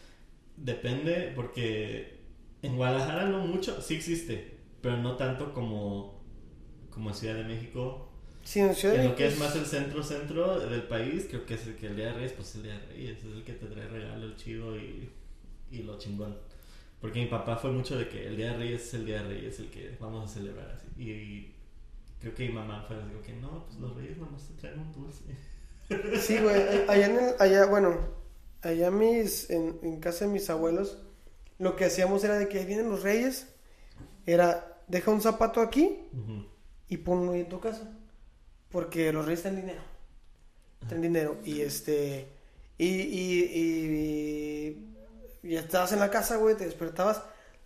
Depende, 0.56 1.32
porque 1.34 2.20
en 2.62 2.76
Guadalajara 2.76 3.26
no 3.26 3.46
mucho, 3.46 3.80
sí 3.82 3.94
existe, 3.96 4.58
pero 4.80 4.96
no 4.98 5.16
tanto 5.16 5.52
como, 5.52 6.22
como 6.90 7.10
en 7.10 7.14
Ciudad 7.16 7.34
de 7.36 7.44
México. 7.44 8.10
Sí, 8.44 8.60
en 8.60 8.74
Ciudad 8.74 8.94
de 8.94 9.00
En 9.02 9.08
lo 9.10 9.16
que 9.16 9.26
es 9.26 9.38
más 9.38 9.56
el 9.56 9.66
centro-centro 9.66 10.60
del 10.60 10.84
país, 10.84 11.26
creo 11.28 11.44
que 11.46 11.54
es 11.54 11.66
el 11.66 11.76
que 11.76 11.86
el 11.88 11.96
Día 11.96 12.06
de 12.08 12.12
Reyes, 12.14 12.32
pues 12.32 12.54
el 12.56 12.62
Día 12.64 12.78
de 12.78 12.86
Reyes, 12.86 13.18
es 13.18 13.24
el 13.24 13.44
que 13.44 13.54
te 13.54 13.66
trae 13.66 13.88
regalo, 13.88 14.26
el 14.26 14.36
chido 14.36 14.76
y, 14.76 15.10
y 15.70 15.82
lo 15.82 15.98
chingón. 15.98 16.36
Porque 17.00 17.20
mi 17.20 17.26
papá 17.26 17.56
fue 17.56 17.72
mucho 17.72 17.96
de 17.98 18.08
que 18.08 18.26
el 18.26 18.36
Día 18.36 18.52
de 18.52 18.58
Reyes 18.58 18.82
es 18.82 18.94
el 18.94 19.06
Día 19.06 19.22
de 19.22 19.28
Reyes, 19.28 19.58
el 19.60 19.70
que 19.70 19.96
vamos 20.00 20.30
a 20.30 20.34
celebrar 20.34 20.70
así. 20.70 21.02
Y 21.02 21.53
creo 22.24 22.34
que 22.34 22.48
mi 22.48 22.54
mamá 22.54 22.84
fue 22.88 22.96
así, 22.96 23.10
que 23.24 23.32
no, 23.34 23.64
pues 23.66 23.78
los 23.78 23.94
Reyes 23.96 24.18
nomás 24.18 24.46
te 24.48 24.54
traen 24.54 24.78
un 24.80 24.92
dulce. 24.92 25.24
Sí, 26.20 26.38
güey. 26.38 26.88
Allá, 26.88 27.06
en 27.06 27.18
el- 27.18 27.34
allá 27.38 27.66
bueno, 27.66 27.96
allá 28.62 28.90
mis, 28.90 29.50
en, 29.50 29.78
en 29.82 30.00
casa 30.00 30.24
de 30.24 30.32
mis 30.32 30.48
abuelos, 30.50 30.98
lo 31.58 31.76
que 31.76 31.84
hacíamos 31.84 32.24
era 32.24 32.38
de 32.38 32.48
que 32.48 32.58
ahí 32.58 32.64
vienen 32.66 32.88
los 32.90 33.02
reyes, 33.02 33.48
era, 34.26 34.80
deja 34.88 35.10
un 35.10 35.20
zapato 35.20 35.60
aquí 35.60 35.98
y 36.88 36.96
ponlo 36.98 37.34
en 37.34 37.48
tu 37.48 37.60
casa. 37.60 37.96
Porque 38.70 39.12
los 39.12 39.24
reyes 39.26 39.42
traen 39.42 39.56
dinero. 39.56 39.82
Traen 40.88 41.02
dinero. 41.02 41.36
Y 41.44 41.60
este. 41.60 42.28
Y, 42.78 42.86
y, 42.86 43.42
y, 43.54 45.48
y 45.48 45.56
estabas 45.56 45.92
en 45.92 46.00
la 46.00 46.10
casa, 46.10 46.36
güey, 46.36 46.56
te 46.56 46.64
despertabas. 46.64 47.22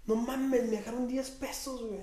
No 0.06 0.16
mames, 0.16 0.64
me 0.64 0.76
dejaron 0.76 1.06
10 1.09 1.30
pesos, 1.30 1.82
güey. 1.86 2.00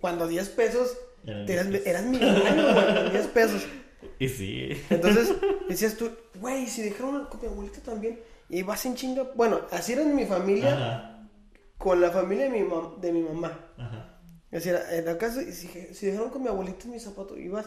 Cuando 0.00 0.26
10 0.26 0.48
pesos, 0.50 0.96
Eran 1.26 1.46
te 1.46 1.52
eras, 1.54 1.68
10 1.68 1.82
pesos. 1.82 1.86
eras 1.86 2.04
millonario, 2.04 2.72
güey, 2.74 2.94
con 3.04 3.12
10 3.12 3.26
pesos. 3.28 3.62
Y 4.18 4.28
sí. 4.28 4.68
Entonces 4.90 5.32
decías 5.68 5.94
tú, 5.96 6.10
güey, 6.38 6.66
si 6.66 6.82
dejaron 6.82 7.24
con 7.26 7.40
mi 7.40 7.46
abuelita 7.48 7.80
también. 7.80 8.20
Y 8.50 8.62
vas 8.62 8.84
en 8.86 8.94
chinga. 8.94 9.24
Bueno, 9.34 9.60
así 9.70 9.92
era 9.92 10.02
en 10.02 10.14
mi 10.14 10.26
familia, 10.26 10.74
Ajá. 10.74 11.28
con 11.78 12.00
la 12.00 12.10
familia 12.10 12.44
de 12.44 12.50
mi, 12.50 12.60
mam- 12.60 12.98
de 12.98 13.12
mi 13.12 13.22
mamá. 13.22 13.58
Ajá. 13.78 14.18
Así 14.52 14.68
era, 14.68 14.94
en 14.94 15.04
la 15.06 15.16
casa, 15.16 15.40
y 15.42 15.52
si, 15.52 15.68
si 15.94 16.06
dejaron 16.06 16.30
con 16.30 16.42
mi 16.42 16.48
abuelita 16.48 16.84
en 16.84 16.90
mi 16.90 17.00
zapato, 17.00 17.36
ibas 17.38 17.66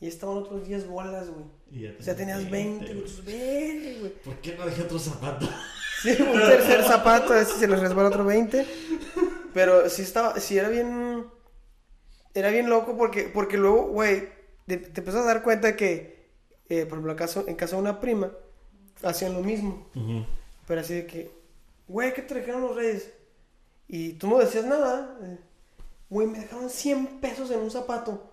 y 0.00 0.08
estaban 0.08 0.36
otros 0.38 0.66
10 0.66 0.86
bolas, 0.88 1.28
güey. 1.30 1.44
Y 1.70 1.82
ya 1.84 1.94
O 1.98 2.02
sea, 2.02 2.14
tenías 2.16 2.50
20, 2.50 2.94
güey. 2.94 3.98
güey. 4.00 4.10
¿Por 4.24 4.34
qué 4.40 4.54
no 4.56 4.66
dejé 4.66 4.82
otro 4.82 4.98
zapato? 4.98 5.48
Sí, 6.02 6.10
un 6.20 6.38
tercer 6.38 6.82
zapato, 6.84 7.32
a 7.32 7.36
ver 7.36 7.46
si 7.46 7.58
se 7.58 7.66
les 7.66 7.80
resbala 7.80 8.10
otro 8.10 8.22
20. 8.24 8.66
Pero 9.54 9.88
sí 9.88 10.02
estaba, 10.02 10.38
sí 10.38 10.58
era 10.58 10.68
bien. 10.68 11.24
Era 12.36 12.50
bien 12.50 12.68
loco 12.68 12.96
porque, 12.96 13.24
porque 13.32 13.56
luego, 13.56 13.86
güey, 13.88 14.28
te, 14.66 14.76
te 14.76 15.00
empiezas 15.00 15.22
a 15.22 15.26
dar 15.26 15.42
cuenta 15.42 15.74
que, 15.74 16.28
eh, 16.68 16.80
por 16.84 16.98
ejemplo, 16.98 17.12
en 17.12 17.18
casa, 17.18 17.44
en 17.46 17.54
casa 17.56 17.76
de 17.76 17.82
una 17.82 17.98
prima, 18.00 18.30
hacían 19.02 19.32
lo 19.34 19.40
mismo. 19.40 19.88
Ujú. 19.94 20.24
Pero 20.66 20.80
así 20.82 20.94
de 20.94 21.06
que, 21.06 21.30
güey, 21.88 22.12
¿qué 22.12 22.22
te 22.22 22.34
dejaron 22.34 22.60
los 22.62 22.76
reyes? 22.76 23.10
Y 23.88 24.14
tú 24.14 24.28
no 24.28 24.38
decías 24.38 24.64
nada. 24.66 25.16
eh, 25.22 25.38
Güey, 26.10 26.28
me 26.28 26.38
dejaron 26.40 26.68
100 26.70 27.20
pesos 27.20 27.50
en 27.50 27.60
un 27.60 27.70
zapato. 27.70 28.32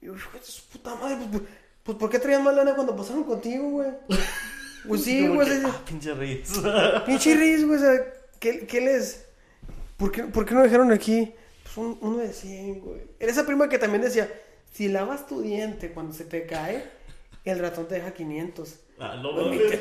Y 0.00 0.06
yo, 0.06 0.14
de 0.14 0.18
su 0.42 0.62
puta 0.70 0.94
madre, 0.96 1.16
pues, 1.16 1.28
pues, 1.30 1.42
pues, 1.84 1.98
¿por 1.98 2.10
qué 2.10 2.18
traían 2.18 2.42
más 2.42 2.54
lana 2.56 2.74
cuando 2.74 2.96
pasaron 2.96 3.24
contigo, 3.24 3.68
güey? 3.70 3.90
Pues 4.88 5.04
sí, 5.04 5.28
güey. 5.28 5.46
que, 5.46 5.64
ah, 5.66 5.82
pinche 5.86 6.12
Reyes. 6.12 6.50
Pinche 7.06 7.36
Riz, 7.36 7.64
güey, 7.64 7.78
o 7.78 7.80
sea, 7.80 8.12
¿qué, 8.40 8.66
qué 8.66 8.80
les...? 8.80 9.24
¿Por 9.96 10.10
qué, 10.10 10.24
¿Por 10.24 10.44
qué 10.44 10.54
no 10.54 10.62
dejaron 10.62 10.90
aquí? 10.90 11.32
Pues 11.74 11.86
un- 11.86 11.98
uno 12.00 12.18
de 12.18 12.32
100, 12.32 12.80
güey. 12.80 13.00
Era 13.18 13.32
esa 13.32 13.46
prima 13.46 13.68
que 13.68 13.78
también 13.78 14.02
decía, 14.02 14.28
si 14.72 14.88
lavas 14.88 15.26
tu 15.26 15.40
diente 15.42 15.92
cuando 15.92 16.12
se 16.12 16.24
te 16.24 16.46
cae, 16.46 16.84
el 17.44 17.58
ratón 17.58 17.88
te 17.88 17.96
deja 17.96 18.12
500. 18.14 18.76
Ah, 18.98 19.16
no 19.22 19.34
Pues, 19.34 19.80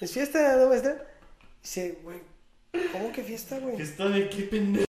¿Es 0.00 0.12
fiesta, 0.12 0.56
no, 0.56 0.68
maestra? 0.68 1.06
Dice, 1.62 1.98
güey, 2.02 2.20
¿cómo 2.90 3.12
que 3.12 3.22
fiesta, 3.22 3.58
güey? 3.58 3.76
¿Fiesta 3.76 4.08
de 4.08 4.30
qué 4.30 4.42
pendejo? 4.44 4.89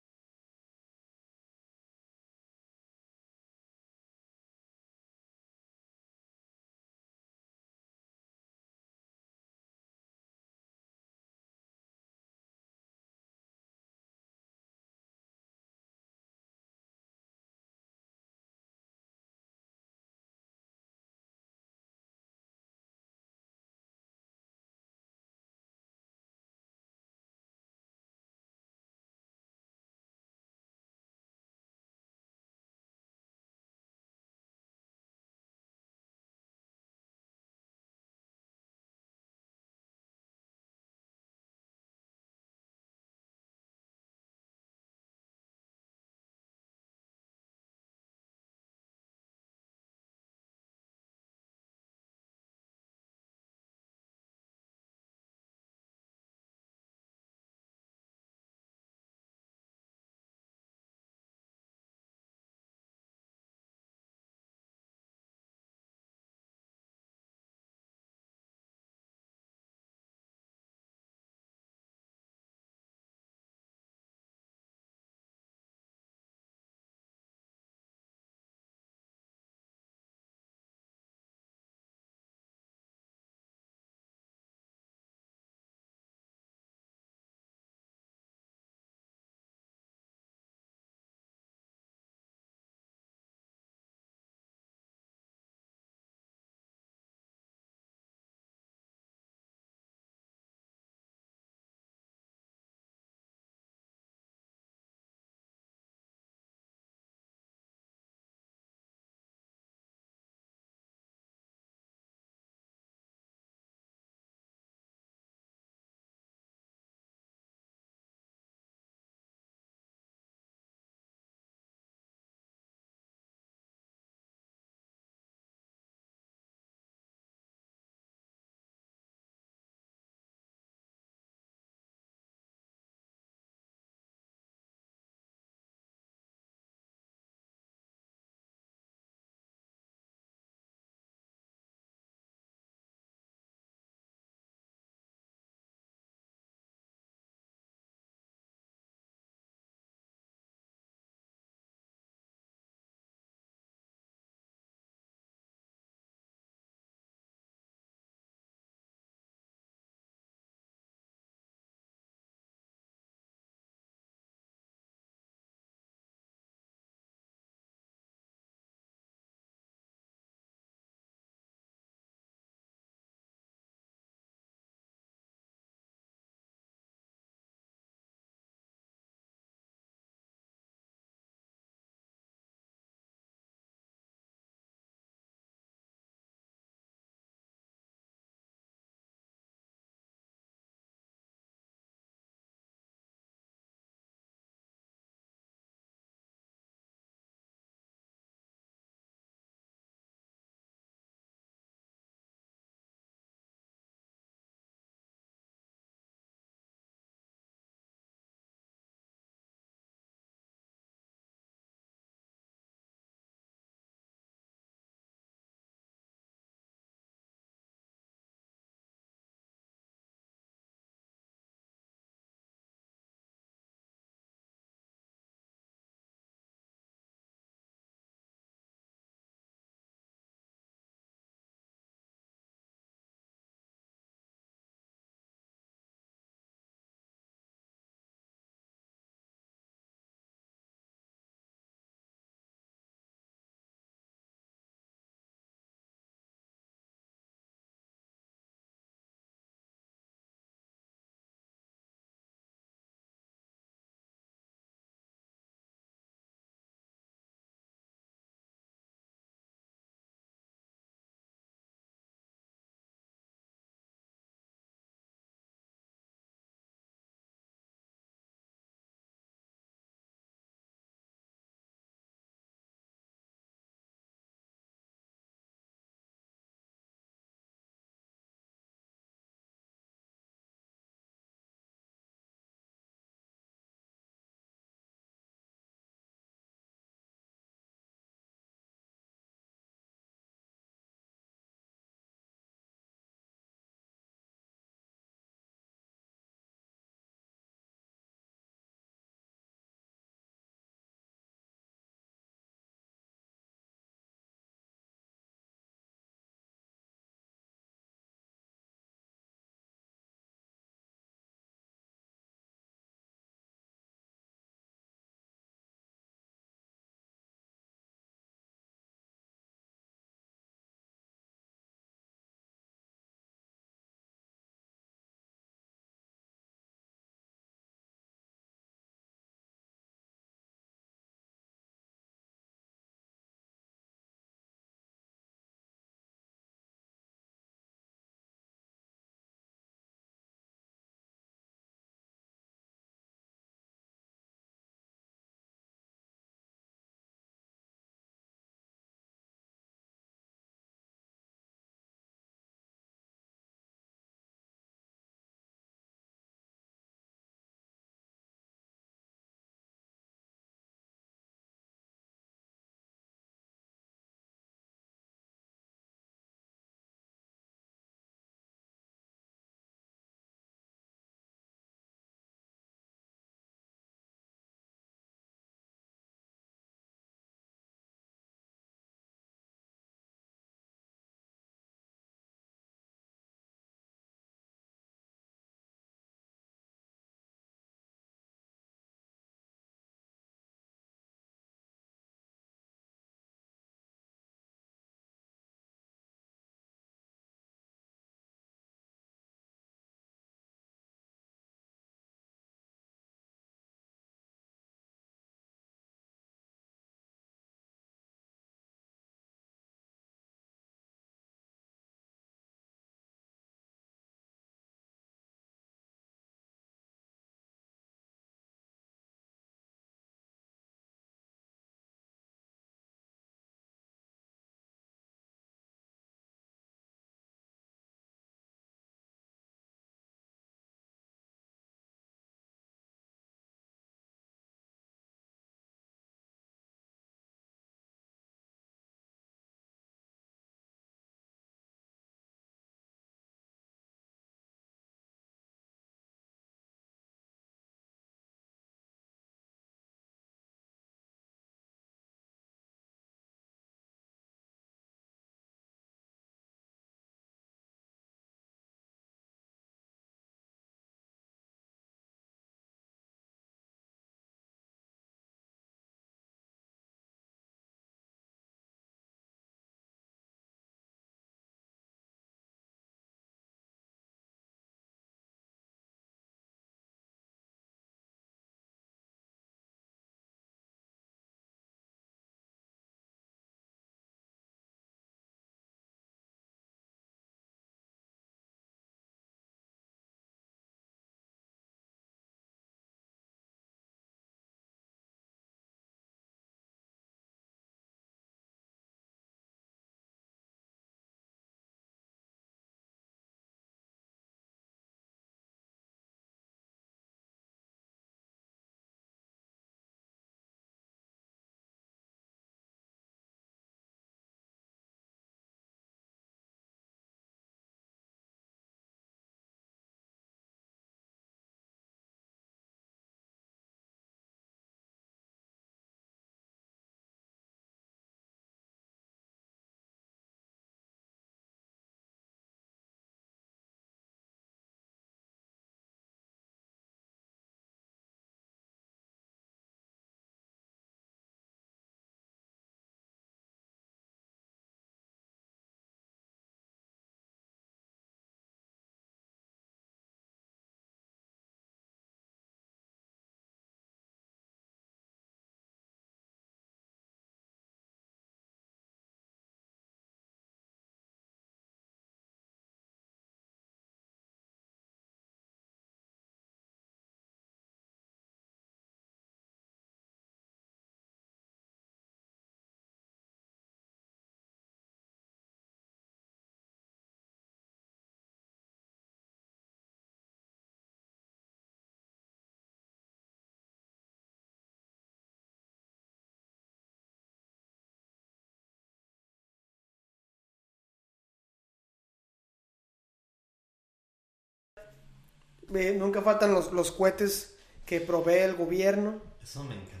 Nunca 595.71 596.21
faltan 596.21 596.53
los, 596.53 596.71
los 596.71 596.91
cohetes 596.91 597.55
que 597.85 598.01
provee 598.01 598.39
el 598.39 598.55
gobierno. 598.55 599.21
Eso 599.41 599.63
me 599.63 599.75
encanta. 599.75 600.00